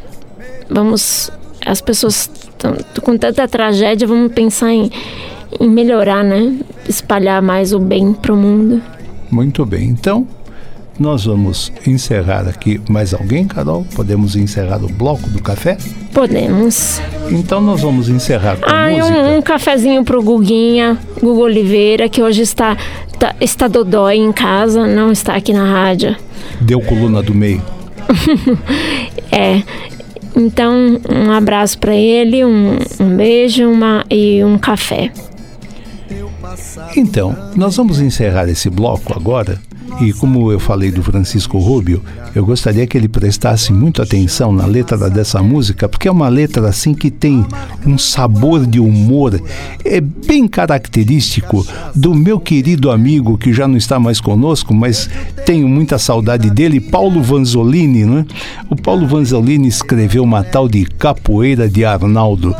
vamos, 0.70 1.30
as 1.66 1.80
pessoas 1.80 2.30
tão, 2.56 2.76
com 3.02 3.16
tanta 3.16 3.48
tragédia, 3.48 4.06
vamos 4.06 4.32
pensar 4.32 4.70
em 4.72 4.90
em 5.60 5.68
melhorar, 5.68 6.24
né? 6.24 6.58
Espalhar 6.88 7.40
mais 7.42 7.72
o 7.72 7.78
bem 7.78 8.12
para 8.12 8.32
o 8.32 8.36
mundo. 8.36 8.82
Muito 9.30 9.64
bem. 9.64 9.88
Então, 9.88 10.26
nós 10.98 11.26
vamos 11.26 11.72
encerrar 11.86 12.48
aqui. 12.48 12.80
Mais 12.88 13.14
alguém, 13.14 13.46
Carol? 13.46 13.86
Podemos 13.94 14.34
encerrar 14.34 14.82
o 14.82 14.88
bloco 14.88 15.28
do 15.30 15.40
café? 15.40 15.78
Podemos. 16.12 17.00
Então 17.30 17.60
nós 17.60 17.82
vamos 17.82 18.08
encerrar 18.08 18.56
com 18.56 18.68
ah, 18.68 18.88
música. 18.90 19.16
Um, 19.16 19.36
um 19.36 19.42
cafezinho 19.42 20.02
pro 20.02 20.20
Guguinha, 20.22 20.98
Gugu 21.22 21.42
Oliveira, 21.42 22.08
que 22.08 22.20
hoje 22.20 22.42
está, 22.42 22.76
tá, 23.18 23.34
está 23.40 23.68
dodói 23.68 24.16
em 24.16 24.32
casa, 24.32 24.86
não 24.86 25.12
está 25.12 25.36
aqui 25.36 25.52
na 25.52 25.70
rádio. 25.70 26.16
Deu 26.60 26.80
coluna 26.80 27.22
do 27.22 27.34
meio. 27.34 27.62
é. 29.30 29.62
Então, 30.34 31.00
um 31.08 31.32
abraço 31.32 31.78
para 31.78 31.94
ele, 31.94 32.44
um, 32.44 32.78
um 33.00 33.16
beijo 33.16 33.68
uma, 33.68 34.04
e 34.10 34.42
um 34.44 34.56
café. 34.58 35.10
Então, 36.96 37.36
nós 37.56 37.76
vamos 37.76 38.00
encerrar 38.00 38.48
esse 38.48 38.70
bloco 38.70 39.12
agora 39.14 39.60
E 40.00 40.12
como 40.12 40.52
eu 40.52 40.60
falei 40.60 40.90
do 40.90 41.02
Francisco 41.02 41.58
Rubio, 41.58 42.02
eu 42.34 42.44
gostaria 42.44 42.86
que 42.86 42.96
ele 42.96 43.08
prestasse 43.08 43.72
muito 43.72 44.00
atenção 44.00 44.52
na 44.52 44.64
letra 44.64 45.10
dessa 45.10 45.42
música, 45.42 45.88
porque 45.88 46.06
é 46.06 46.10
uma 46.10 46.28
letra 46.28 46.68
assim 46.68 46.94
que 46.94 47.10
tem 47.10 47.44
um 47.86 47.98
sabor 47.98 48.64
de 48.66 48.78
humor, 48.78 49.40
é 49.84 50.00
bem 50.00 50.46
característico 50.46 51.66
do 51.94 52.14
meu 52.14 52.38
querido 52.38 52.90
amigo 52.90 53.36
que 53.36 53.52
já 53.52 53.66
não 53.66 53.76
está 53.76 53.98
mais 53.98 54.20
conosco, 54.20 54.72
mas 54.72 55.08
tenho 55.44 55.68
muita 55.68 55.98
saudade 55.98 56.50
dele, 56.50 56.80
Paulo 56.80 57.22
Vanzolini, 57.22 58.04
né? 58.04 58.24
O 58.70 58.76
Paulo 58.76 59.06
Vanzolini 59.06 59.66
escreveu 59.66 60.22
uma 60.22 60.44
tal 60.44 60.68
de 60.68 60.84
Capoeira 60.84 61.68
de 61.68 61.84
Arnaldo. 61.84 62.54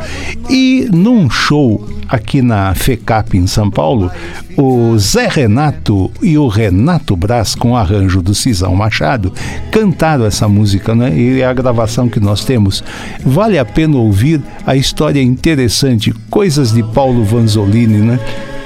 E 0.49 0.89
num 0.91 1.29
show 1.29 1.87
aqui 2.07 2.41
na 2.41 2.73
FECAP 2.73 3.37
em 3.37 3.47
São 3.47 3.69
Paulo, 3.69 4.11
o 4.57 4.97
Zé 4.97 5.27
Renato 5.27 6.11
e 6.21 6.37
o 6.37 6.47
Renato 6.47 7.15
Brás, 7.19 7.53
com 7.53 7.75
arranjo 7.75 8.21
do 8.21 8.33
Cisão 8.33 8.73
Machado, 8.73 9.33
cantaram 9.69 10.25
essa 10.25 10.47
música, 10.47 10.95
né? 10.95 11.13
E 11.13 11.41
é 11.41 11.45
a 11.45 11.53
gravação 11.53 12.07
que 12.07 12.19
nós 12.19 12.45
temos. 12.45 12.81
Vale 13.23 13.59
a 13.59 13.65
pena 13.65 13.97
ouvir 13.97 14.41
a 14.65 14.75
história 14.75 15.21
interessante, 15.21 16.13
coisas 16.29 16.71
de 16.71 16.81
Paulo 16.81 17.25
Vanzolini, 17.25 17.97
né? 17.97 18.19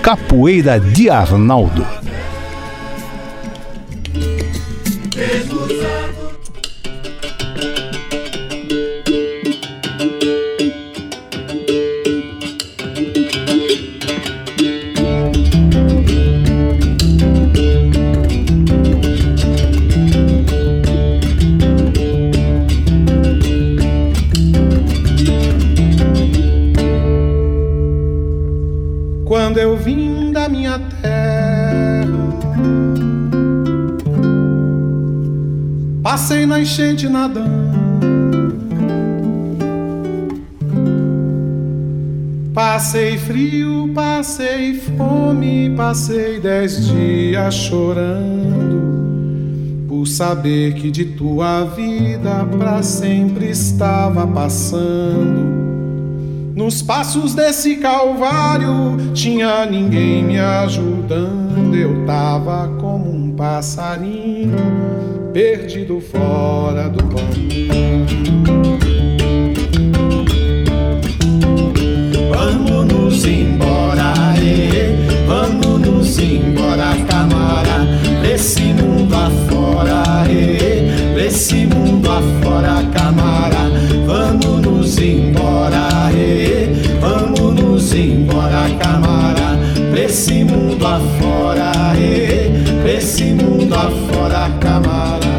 Capoeira 0.03 0.79
de 0.79 1.09
Arnaldo. 1.09 1.83
Passei 36.01 36.45
na 36.45 36.59
enchente 36.59 37.07
nadando. 37.07 37.73
Passei 42.53 43.17
frio, 43.17 43.91
passei 43.95 44.75
fome, 44.75 45.73
passei 45.75 46.39
dez 46.39 46.85
dias 46.87 47.53
chorando 47.55 48.73
por 49.87 50.05
saber 50.05 50.73
que 50.73 50.91
de 50.91 51.05
tua 51.05 51.63
vida 51.63 52.45
para 52.57 52.83
sempre 52.83 53.49
estava 53.49 54.27
passando. 54.27 55.52
Nos 56.63 56.81
passos 56.81 57.35
desse 57.35 57.75
calvário 57.75 58.95
tinha 59.13 59.65
ninguém 59.65 60.23
me 60.23 60.39
ajudando, 60.39 61.75
eu 61.75 62.05
tava 62.05 62.69
como 62.79 63.11
um 63.11 63.35
passarinho 63.35 64.55
perdido 65.33 65.99
fora 65.99 66.87
do 66.87 67.03
caminho. 67.03 68.79
Vamos 72.33 72.93
nos 72.93 73.25
embora, 73.25 74.13
eh, 74.41 74.95
vamos 75.27 75.85
nos 75.85 76.17
embora, 76.17 76.95
camara, 77.09 77.85
desse 78.21 78.61
mundo 78.61 79.13
afora, 79.13 80.31
eh, 80.31 81.13
desse 81.13 81.65
mundo 81.65 82.09
afora, 82.09 82.89
camara, 82.93 83.52
mundo 93.83 94.11
afora, 94.13 94.49
camara. 94.59 95.33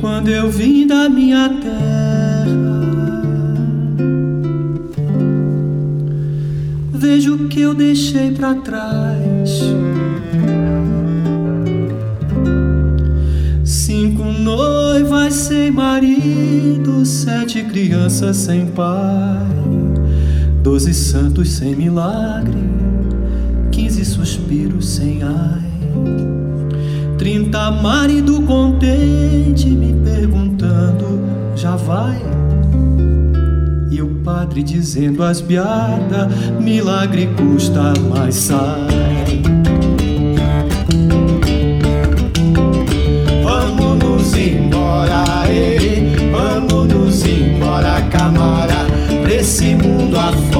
quando 0.00 0.28
eu 0.28 0.50
vim 0.50 0.86
da 0.86 1.08
minha 1.08 1.48
terra. 1.48 1.80
Vejo 6.92 7.34
o 7.34 7.48
que 7.48 7.60
eu 7.60 7.74
deixei 7.74 8.32
para 8.32 8.54
trás. 8.54 9.60
Cinco 13.64 14.24
noivas 14.24 15.34
sem 15.34 15.70
marido, 15.70 17.04
sete 17.04 17.62
crianças 17.64 18.36
sem 18.36 18.66
pai, 18.66 19.46
doze 20.62 20.94
santos 20.94 21.50
sem 21.52 21.74
milagre, 21.74 22.58
suspiros 24.20 24.88
sem 24.88 25.22
ai. 25.22 25.70
Trinta 27.18 27.70
marido 27.70 28.40
contente 28.42 29.68
me 29.68 29.92
perguntando, 30.04 31.20
já 31.54 31.76
vai? 31.76 32.18
E 33.90 34.00
o 34.00 34.08
padre 34.24 34.62
dizendo 34.62 35.22
as 35.22 35.40
piadas, 35.40 36.28
milagre 36.60 37.28
custa 37.36 37.92
mais 38.08 38.34
sai. 38.36 39.42
Vamos 43.42 43.98
nos 43.98 44.34
embora, 44.34 45.24
ei, 45.48 46.30
vamos 46.30 46.94
nos 46.94 47.26
embora, 47.26 48.00
camara, 48.10 48.86
pra 49.22 49.34
esse 49.34 49.74
mundo 49.74 50.16
afora, 50.18 50.59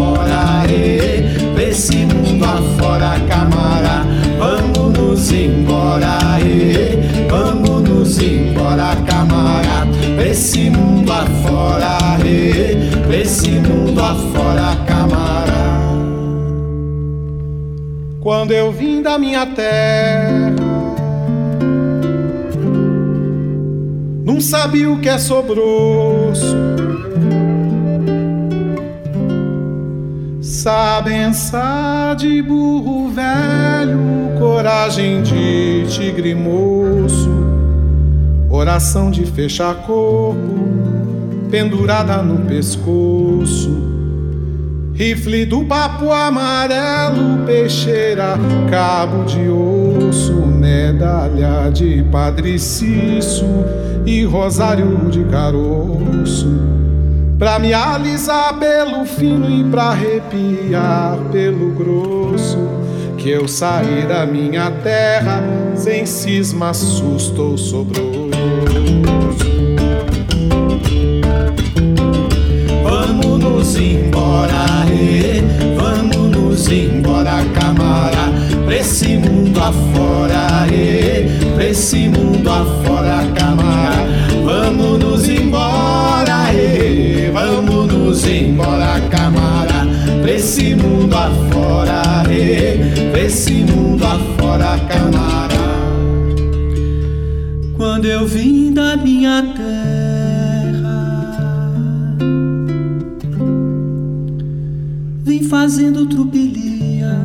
da 19.11 19.19
minha 19.19 19.45
terra, 19.45 20.55
não 24.25 24.41
sabia 24.41 24.89
o 24.89 25.01
que 25.01 25.09
é 25.09 25.19
sobroço. 25.19 26.57
Sabença 30.41 32.15
de 32.17 32.41
burro 32.41 33.09
velho, 33.09 33.99
coragem 34.39 35.23
de 35.23 35.87
tigre 35.89 36.33
moço, 36.33 37.31
oração 38.49 39.11
de 39.11 39.27
fechar 39.27 39.75
corpo, 39.87 40.39
pendurada 41.51 42.23
no 42.23 42.47
pescoço. 42.47 44.00
Rifle 45.01 45.47
do 45.47 45.65
papo 45.65 46.13
amarelo, 46.13 47.47
peixeira, 47.47 48.35
cabo 48.71 49.25
de 49.25 49.49
osso, 49.49 50.35
medalha 50.35 51.71
de 51.71 52.05
Padre 52.13 52.59
Cício 52.59 53.47
e 54.05 54.25
rosário 54.25 55.09
de 55.11 55.25
caroço. 55.25 56.53
Pra 57.39 57.59
me 57.59 57.73
alisar 57.73 58.59
pelo 58.59 59.07
fino 59.07 59.49
e 59.49 59.65
pra 59.71 59.85
arrepiar 59.85 61.17
pelo 61.33 61.71
grosso, 61.71 62.59
que 63.17 63.31
eu 63.31 63.49
saí 63.49 64.05
da 64.07 64.27
minha 64.27 64.71
terra 64.71 65.43
sem 65.77 66.05
cisma, 66.05 66.75
susto 66.75 67.41
ou 67.41 67.57
sobroso. 67.57 68.60
Nos 73.71 73.79
embora, 73.79 74.67
vamos 75.77 76.37
nos 76.37 76.69
embora, 76.69 77.45
camara, 77.55 78.33
pra 78.65 78.77
esse 78.77 79.17
mundo 79.17 79.61
afora, 79.61 80.67
pra 81.55 81.65
esse 81.65 82.09
mundo 82.09 82.51
afora, 82.51 83.25
camara. 83.33 84.09
Vamos 84.45 84.99
nos 84.99 85.29
embora, 85.29 86.49
vamos 87.33 87.93
nos 87.93 88.27
embora, 88.27 89.01
camara, 89.09 89.87
pra 90.21 90.33
esse 90.33 90.75
mundo 90.75 91.15
afora, 91.15 92.25
eh, 92.29 93.11
pra 93.13 93.21
esse 93.21 93.53
mundo 93.53 94.05
afora, 94.05 94.79
camara. 94.89 95.61
Quando 97.77 98.07
eu 98.07 98.27
vim 98.27 98.73
da 98.73 98.97
minha 98.97 99.43
terra, 99.57 99.90
fazendo 105.71 106.05
trupilia. 106.05 107.17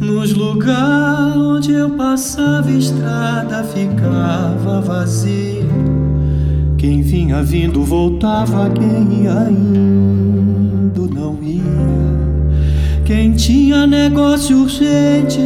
Nos 0.00 0.32
lugares 0.32 1.36
onde 1.36 1.72
eu 1.74 1.90
passava 1.90 2.68
estrada 2.68 3.62
ficava 3.62 4.80
vazio. 4.80 5.68
Quem 6.76 7.02
vinha 7.02 7.40
vindo 7.40 7.84
voltava, 7.84 8.68
quem 8.70 9.22
ia 9.22 9.48
indo 9.48 11.08
não 11.08 11.38
ia. 11.40 13.04
Quem 13.04 13.34
tinha 13.34 13.86
negócio 13.86 14.62
urgente 14.62 15.38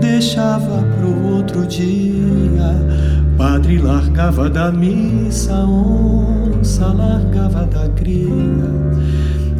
deixava 0.00 0.82
pro 0.98 1.36
outro 1.36 1.64
dia. 1.68 2.74
Padre 3.38 3.78
largava 3.78 4.50
da 4.50 4.72
missa, 4.72 5.54
onça 6.76 6.86
largava 6.92 7.66
da 7.66 7.88
cria. 7.88 8.28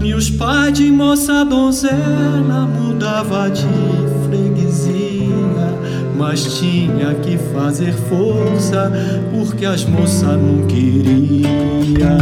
E 0.04 0.12
os 0.12 0.30
pais 0.30 0.74
de 0.74 0.90
moça 0.90 1.44
donzela 1.44 2.68
mudava 2.78 3.48
de 3.48 3.64
freguesia, 4.26 5.74
mas 6.16 6.58
tinha 6.58 7.14
que 7.14 7.38
fazer 7.54 7.92
força 7.92 8.92
porque 9.32 9.64
as 9.64 9.84
moças 9.84 10.38
não 10.38 10.66
queria. 10.66 12.18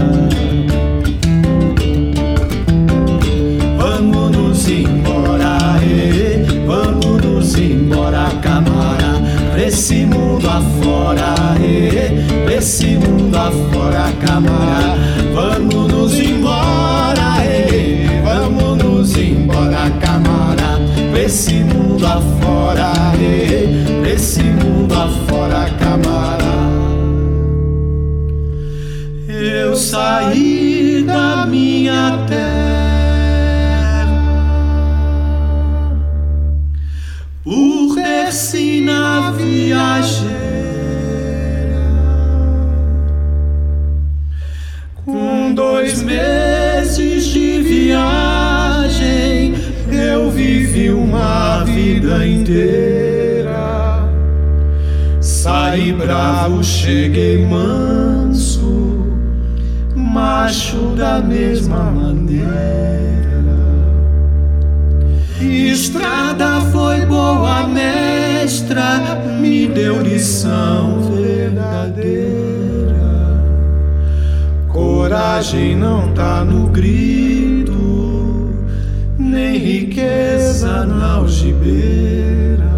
Vamos 3.76 4.30
nos 4.30 4.68
embora, 4.68 5.58
eh, 5.82 6.46
vamos 6.66 7.24
nos 7.24 7.58
embora, 7.58 8.30
camara, 8.40 9.20
pra 9.52 9.64
esse 9.64 10.06
mundo 10.06 10.48
afora, 10.48 11.34
eh, 11.60 12.44
pra 12.44 12.54
esse 12.54 12.93
mundo 13.34 13.36
afora, 13.36 14.12
camara, 14.24 14.96
vamos 15.34 15.92
nos 15.92 16.20
embora, 16.20 17.44
eh, 17.44 18.22
vamos 18.24 18.78
nos 18.78 19.16
embora, 19.16 19.90
camara, 20.00 20.78
pra 21.10 21.20
esse 21.22 21.54
mundo 21.54 22.06
afora, 22.06 22.33
vida 52.04 52.26
inteira 52.26 54.06
saí 55.22 55.90
bravo 55.92 56.62
cheguei 56.62 57.46
manso 57.46 59.06
macho 59.96 60.94
da 60.96 61.20
mesma 61.20 61.90
maneira. 61.90 62.44
Estrada 65.40 66.60
foi 66.72 67.06
boa 67.06 67.66
mestra, 67.66 69.18
me 69.40 69.66
deu 69.66 70.02
lição 70.02 71.00
verdadeira. 71.10 72.04
Coragem 74.68 75.74
não 75.74 76.12
tá 76.12 76.44
no 76.44 76.68
grito, 76.68 77.23
riqueza 79.64 80.84
na 80.84 81.14
algibeira. 81.14 82.70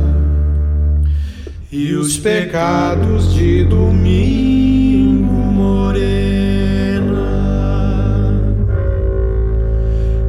E 1.72 1.94
os 1.94 2.16
pecados 2.16 3.34
de 3.34 3.64
domingo 3.64 5.32
morena. 5.32 5.66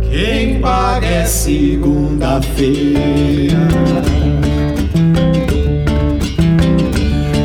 Quem 0.02 0.60
paga 0.60 1.06
é 1.06 1.26
segunda-feira. 1.26 3.68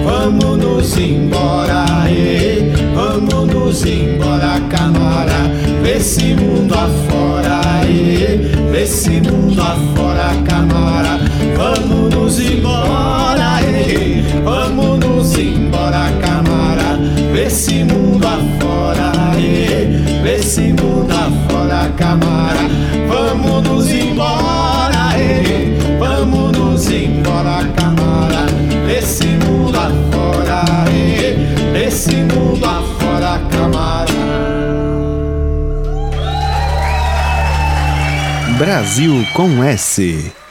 Vamos 0.04 0.56
nos 0.56 0.96
embora, 0.96 1.84
vamos 2.94 3.54
nos 3.54 3.84
embora, 3.84 4.58
camara, 4.70 5.50
esse 5.84 6.34
mundo 6.34 6.74
afora, 6.74 7.12
pra 7.52 7.82
esse 8.74 9.20
mundo 9.20 9.60
afora, 9.60 10.34
camara. 10.46 11.18
Vamos 11.56 12.14
nos 12.14 12.40
embora, 12.40 13.60
eh, 13.62 14.22
vamos 14.42 14.98
nos 14.98 15.38
embora, 15.38 16.10
camara, 16.20 16.98
esse 17.34 17.84
mundo 17.84 18.26
afora, 18.26 19.12
pra 20.22 20.32
esse 20.32 20.72
mundo 20.72 21.12
afora, 21.12 21.90
camara. 21.96 22.60
Vamos 23.08 23.68
nos 23.68 23.90
embora, 23.90 24.61
Brasil 38.72 39.26
com 39.34 39.62
S. 39.62 40.41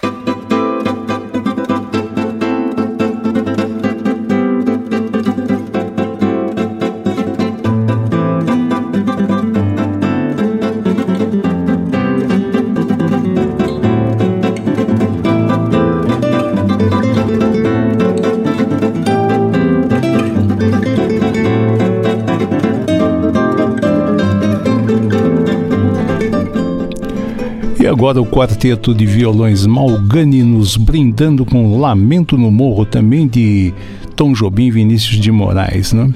agora 28.02 28.19
o 28.19 28.26
quarteto 28.26 28.95
de 28.95 29.06
violões 29.06 29.68
Malgani 29.68 30.41
nos 30.41 30.76
brindando 30.76 31.45
com 31.45 31.80
Lamento 31.80 32.36
no 32.36 32.49
Morro, 32.49 32.84
também 32.84 33.28
de 33.28 33.72
Tom 34.15 34.34
Jobim 34.34 34.65
e 34.65 34.72
Vinícius 34.72 35.19
de 35.19 35.32
Moraes. 35.32 35.94
Né? 35.94 36.11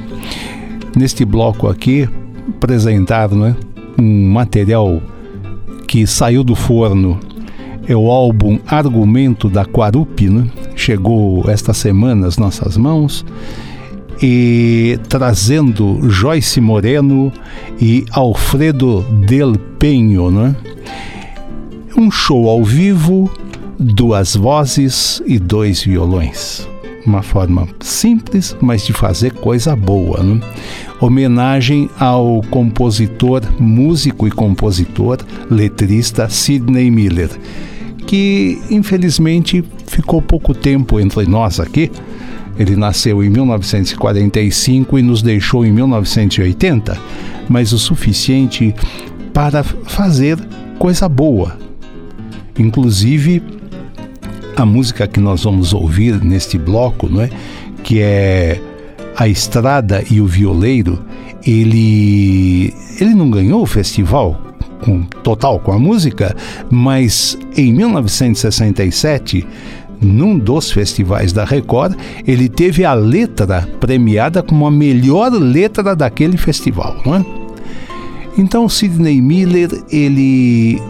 Neste 0.98 1.24
bloco 1.24 1.68
aqui, 1.68 2.10
apresentaram 2.58 3.38
né, 3.38 3.56
um 4.00 4.30
material 4.32 5.00
que 5.88 6.08
saiu 6.08 6.44
do 6.44 6.56
forno. 6.56 7.20
É 7.88 7.96
o 7.96 8.10
álbum 8.10 8.58
Argumento 8.66 9.48
da 9.48 9.64
Quarupi, 9.64 10.28
né? 10.28 10.50
chegou 10.76 11.48
esta 11.48 11.72
semana 11.72 12.26
às 12.26 12.40
nossas 12.40 12.78
mãos 12.78 13.24
e 14.24 14.98
trazendo 15.08 16.00
Joyce 16.10 16.60
Moreno 16.60 17.32
e 17.80 18.06
Alfredo 18.10 19.06
Del 19.28 19.54
Penho, 19.78 20.32
né? 20.32 20.56
Show 22.18 22.50
ao 22.50 22.64
vivo, 22.64 23.30
duas 23.78 24.36
vozes 24.36 25.22
e 25.28 25.38
dois 25.38 25.84
violões. 25.84 26.68
Uma 27.06 27.22
forma 27.22 27.68
simples, 27.82 28.58
mas 28.60 28.84
de 28.84 28.94
fazer 28.94 29.32
coisa 29.32 29.76
boa. 29.76 30.24
Né? 30.24 30.42
Homenagem 31.00 31.88
ao 32.00 32.42
compositor, 32.50 33.44
músico 33.60 34.28
e 34.28 34.32
compositor, 34.32 35.20
letrista 35.52 36.28
Sidney 36.28 36.90
Miller, 36.90 37.30
que 38.08 38.60
infelizmente 38.72 39.64
ficou 39.86 40.20
pouco 40.20 40.56
tempo 40.56 41.00
entre 41.00 41.28
nós 41.28 41.60
aqui. 41.60 41.92
Ele 42.58 42.76
nasceu 42.76 43.24
em 43.24 43.30
1945 43.30 44.98
e 44.98 45.04
nos 45.04 45.22
deixou 45.22 45.64
em 45.64 45.72
1980, 45.72 46.98
mas 47.48 47.72
o 47.72 47.78
suficiente 47.78 48.74
para 49.32 49.64
fazer 49.64 50.40
coisa 50.80 51.08
boa, 51.08 51.65
Inclusive, 52.58 53.42
a 54.56 54.66
música 54.66 55.08
que 55.08 55.20
nós 55.20 55.44
vamos 55.44 55.74
ouvir 55.74 56.24
neste 56.24 56.58
bloco, 56.58 57.10
não 57.10 57.22
é? 57.22 57.30
que 57.84 58.02
é 58.02 58.60
A 59.16 59.28
Estrada 59.28 60.04
e 60.10 60.20
o 60.20 60.26
Violeiro, 60.26 61.00
ele, 61.46 62.74
ele 63.00 63.14
não 63.14 63.30
ganhou 63.30 63.62
o 63.62 63.66
festival 63.66 64.42
com, 64.84 65.04
total 65.24 65.60
com 65.60 65.72
a 65.72 65.80
música, 65.80 66.36
mas 66.70 67.38
em 67.56 67.74
1967, 67.74 69.46
num 70.02 70.38
dos 70.38 70.72
festivais 70.72 71.34
da 71.34 71.44
Record, 71.44 71.96
ele 72.26 72.50
teve 72.50 72.86
a 72.86 72.94
letra 72.94 73.68
premiada 73.80 74.42
como 74.42 74.66
a 74.66 74.72
melhor 74.72 75.32
letra 75.32 75.96
daquele 75.96 76.38
festival. 76.38 76.96
Não 77.06 77.16
é? 77.16 77.26
Então, 78.38 78.68
Sidney 78.68 79.22
Miller, 79.22 79.70
ele 79.90 80.82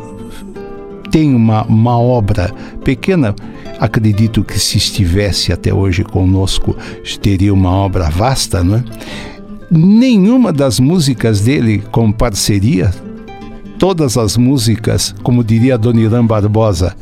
tem 1.16 1.34
uma, 1.34 1.64
uma 1.64 1.98
obra 1.98 2.54
pequena, 2.84 3.34
acredito 3.80 4.44
que 4.44 4.60
se 4.60 4.78
estivesse 4.78 5.54
até 5.54 5.74
hoje 5.74 6.04
conosco, 6.04 6.76
teria 7.22 7.54
uma 7.54 7.72
obra 7.72 8.10
vasta, 8.10 8.62
não 8.62 8.76
é? 8.76 8.84
Nenhuma 9.72 10.52
das 10.52 10.78
músicas 10.78 11.40
dele 11.40 11.82
com 11.90 12.12
parceria, 12.12 12.92
todas 13.80 14.18
as 14.18 14.36
músicas, 14.36 15.16
como 15.24 15.42
diria 15.42 15.78
Dona 15.78 16.02
Irã 16.02 16.26
Barbosa, 16.26 16.94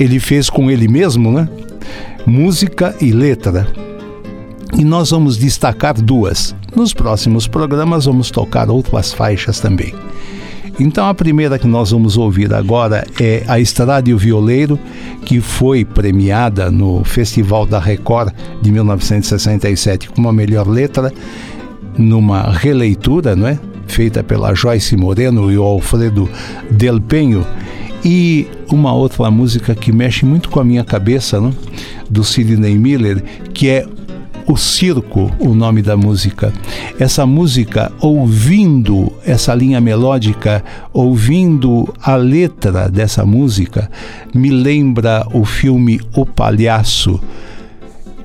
ele 0.00 0.18
fez 0.18 0.50
com 0.50 0.68
ele 0.68 0.88
mesmo, 0.88 1.30
né? 1.30 1.48
Música 2.26 2.92
e 3.00 3.12
letra. 3.12 3.68
E 4.76 4.84
nós 4.84 5.12
vamos 5.12 5.36
destacar 5.36 5.94
duas. 5.94 6.56
Nos 6.74 6.92
próximos 6.92 7.46
programas 7.46 8.06
vamos 8.06 8.32
tocar 8.32 8.68
outras 8.68 9.12
faixas 9.12 9.60
também. 9.60 9.94
Então 10.78 11.08
a 11.08 11.14
primeira 11.14 11.58
que 11.58 11.66
nós 11.66 11.90
vamos 11.90 12.16
ouvir 12.16 12.54
agora 12.54 13.06
é 13.20 13.42
A 13.48 13.58
Estrada 13.58 14.08
e 14.08 14.14
o 14.14 14.18
Violeiro, 14.18 14.78
que 15.24 15.40
foi 15.40 15.84
premiada 15.84 16.70
no 16.70 17.02
Festival 17.02 17.66
da 17.66 17.80
Record 17.80 18.32
de 18.62 18.70
1967 18.70 20.08
com 20.10 20.28
a 20.28 20.32
melhor 20.32 20.68
letra, 20.68 21.12
numa 21.96 22.52
releitura, 22.52 23.34
não 23.34 23.48
é? 23.48 23.58
Feita 23.88 24.22
pela 24.22 24.54
Joyce 24.54 24.96
Moreno 24.96 25.50
e 25.50 25.58
o 25.58 25.64
Alfredo 25.64 26.28
Del 26.70 27.00
Penho. 27.00 27.44
E 28.04 28.46
uma 28.70 28.92
outra 28.92 29.28
música 29.30 29.74
que 29.74 29.90
mexe 29.90 30.24
muito 30.24 30.48
com 30.48 30.60
a 30.60 30.64
minha 30.64 30.84
cabeça, 30.84 31.40
não? 31.40 31.52
do 32.08 32.24
Sidney 32.24 32.78
Miller, 32.78 33.22
que 33.52 33.68
é 33.68 33.86
o 34.48 34.56
Circo, 34.56 35.30
o 35.38 35.54
nome 35.54 35.82
da 35.82 35.96
música. 35.96 36.52
Essa 36.98 37.26
música, 37.26 37.92
ouvindo 38.00 39.12
essa 39.24 39.54
linha 39.54 39.80
melódica, 39.80 40.64
ouvindo 40.92 41.94
a 42.02 42.16
letra 42.16 42.88
dessa 42.88 43.26
música, 43.26 43.90
me 44.34 44.50
lembra 44.50 45.26
o 45.34 45.44
filme 45.44 46.00
O 46.16 46.24
Palhaço 46.24 47.20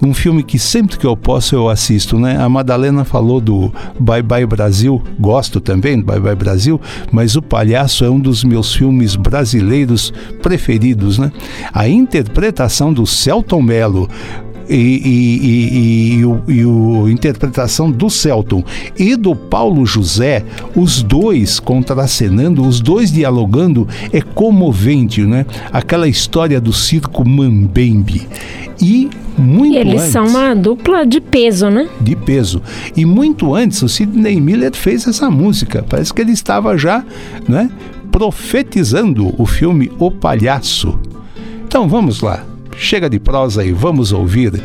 um 0.01 0.13
filme 0.13 0.43
que 0.43 0.59
sempre 0.59 0.97
que 0.97 1.05
eu 1.05 1.15
posso 1.15 1.55
eu 1.55 1.69
assisto, 1.69 2.19
né? 2.19 2.37
A 2.37 2.49
Madalena 2.49 3.05
falou 3.05 3.39
do 3.39 3.73
Bye 3.97 4.21
Bye 4.21 4.45
Brasil, 4.45 5.01
gosto 5.17 5.61
também 5.61 5.97
do 5.97 6.05
Bye 6.05 6.19
Bye 6.19 6.35
Brasil, 6.35 6.81
mas 7.09 7.37
O 7.37 7.41
Palhaço 7.41 8.03
é 8.03 8.09
um 8.09 8.19
dos 8.19 8.43
meus 8.43 8.75
filmes 8.75 9.15
brasileiros 9.15 10.11
preferidos, 10.41 11.17
né? 11.17 11.31
A 11.71 11.87
interpretação 11.87 12.91
do 12.91 13.05
Celton 13.05 13.61
Mello 13.61 14.09
e, 14.69 14.76
e, 14.76 15.48
e, 15.48 16.14
e, 16.15 16.26
o, 16.26 16.44
e 16.48 16.65
o 16.65 17.10
interpretação 17.10 17.91
do 17.91 18.10
Celton 18.10 18.64
e 18.98 19.15
do 19.15 19.35
Paulo 19.35 19.85
José, 19.85 20.44
os 20.76 21.02
dois 21.02 21.60
contracenando, 21.60 22.65
os 22.65 22.80
dois 22.80 23.11
dialogando, 23.11 23.88
é 24.11 24.22
comovente, 24.22 25.22
né? 25.22 25.45
Aquela 25.72 26.07
história 26.07 26.60
do 26.60 26.73
circo 26.73 27.27
Mambembe. 27.27 28.27
E 28.81 29.10
muito 29.38 29.73
e 29.73 29.77
eles 29.77 30.02
antes, 30.02 30.11
são 30.11 30.27
uma 30.27 30.53
dupla 30.56 31.06
de 31.06 31.19
peso, 31.19 31.69
né? 31.69 31.90
De 31.99 32.15
peso. 32.15 32.61
E 32.95 33.06
muito 33.06 33.53
antes, 33.53 33.81
o 33.81 33.90
Sidney 33.90 34.40
Miller 34.40 34.73
fez 34.76 35.07
essa 35.07 35.30
música. 35.30 35.84
Parece 35.88 36.14
que 36.14 36.22
ele 36.22 36.31
estava 36.31 36.77
já, 36.77 37.03
né? 37.48 37.69
Profetizando 38.11 39.34
o 39.38 39.45
filme 39.45 39.91
O 39.98 40.11
Palhaço. 40.11 40.99
Então 41.65 41.88
vamos 41.88 42.22
lá. 42.22 42.52
Chega 42.77 43.09
de 43.09 43.19
prosa 43.19 43.63
e 43.63 43.71
vamos 43.71 44.11
ouvir 44.11 44.61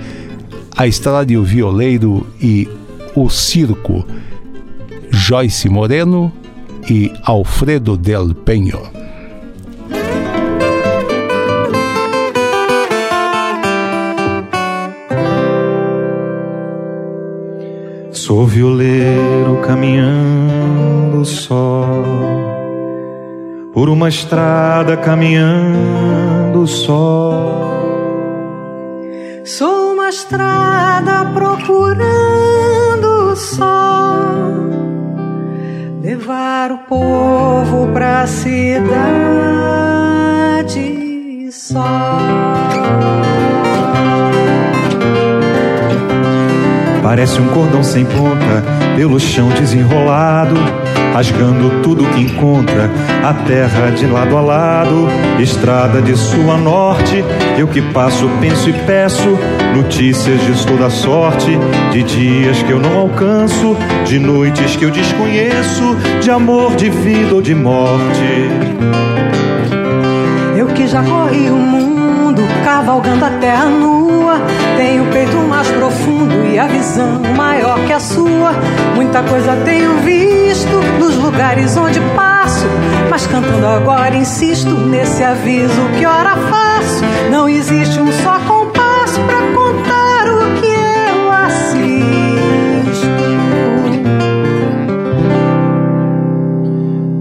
a 0.76 0.86
Estrada 0.86 1.26
de 1.26 1.36
o 1.36 1.42
Violeiro 1.42 2.26
e 2.40 2.68
o 3.14 3.28
Circo, 3.28 4.04
Joyce 5.10 5.68
Moreno 5.68 6.32
e 6.88 7.12
Alfredo 7.24 7.96
Del 7.96 8.34
Penho. 8.34 8.80
Sou 18.12 18.46
violeiro 18.46 19.60
caminhando 19.62 21.24
só 21.24 22.02
por 23.72 23.88
uma 23.88 24.08
estrada 24.08 24.96
caminhando 24.96 26.66
só 26.66 27.67
Sou 29.48 29.94
uma 29.94 30.10
estrada 30.10 31.24
procurando 31.32 31.96
só 33.34 34.44
levar 36.02 36.70
o 36.70 36.78
povo 36.80 37.90
pra 37.94 38.26
cidade 38.26 38.58
só. 41.50 42.18
Parece 47.02 47.40
um 47.40 47.48
cordão 47.48 47.82
sem 47.82 48.04
ponta 48.04 48.62
pelo 48.96 49.18
chão 49.18 49.48
desenrolado 49.48 50.56
rasgando 51.18 51.82
tudo 51.82 52.08
que 52.10 52.20
encontra, 52.20 52.88
a 53.24 53.34
terra 53.34 53.90
de 53.90 54.06
lado 54.06 54.36
a 54.36 54.40
lado, 54.40 55.08
estrada 55.40 56.00
de 56.00 56.16
sul 56.16 56.48
a 56.52 56.56
norte. 56.56 57.24
Eu 57.58 57.66
que 57.66 57.82
passo, 57.82 58.30
penso 58.40 58.70
e 58.70 58.72
peço 58.72 59.36
notícias 59.74 60.40
de 60.40 60.64
toda 60.64 60.88
sorte, 60.88 61.58
de 61.90 62.04
dias 62.04 62.62
que 62.62 62.70
eu 62.70 62.78
não 62.78 62.96
alcanço, 62.98 63.76
de 64.06 64.16
noites 64.20 64.76
que 64.76 64.84
eu 64.84 64.92
desconheço, 64.92 65.96
de 66.22 66.30
amor, 66.30 66.76
de 66.76 66.88
vida 66.88 67.34
ou 67.34 67.42
de 67.42 67.54
morte. 67.54 69.27
Eu 70.58 70.66
que 70.66 70.88
já 70.88 71.04
corri 71.04 71.48
o 71.50 71.54
mundo, 71.54 72.42
cavalgando 72.64 73.24
a 73.24 73.30
terra 73.30 73.66
nua, 73.66 74.40
tenho 74.76 75.04
o 75.04 75.12
peito 75.12 75.36
mais 75.36 75.68
profundo 75.68 76.34
e 76.52 76.58
a 76.58 76.66
visão 76.66 77.22
maior 77.36 77.78
que 77.86 77.92
a 77.92 78.00
sua. 78.00 78.50
Muita 78.96 79.22
coisa 79.22 79.54
tenho 79.64 79.98
visto 79.98 80.74
nos 80.98 81.14
lugares 81.14 81.76
onde 81.76 82.00
passo, 82.16 82.66
mas 83.08 83.24
cantando 83.24 83.68
agora 83.68 84.16
insisto 84.16 84.72
nesse 84.74 85.22
aviso 85.22 85.80
que 85.96 86.04
ora 86.04 86.34
faço. 86.34 87.04
Não 87.30 87.48
existe 87.48 88.00
um 88.00 88.10
só 88.10 88.40
compasso 88.40 88.57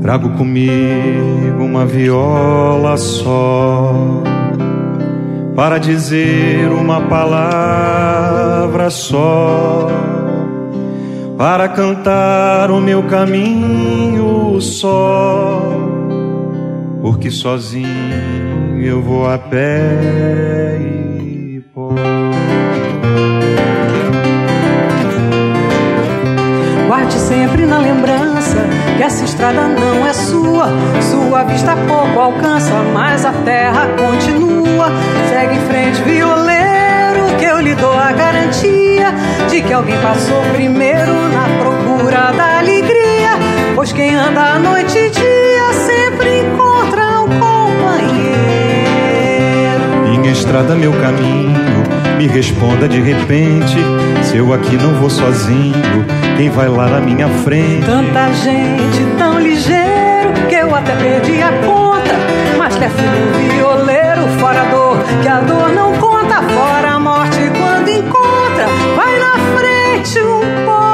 Trago 0.07 0.29
comigo 0.37 1.65
uma 1.65 1.85
viola 1.85 2.95
só. 2.95 4.23
Para 5.53 5.77
dizer 5.79 6.69
uma 6.71 7.01
palavra 7.09 8.89
só, 8.89 9.89
para 11.37 11.67
cantar 11.67 12.71
o 12.71 12.79
meu 12.79 13.03
caminho 13.03 14.61
só, 14.61 15.61
porque 17.01 17.29
sozinho 17.29 18.81
eu 18.81 19.01
vou 19.01 19.29
a 19.29 19.37
pé 19.37 20.79
e 20.79 21.61
pó. 21.73 21.89
Guarde 26.87 27.13
sempre 27.13 27.65
na 27.65 27.79
lembrança 27.79 28.36
que 28.97 29.03
essa 29.03 29.23
estrada 29.23 29.67
não 29.67 30.05
é 30.05 30.13
sua. 30.13 30.69
Sua 31.01 31.43
vista 31.43 31.75
pouco 31.87 32.19
alcança, 32.19 32.73
mas 32.93 33.25
a 33.25 33.31
terra 33.31 33.87
continua. 33.97 34.91
Segue 35.29 35.55
em 35.55 35.61
frente, 35.67 36.01
violeiro, 36.03 37.35
que 37.37 37.45
eu 37.45 37.59
lhe 37.59 37.75
dou 37.75 37.97
a 37.97 38.11
garantia 38.11 39.13
de 39.49 39.61
que 39.61 39.73
alguém 39.73 39.97
passou 40.01 40.41
primeiro 40.53 41.13
na 41.29 41.47
procura 41.61 42.31
da 42.31 42.59
alegria. 42.59 43.31
Pois 43.75 43.91
quem 43.91 44.15
anda 44.15 44.53
à 44.53 44.59
noite 44.59 44.97
e 44.97 45.09
dia 45.09 45.73
sempre 45.85 46.39
encontra 46.41 47.21
um 47.21 47.27
companheiro. 47.39 48.59
Minha 50.09 50.31
estrada, 50.31 50.75
meu 50.75 50.91
caminho, 50.93 51.66
me 52.17 52.27
responda 52.27 52.87
de 52.87 52.99
repente. 52.99 53.77
Se 54.23 54.37
eu 54.37 54.51
aqui 54.51 54.75
não 54.75 54.95
vou 54.95 55.09
sozinho, 55.09 56.05
quem 56.35 56.49
vai 56.49 56.67
lá 56.67 56.87
na 56.87 56.99
minha 56.99 57.27
frente? 57.27 57.85
Tanta 57.85 58.33
gente 58.33 59.17
tão 59.17 59.39
ligeiro 59.39 60.33
que 60.49 60.55
eu 60.55 60.73
até 60.73 60.95
perdi 60.95 61.41
a 61.41 61.51
conta. 61.63 62.15
Mas 62.57 62.75
que 62.75 62.83
é 62.83 62.89
filho 62.89 63.53
violeiro, 63.53 64.27
fora 64.39 64.63
dor, 64.65 64.97
que 65.21 65.27
a 65.27 65.39
dor 65.41 65.69
não 65.69 65.93
conta, 65.93 66.41
fora 66.41 66.91
a 66.93 66.99
morte 66.99 67.37
quando 67.55 67.89
encontra. 67.89 68.65
Vai 68.95 69.19
na 69.19 69.37
frente 69.55 70.19
um 70.19 70.65
povo 70.65 70.86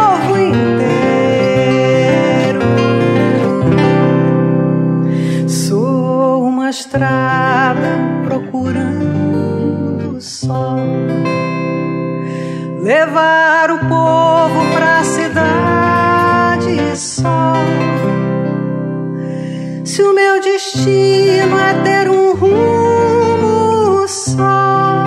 levar 12.84 13.72
o 13.72 13.80
povo 13.80 14.74
pra 14.74 15.04
cidade 15.06 16.98
só. 16.98 17.54
Se 19.86 20.04
o 20.04 20.14
meu 20.14 20.42
destino 20.42 21.58
é 21.58 21.74
ter 21.86 22.10
um 22.10 22.36
rumo 22.36 24.06
só. 24.08 25.06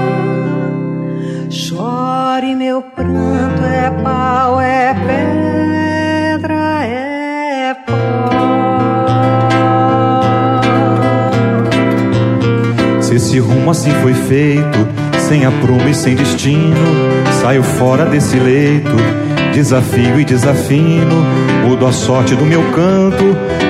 choro 1.50 2.46
e 2.46 2.54
meu 2.54 2.80
pranto 2.80 3.62
é 3.62 3.90
pau, 4.02 4.58
é 4.58 4.94
pedra, 6.38 6.82
é 6.82 7.74
pó. 7.74 7.92
Se 13.02 13.16
esse 13.16 13.38
rumo 13.38 13.70
assim 13.70 13.90
foi 14.02 14.14
feito, 14.14 15.05
sem 15.28 15.44
aprumo 15.44 15.88
e 15.88 15.94
sem 15.94 16.14
destino, 16.14 16.76
saio 17.42 17.62
fora 17.62 18.06
desse 18.06 18.38
leito 18.38 18.94
desafio 19.56 20.20
e 20.20 20.24
desafino, 20.24 21.24
mudo 21.66 21.86
a 21.86 21.92
sorte 21.92 22.34
do 22.34 22.44
meu 22.44 22.62
canto, 22.72 23.24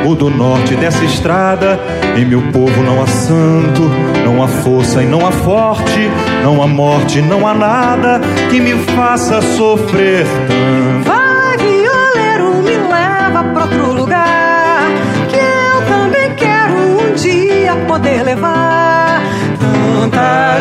mudo 0.05 0.27
o 0.27 0.31
norte 0.31 0.75
dessa 0.75 1.05
estrada. 1.05 1.79
Em 2.17 2.25
meu 2.25 2.43
povo 2.51 2.83
não 2.83 3.01
há 3.01 3.07
santo, 3.07 3.83
não 4.25 4.43
há 4.43 4.49
força 4.49 5.01
e 5.01 5.07
não 5.07 5.25
há 5.25 5.31
forte, 5.31 6.11
não 6.43 6.61
há 6.61 6.67
morte, 6.67 7.23
não 7.23 7.47
há 7.47 7.55
nada 7.55 8.21
que 8.51 8.61
me 8.61 8.75
faça 8.97 9.41
sofrer 9.41 10.27
tanto. 10.49 11.09
Vai, 11.09 11.57
violeiro, 11.57 12.63
me 12.65 12.77
leva 12.77 13.45
pra 13.45 13.63
outro 13.63 13.93
lugar, 13.93 14.89
que 15.29 15.37
eu 15.37 15.87
também 15.87 16.35
quero 16.35 16.75
um 16.75 17.15
dia 17.15 17.77
poder 17.87 18.25
levar 18.25 18.66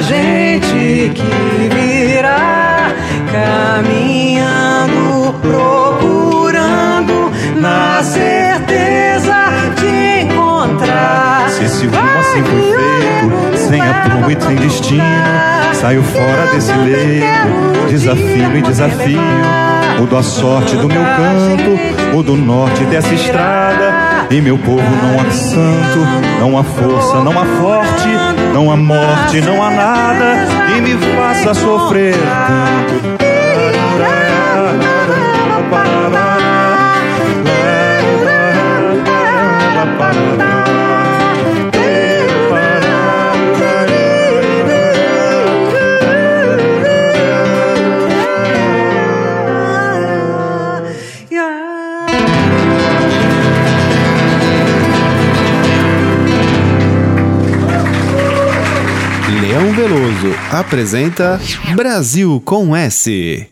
gente 0.02 1.12
que 1.14 1.70
virá 1.74 2.92
caminhando, 3.32 5.34
procurando 5.42 7.32
na 7.56 8.04
certeza 8.04 9.36
de 9.80 10.22
encontrar. 10.22 11.50
Se 11.50 11.64
esse 11.64 11.88
rumo 11.88 12.20
assim 12.20 12.44
foi 12.44 12.74
feito, 12.74 13.58
sem 13.58 13.82
aprumo 13.82 14.30
e 14.32 14.42
sem 14.42 14.56
destino, 14.56 15.02
saio 15.74 16.04
fora 16.04 16.48
desse 16.54 16.74
leito, 16.74 17.88
desafio 17.90 18.58
e 18.58 18.62
desafio. 18.62 19.22
Mudo 20.00 20.18
a 20.18 20.24
sorte 20.24 20.76
do 20.76 20.90
meu 20.90 21.04
canto, 21.04 21.80
o 22.32 22.36
norte 22.36 22.84
dessa 22.86 23.14
estrada. 23.14 23.94
E 24.30 24.42
meu 24.42 24.58
povo 24.58 24.82
não 24.82 25.22
há 25.22 25.32
santo, 25.32 26.00
não 26.40 26.58
há 26.58 26.64
força, 26.64 27.24
não 27.24 27.32
há 27.32 27.46
forte, 27.46 28.10
não 28.56 28.72
há 28.72 28.77
morte, 28.77 29.41
não 29.41 29.61
há 29.61 29.69
nada 29.69 30.48
que 30.68 30.80
me 30.80 30.95
faça 31.14 31.53
sofrer 31.53 32.15
tanto. 32.15 33.25
Apresenta 60.52 61.40
Brasil 61.76 62.42
com 62.44 62.76
S. 62.76 63.48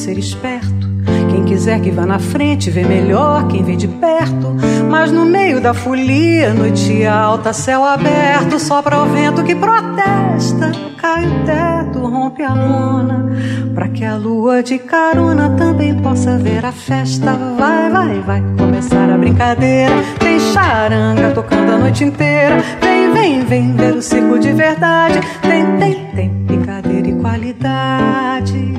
ser 0.00 0.16
esperto. 0.18 0.88
Quem 1.30 1.44
quiser 1.44 1.80
que 1.80 1.90
vá 1.90 2.06
na 2.06 2.18
frente, 2.18 2.70
vê 2.70 2.84
melhor 2.84 3.46
quem 3.48 3.62
vem 3.62 3.76
de 3.76 3.86
perto. 3.86 4.56
Mas 4.88 5.12
no 5.12 5.26
meio 5.26 5.60
da 5.60 5.74
folia, 5.74 6.54
noite 6.54 7.04
alta, 7.06 7.52
céu 7.52 7.84
aberto, 7.84 8.58
sopra 8.58 8.98
o 9.02 9.06
vento 9.06 9.44
que 9.44 9.54
protesta. 9.54 10.72
Cai 10.96 11.26
o 11.26 11.44
teto, 11.44 11.98
rompe 12.00 12.42
a 12.42 12.54
lona, 12.54 13.30
pra 13.74 13.88
que 13.88 14.04
a 14.04 14.16
lua 14.16 14.62
de 14.62 14.78
carona 14.78 15.50
também 15.50 15.94
possa 15.94 16.38
ver 16.38 16.64
a 16.64 16.72
festa. 16.72 17.34
Vai, 17.58 17.90
vai, 17.90 18.20
vai 18.20 18.42
começar 18.58 19.10
a 19.10 19.18
brincadeira. 19.18 19.94
Tem 20.18 20.40
charanga 20.40 21.30
tocando 21.32 21.72
a 21.72 21.78
noite 21.78 22.04
inteira. 22.04 22.62
Vem, 22.80 23.12
vem, 23.12 23.44
vem 23.44 23.76
ver 23.76 23.94
o 23.94 24.02
circo 24.02 24.38
de 24.38 24.52
verdade. 24.52 25.20
Tem, 25.42 25.76
tem, 25.78 26.06
tem 26.14 26.28
brincadeira 26.28 27.08
e 27.08 27.14
qualidade. 27.14 28.69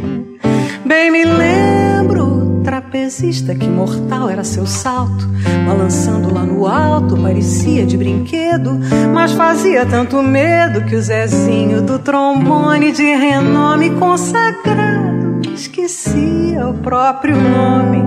Bem 0.91 1.09
me 1.09 1.23
lembro, 1.23 2.59
trapezista, 2.65 3.55
que 3.55 3.65
mortal 3.65 4.29
era 4.29 4.43
seu 4.43 4.65
salto. 4.65 5.25
Balançando 5.65 6.33
lá 6.33 6.41
no 6.41 6.67
alto, 6.67 7.15
parecia 7.15 7.85
de 7.85 7.95
brinquedo, 7.95 8.77
mas 9.13 9.31
fazia 9.31 9.85
tanto 9.85 10.21
medo 10.21 10.83
que 10.83 10.93
o 10.93 11.01
Zezinho 11.01 11.81
do 11.81 11.97
trombone 11.97 12.91
de 12.91 13.05
renome 13.05 13.91
consagrado 13.91 15.39
esquecia 15.53 16.67
o 16.67 16.73
próprio 16.73 17.37
nome 17.37 18.03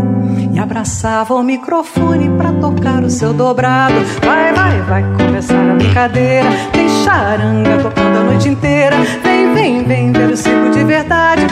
e 0.53 0.59
abraçava 0.59 1.33
o 1.35 1.43
microfone 1.43 2.29
pra 2.37 2.53
tocar 2.53 3.03
o 3.03 3.09
seu 3.09 3.33
dobrado. 3.33 3.95
Vai, 4.23 4.53
vai, 4.53 4.83
vai 4.83 5.17
começar 5.17 5.71
a 5.71 5.75
brincadeira. 5.75 6.51
Tem 6.71 6.87
charanga 7.03 7.79
tocando 7.83 8.19
a 8.19 8.25
noite 8.25 8.49
inteira. 8.49 8.97
Vem, 9.23 9.55
vem, 9.55 9.85
vem 9.85 10.13
ver 10.13 10.31
o 10.31 10.37
circo 10.37 10.69
de 10.71 10.85
verdade. 10.85 11.47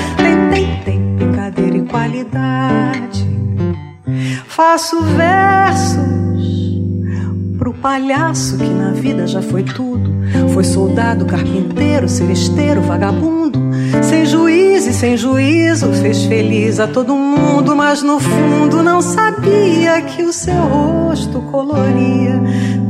Qualidade. 1.93 3.29
Faço 4.49 5.03
versos 5.03 6.03
pro 7.59 7.75
palhaço 7.75 8.57
que 8.57 8.69
na 8.71 8.91
vida 8.91 9.27
já 9.27 9.43
foi 9.43 9.63
tudo. 9.63 10.11
Foi 10.53 10.65
soldado, 10.65 11.27
carpinteiro, 11.27 12.09
celesteiro, 12.09 12.81
vagabundo. 12.81 13.61
Sem 14.03 14.25
juiz 14.25 14.87
e 14.87 14.93
sem 14.93 15.17
juízo, 15.17 15.93
fez 15.93 16.25
feliz 16.25 16.81
a 16.81 16.89
todo 16.89 17.15
mundo, 17.15 17.77
mas 17.77 18.03
no 18.03 18.19
fundo 18.19 18.83
não 18.83 19.03
sabia 19.03 20.01
que 20.03 20.23
o 20.23 20.33
seu 20.33 20.55
rosto 20.55 21.43
coloria 21.43 22.41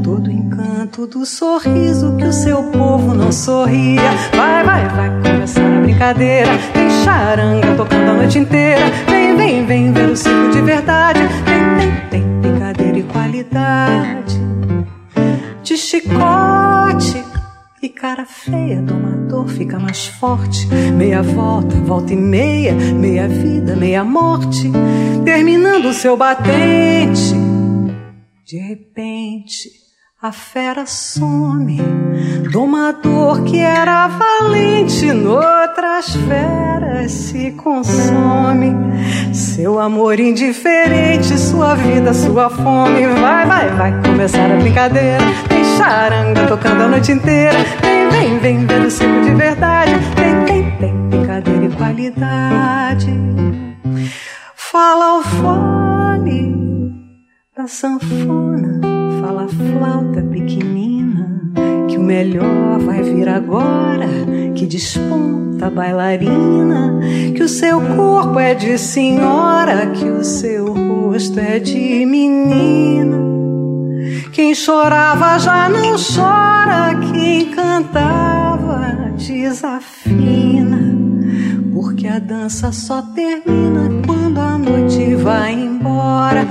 todo 0.03 0.29
o 0.29 0.33
encanto 0.33 1.07
do 1.09 1.27
sorriso 1.27 2.15
que 2.17 2.25
o 2.25 2.33
seu 2.33 2.63
povo 2.65 3.15
não 3.15 3.33
sorria. 3.33 4.13
Vai, 4.35 4.65
vai, 4.65 4.89
vai 4.89 5.23
começar 5.23 5.79
a 5.79 5.82
brincadeira. 6.03 6.51
Tem 6.73 6.91
charanga 7.05 7.77
tocando 7.77 8.11
a 8.11 8.15
noite 8.15 8.39
inteira. 8.39 8.91
Vem, 9.09 9.37
vem, 9.37 9.65
vem 9.65 9.93
ver 9.93 10.11
o 10.11 10.17
circo 10.17 10.51
de 10.51 10.61
verdade. 10.61 11.21
Tem, 11.21 12.11
tem, 12.11 12.21
tem 12.23 12.41
brincadeira 12.41 12.99
e 12.99 13.03
qualidade. 13.05 14.41
De 15.63 15.77
chicote 15.77 17.23
e 17.81 17.89
cara 17.89 18.25
feia, 18.25 18.83
domador 18.83 19.47
fica 19.47 19.79
mais 19.79 20.07
forte. 20.07 20.67
Meia 20.67 21.23
volta, 21.23 21.77
volta 21.77 22.13
e 22.13 22.17
meia, 22.17 22.75
meia 22.75 23.29
vida, 23.29 23.77
meia 23.77 24.03
morte. 24.03 24.71
Terminando 25.25 25.87
o 25.87 25.95
seu 25.95 26.17
batente, 26.17 27.35
de 28.45 28.59
repente 28.59 29.82
a 30.23 30.31
fera 30.31 30.87
some. 30.87 31.79
Domador 32.53 33.43
que 33.43 33.59
era 33.59 34.07
valente, 34.07 35.13
noutras 35.13 36.15
feras 36.15 37.11
se 37.11 37.51
consome. 37.53 38.73
Seu 39.35 39.81
amor 39.81 40.21
indiferente, 40.21 41.37
sua 41.37 41.75
vida, 41.75 42.15
sua 42.15 42.49
fome. 42.49 43.05
Vai, 43.21 43.47
vai, 43.47 43.71
vai 43.71 44.03
começar 44.03 44.49
a 44.49 44.57
brincadeira. 44.59 45.25
Tem 45.49 45.65
charanga 45.77 46.47
tocando 46.47 46.83
a 46.83 46.89
noite 46.89 47.11
inteira. 47.11 47.59
Vem, 47.81 48.09
vem, 48.09 48.39
vem 48.39 48.67
ver 48.67 48.83
o 48.83 48.91
circo 48.91 49.23
de 49.23 49.35
verdade. 49.35 49.93
Tem, 50.15 50.45
tem, 50.45 50.77
tem 50.79 51.09
brincadeira 51.09 51.65
e 51.65 51.71
qualidade. 51.71 53.11
Fala 54.55 55.19
o 55.19 55.23
fone 55.23 56.63
da 57.57 57.67
sanfona, 57.67 58.81
fala 59.23 59.47
flauta 59.47 60.21
pequenina, 60.21 61.41
que 61.89 61.97
o 61.97 62.03
melhor 62.03 62.81
vai 62.81 63.03
vir 63.03 63.29
agora, 63.29 64.09
que 64.57 64.67
desponta 64.67 65.67
a 65.67 65.71
bailarina, 65.71 66.99
que 67.33 67.41
o 67.41 67.49
seu 67.49 67.81
corpo 67.81 68.41
é 68.41 68.53
de 68.53 68.77
senhora, 68.77 69.87
que 69.87 70.07
o 70.07 70.25
seu 70.25 70.75
rosto 70.75 71.39
é 71.39 71.61
de 71.61 72.05
menina. 72.05 73.17
Quem 74.33 74.57
chorava 74.57 75.39
já 75.39 75.69
não 75.69 75.95
chora, 75.97 76.99
quem 77.13 77.47
cantava 77.53 79.13
desafina. 79.17 80.81
Porque 81.73 82.09
a 82.09 82.19
dança 82.19 82.73
só 82.73 83.03
termina 83.03 83.89
quando 84.05 84.39
a 84.39 84.59
noite 84.59 85.15
vai 85.15 85.53
embora 85.53 86.47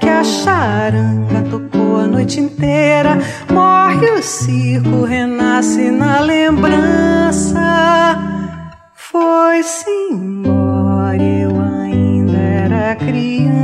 que 0.00 0.08
a 0.08 0.22
charanga 0.22 1.42
tocou 1.50 1.98
a 1.98 2.06
noite 2.06 2.40
inteira. 2.40 3.18
Morre 3.50 4.10
o 4.10 4.22
circo, 4.22 5.04
renasce 5.04 5.90
na 5.90 6.20
lembrança. 6.20 7.58
Foi-se 8.94 9.90
embora, 10.10 11.22
eu 11.22 11.60
ainda 11.60 12.38
era 12.38 12.94
criança. 12.96 13.58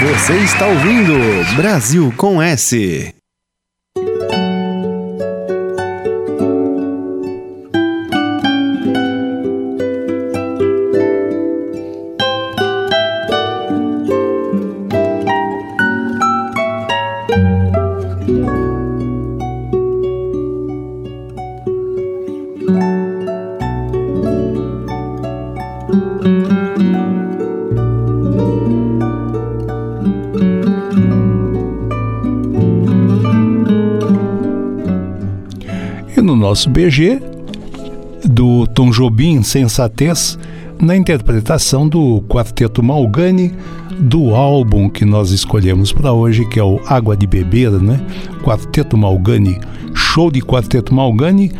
Você 0.00 0.34
está 0.38 0.66
ouvindo 0.66 1.14
Brasil 1.56 2.12
com 2.16 2.40
S. 2.40 3.15
nosso 36.56 36.70
BG, 36.70 37.20
do 38.24 38.66
Tom 38.68 38.90
Jobim, 38.90 39.42
Sensatez, 39.42 40.38
na 40.80 40.96
interpretação 40.96 41.86
do 41.86 42.22
Quarteto 42.22 42.82
Malgani, 42.82 43.52
do 43.98 44.34
álbum 44.34 44.88
que 44.88 45.04
nós 45.04 45.32
escolhemos 45.32 45.92
para 45.92 46.14
hoje, 46.14 46.48
que 46.48 46.58
é 46.58 46.64
o 46.64 46.80
Água 46.86 47.14
de 47.14 47.26
Beber, 47.26 47.72
né? 47.72 48.00
Quarteto 48.42 48.96
Malgani, 48.96 49.60
show 49.92 50.30
de 50.30 50.40
Quarteto 50.40 50.94
Malgani 50.94 51.52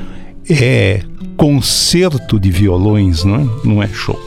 é 0.48 1.02
concerto 1.36 2.40
de 2.40 2.50
violões, 2.50 3.22
não 3.22 3.36
é, 3.36 3.46
não 3.66 3.82
é 3.82 3.88
show. 3.88 4.18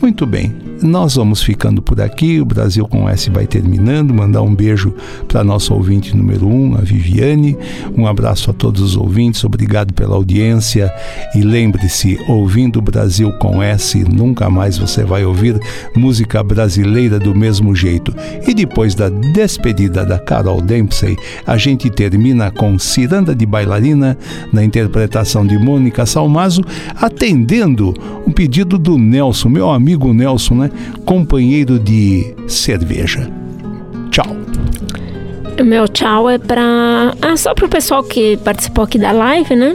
Muito 0.00 0.26
bem, 0.26 0.52
nós 0.86 1.14
vamos 1.14 1.42
ficando 1.42 1.80
por 1.80 2.00
aqui. 2.00 2.40
O 2.40 2.44
Brasil 2.44 2.86
com 2.86 3.08
S 3.08 3.30
vai 3.30 3.46
terminando. 3.46 4.12
Mandar 4.12 4.42
um 4.42 4.54
beijo 4.54 4.94
para 5.26 5.42
nosso 5.42 5.72
ouvinte 5.72 6.16
número 6.16 6.46
um, 6.46 6.74
a 6.76 6.80
Viviane. 6.80 7.56
Um 7.96 8.06
abraço 8.06 8.50
a 8.50 8.54
todos 8.54 8.82
os 8.82 8.96
ouvintes. 8.96 9.42
Obrigado 9.44 9.94
pela 9.94 10.14
audiência. 10.14 10.92
E 11.34 11.40
lembre-se, 11.40 12.18
ouvindo 12.28 12.78
o 12.78 12.82
Brasil 12.82 13.32
com 13.38 13.62
S, 13.62 14.04
nunca 14.04 14.50
mais 14.50 14.76
você 14.76 15.04
vai 15.04 15.24
ouvir 15.24 15.58
música 15.96 16.42
brasileira 16.42 17.18
do 17.18 17.34
mesmo 17.34 17.74
jeito. 17.74 18.14
E 18.46 18.52
depois 18.52 18.94
da 18.94 19.08
despedida 19.08 20.04
da 20.04 20.18
Carol 20.18 20.60
Dempsey, 20.60 21.16
a 21.46 21.56
gente 21.56 21.88
termina 21.88 22.50
com 22.50 22.78
Ciranda 22.78 23.34
de 23.34 23.46
Bailarina, 23.46 24.18
na 24.52 24.62
interpretação 24.62 25.46
de 25.46 25.58
Mônica 25.58 26.04
Salmazo, 26.04 26.62
atendendo 26.94 27.94
um 28.26 28.30
pedido 28.30 28.78
do 28.78 28.98
Nelson, 28.98 29.48
meu 29.48 29.70
amigo 29.70 30.12
Nelson, 30.12 30.54
né? 30.54 30.70
Companheiro 31.04 31.78
de 31.78 32.34
cerveja. 32.46 33.28
Tchau. 34.10 34.36
Meu 35.62 35.86
tchau 35.86 36.28
é 36.28 36.38
para 36.38 37.14
ah, 37.22 37.36
só 37.36 37.54
para 37.54 37.66
o 37.66 37.68
pessoal 37.68 38.02
que 38.02 38.36
participou 38.38 38.84
aqui 38.84 38.98
da 38.98 39.12
live, 39.12 39.54
né? 39.54 39.74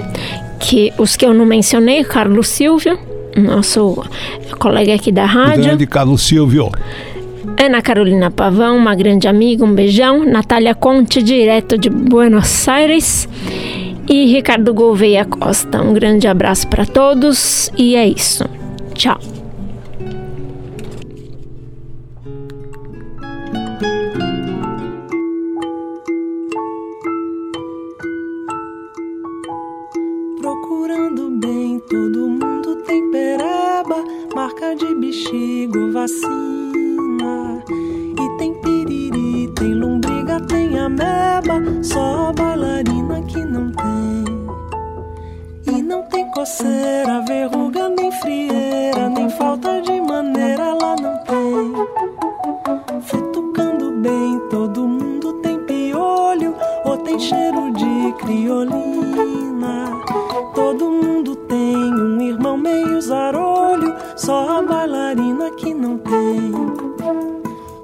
Que 0.60 0.92
os 0.98 1.16
que 1.16 1.26
eu 1.26 1.34
não 1.34 1.46
mencionei, 1.46 2.04
Carlos 2.04 2.50
Silvio, 2.50 3.00
nosso 3.38 4.04
colega 4.58 4.96
aqui 4.96 5.12
da 5.12 5.26
rádio. 5.26 5.64
Grande 5.64 5.88
Carlos 5.88 6.22
Silvio. 6.22 6.70
Ana 7.62 7.82
Carolina 7.82 8.32
Pavão, 8.32 8.78
uma 8.78 8.96
grande 8.96 9.28
amiga, 9.28 9.66
um 9.66 9.74
beijão. 9.74 10.26
Natália 10.26 10.76
Conte, 10.76 11.22
direto 11.22 11.78
de 11.78 11.90
Buenos 11.90 12.68
Aires. 12.68 13.28
E 14.08 14.26
Ricardo 14.26 14.74
Gouveia 14.74 15.26
Costa. 15.26 15.82
Um 15.82 15.94
grande 15.94 16.28
abraço 16.28 16.68
para 16.68 16.86
todos 16.86 17.72
e 17.78 17.96
é 17.96 18.08
isso. 18.08 18.44
Tchau. 18.96 19.20
Marca 34.36 34.76
de 34.76 34.94
bexigo, 34.96 35.92
vacina. 35.92 37.64
E 37.70 38.38
tem 38.38 38.54
piriri, 38.62 39.48
tem 39.56 39.74
lombriga, 39.74 40.40
tem 40.42 40.78
ameba. 40.80 41.62
Só 41.82 42.30
a 42.30 42.34
bailarina 42.34 43.22
que 43.24 43.44
não 43.44 43.72
tem. 43.72 44.30
E 45.76 45.82
não 45.82 46.04
tem 46.04 46.30
coceira, 46.32 47.22
verruga, 47.28 47.90
nem 47.90 48.12
frieira, 48.12 49.10
nem 49.10 49.30
falta 49.30 49.82
de 49.82 50.00
maneira, 50.02 50.64
ela 50.64 50.96
não 50.96 51.18
tem. 51.26 51.74
Futucando 53.02 53.92
bem, 54.02 54.40
todo 54.50 54.88
mundo 54.88 55.34
tem 55.42 55.60
piolho, 55.66 56.56
ou 56.86 56.98
tem 56.98 57.20
cheiro 57.20 57.72
de 57.74 58.14
criolina. 58.20 59.92
Todo 60.54 60.92
mundo 60.92 61.36
tem 61.36 61.76
um 61.76 62.22
irmão 62.22 62.58
meio 62.58 63.02
zarolho 63.02 63.49
só 64.30 64.60
a 64.60 64.62
bailarina 64.62 65.50
que 65.50 65.74
não 65.74 65.98
tem 65.98 66.54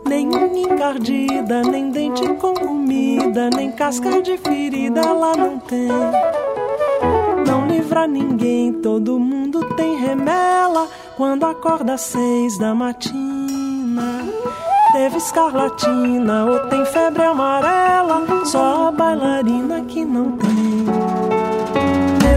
unha 0.07 0.59
encardida, 0.59 1.63
nem 1.63 1.89
dente 1.89 2.21
com 2.35 2.53
comida, 2.53 3.49
nem 3.49 3.71
casca 3.71 4.21
de 4.21 4.37
ferida 4.37 4.99
ela 5.01 5.35
não 5.35 5.57
tem. 5.57 5.87
Não 7.47 7.65
livra 7.65 8.05
ninguém, 8.05 8.73
todo 8.73 9.19
mundo 9.19 9.73
tem 9.75 9.97
remela 9.97 10.87
quando 11.17 11.45
acorda 11.47 11.95
às 11.95 12.01
seis 12.01 12.59
da 12.59 12.75
matina. 12.75 14.21
Teve 14.91 15.17
escarlatina 15.17 16.45
ou 16.45 16.59
tem 16.69 16.85
febre 16.85 17.23
amarela, 17.23 18.45
só 18.45 18.89
a 18.89 18.91
bailarina 18.91 19.81
que 19.85 20.05
não 20.05 20.33
tem 20.33 20.84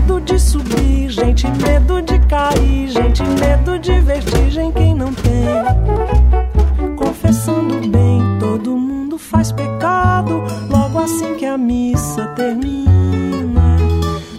medo 0.08 0.20
de 0.22 0.40
subir, 0.40 1.10
gente, 1.10 1.46
medo 1.62 2.00
de 2.00 2.18
cair, 2.20 2.88
gente, 2.88 3.22
medo 3.22 3.78
de 3.78 4.00
vertigem, 4.00 4.72
quem 4.72 4.94
não 4.94 5.12
tem? 5.12 6.96
Confessando 6.96 7.86
bem, 7.88 8.22
todo 8.40 8.74
mundo 8.74 9.18
faz 9.18 9.52
pecado, 9.52 10.42
logo 10.70 10.98
assim 10.98 11.34
que 11.34 11.44
a 11.44 11.58
missa 11.58 12.26
termina. 12.28 13.76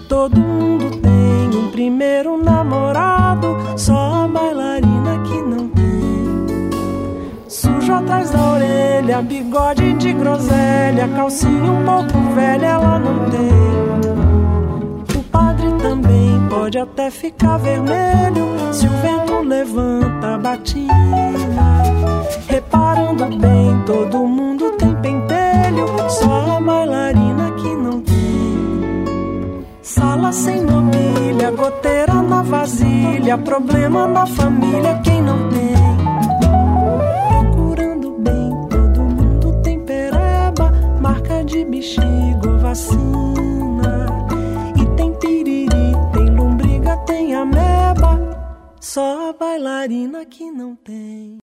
Todo 0.08 0.40
mundo 0.40 0.98
tem 0.98 1.60
um 1.60 1.70
primeiro 1.70 2.44
namorado, 2.44 3.56
só 3.78 4.24
a 4.24 4.28
bailarina 4.28 5.20
que 5.20 5.40
não 5.40 5.70
tem. 5.70 6.70
Sujo 7.48 7.94
atrás 7.94 8.32
da 8.32 8.54
orelha, 8.54 9.22
bigode 9.22 9.94
de 9.94 10.14
groselha, 10.14 11.08
calcinha 11.16 11.72
um 11.72 11.86
pouco 11.86 12.34
velha, 12.34 12.66
ela 12.66 12.98
não 12.98 13.30
tem 13.30 14.29
também 15.82 16.48
pode 16.50 16.78
até 16.78 17.10
ficar 17.10 17.58
vermelho 17.58 18.48
se 18.72 18.86
o 18.86 18.90
vento 18.90 19.42
levanta 19.42 20.36
a 20.36 20.38
batina. 20.38 20.94
Reparando 22.48 23.26
bem, 23.38 23.82
todo 23.86 24.20
mundo 24.20 24.72
tem 24.72 24.94
pentelho, 24.96 25.88
só 26.10 26.58
a 26.58 26.62
bailarina 26.62 27.52
que 27.52 27.76
não 27.76 28.02
tem. 28.02 29.66
Sala 29.82 30.32
sem 30.32 30.64
mobília, 30.64 31.52
goteira 31.52 32.22
na 32.22 32.42
vasilha, 32.42 33.38
problema 33.38 34.08
na 34.08 34.26
família, 34.26 35.00
quem 35.04 35.22
não 35.22 35.50
tem? 35.50 35.76
Procurando 37.28 38.12
bem, 38.20 38.50
todo 38.70 39.02
mundo 39.02 39.54
tem 39.64 39.80
pereba, 39.80 40.72
marca 41.02 41.44
de 41.44 41.66
bexigo, 41.66 42.58
vacina 42.62 43.59
só 48.80 49.34
bailarina 49.34 50.26
que 50.26 50.50
não 50.50 50.76
tem. 50.76 51.38